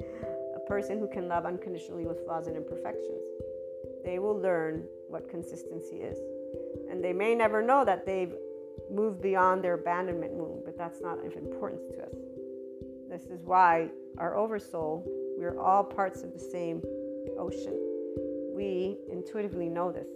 a 0.55 0.59
person 0.67 0.99
who 0.99 1.07
can 1.07 1.27
love 1.27 1.45
unconditionally 1.45 2.05
with 2.05 2.23
flaws 2.25 2.47
and 2.47 2.55
imperfections. 2.55 3.21
They 4.05 4.19
will 4.19 4.39
learn 4.39 4.83
what 5.07 5.29
consistency 5.29 5.97
is. 5.97 6.17
And 6.89 7.03
they 7.03 7.13
may 7.13 7.35
never 7.35 7.61
know 7.61 7.83
that 7.85 8.05
they've 8.05 8.33
moved 8.91 9.21
beyond 9.21 9.63
their 9.63 9.75
abandonment 9.75 10.33
wound, 10.33 10.61
but 10.65 10.77
that's 10.77 11.01
not 11.01 11.23
of 11.25 11.33
importance 11.35 11.83
to 11.91 12.03
us. 12.03 12.15
This 13.09 13.23
is 13.23 13.43
why 13.43 13.89
our 14.17 14.35
oversoul, 14.37 15.03
we're 15.37 15.59
all 15.59 15.83
parts 15.83 16.23
of 16.23 16.33
the 16.33 16.39
same 16.39 16.81
ocean. 17.37 17.92
We 18.53 18.97
intuitively 19.11 19.67
know 19.67 19.91
this 19.91 20.07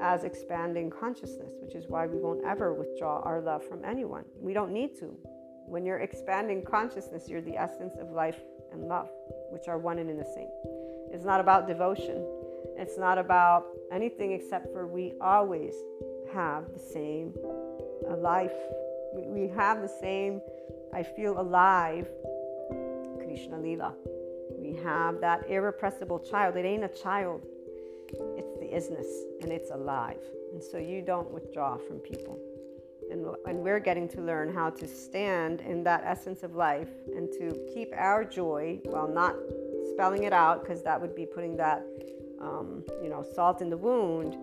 as 0.00 0.24
expanding 0.24 0.90
consciousness, 0.90 1.54
which 1.62 1.74
is 1.74 1.86
why 1.88 2.06
we 2.06 2.18
won't 2.18 2.44
ever 2.44 2.74
withdraw 2.74 3.20
our 3.22 3.40
love 3.40 3.64
from 3.64 3.84
anyone. 3.84 4.24
We 4.38 4.52
don't 4.52 4.72
need 4.72 4.98
to. 4.98 5.16
When 5.66 5.84
you're 5.84 6.00
expanding 6.00 6.64
consciousness, 6.64 7.28
you're 7.28 7.40
the 7.40 7.56
essence 7.56 7.96
of 7.98 8.10
life 8.10 8.38
and 8.72 8.88
love, 8.88 9.08
which 9.50 9.68
are 9.68 9.78
one 9.78 9.98
and 9.98 10.10
in 10.10 10.16
the 10.16 10.24
same. 10.24 10.48
It's 11.12 11.24
not 11.24 11.40
about 11.40 11.66
devotion, 11.66 12.24
it's 12.76 12.98
not 12.98 13.16
about 13.16 13.64
anything 13.90 14.32
except 14.32 14.72
for 14.72 14.86
we 14.86 15.14
always 15.20 15.74
have 16.34 16.72
the 16.72 16.78
same 16.78 17.32
life. 18.18 18.52
We 19.14 19.48
have 19.56 19.80
the 19.80 19.88
same, 19.88 20.40
I 20.92 21.02
feel 21.02 21.40
alive, 21.40 22.06
Krishna 23.24 23.58
Lila. 23.58 23.94
Have 24.84 25.20
that 25.20 25.48
irrepressible 25.48 26.20
child. 26.20 26.56
It 26.56 26.64
ain't 26.64 26.84
a 26.84 26.88
child, 26.88 27.44
it's 28.08 28.54
the 28.60 28.66
isness, 28.66 29.42
and 29.42 29.50
it's 29.50 29.70
alive. 29.70 30.22
And 30.52 30.62
so 30.62 30.78
you 30.78 31.02
don't 31.02 31.30
withdraw 31.30 31.76
from 31.76 31.98
people. 31.98 32.38
And, 33.10 33.26
and 33.46 33.58
we're 33.58 33.80
getting 33.80 34.08
to 34.10 34.20
learn 34.20 34.52
how 34.52 34.70
to 34.70 34.86
stand 34.86 35.60
in 35.60 35.82
that 35.84 36.02
essence 36.04 36.42
of 36.42 36.54
life 36.54 36.90
and 37.14 37.30
to 37.32 37.56
keep 37.74 37.92
our 37.96 38.24
joy 38.24 38.80
while 38.84 39.08
not 39.08 39.34
spelling 39.92 40.24
it 40.24 40.32
out, 40.32 40.62
because 40.62 40.82
that 40.84 41.00
would 41.00 41.14
be 41.14 41.26
putting 41.26 41.56
that, 41.56 41.84
um, 42.40 42.84
you 43.02 43.08
know, 43.08 43.24
salt 43.34 43.60
in 43.60 43.70
the 43.70 43.76
wound. 43.76 44.36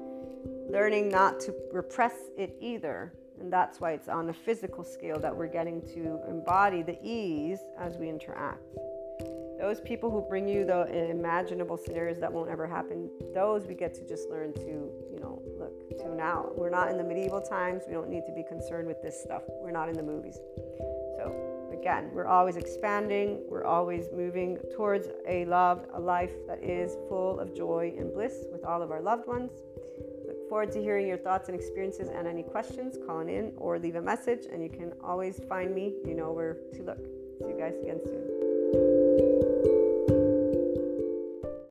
Learning 0.69 1.09
not 1.09 1.39
to 1.41 1.53
repress 1.71 2.15
it 2.37 2.57
either. 2.59 3.13
And 3.39 3.51
that's 3.51 3.81
why 3.81 3.91
it's 3.91 4.07
on 4.07 4.29
a 4.29 4.33
physical 4.33 4.83
scale 4.83 5.19
that 5.19 5.35
we're 5.35 5.47
getting 5.47 5.81
to 5.93 6.19
embody 6.29 6.81
the 6.81 6.97
ease 7.03 7.59
as 7.77 7.97
we 7.97 8.07
interact. 8.07 8.61
Those 9.63 9.79
people 9.79 10.11
who 10.11 10.19
bring 10.19 10.45
you 10.45 10.65
the 10.65 11.09
imaginable 11.09 11.77
scenarios 11.77 12.19
that 12.19 12.33
won't 12.33 12.49
ever 12.49 12.67
happen, 12.67 13.09
those 13.33 13.65
we 13.65 13.75
get 13.75 13.93
to 13.93 14.05
just 14.05 14.29
learn 14.29 14.51
to, 14.55 14.91
you 15.09 15.19
know, 15.21 15.41
look 15.57 15.97
to 15.99 16.13
now. 16.13 16.49
We're 16.57 16.69
not 16.69 16.91
in 16.91 16.97
the 16.97 17.03
medieval 17.05 17.39
times. 17.39 17.83
We 17.87 17.93
don't 17.93 18.09
need 18.09 18.25
to 18.25 18.33
be 18.33 18.43
concerned 18.43 18.87
with 18.87 19.01
this 19.01 19.17
stuff. 19.17 19.43
We're 19.61 19.71
not 19.71 19.87
in 19.87 19.95
the 19.95 20.03
movies. 20.03 20.37
So, 21.15 21.69
again, 21.71 22.09
we're 22.11 22.25
always 22.27 22.57
expanding. 22.57 23.45
We're 23.47 23.63
always 23.63 24.09
moving 24.13 24.57
towards 24.75 25.07
a 25.25 25.45
love, 25.45 25.85
a 25.93 25.99
life 25.99 26.33
that 26.45 26.61
is 26.61 26.97
full 27.07 27.39
of 27.39 27.55
joy 27.55 27.93
and 27.97 28.13
bliss 28.13 28.43
with 28.51 28.65
all 28.65 28.81
of 28.81 28.91
our 28.91 29.01
loved 29.01 29.27
ones. 29.27 29.51
Look 30.27 30.49
forward 30.49 30.73
to 30.73 30.81
hearing 30.81 31.07
your 31.07 31.17
thoughts 31.17 31.47
and 31.47 31.57
experiences 31.57 32.09
and 32.09 32.27
any 32.27 32.43
questions. 32.43 32.97
Calling 33.07 33.29
in 33.29 33.53
or 33.55 33.79
leave 33.79 33.95
a 33.95 34.01
message, 34.01 34.45
and 34.51 34.61
you 34.61 34.69
can 34.69 34.91
always 35.01 35.39
find 35.47 35.73
me. 35.73 35.93
You 36.05 36.15
know 36.15 36.33
where 36.33 36.57
to 36.73 36.83
look. 36.83 36.99
See 37.39 37.47
you 37.47 37.57
guys 37.57 37.75
again 37.81 38.01
soon. 38.03 39.02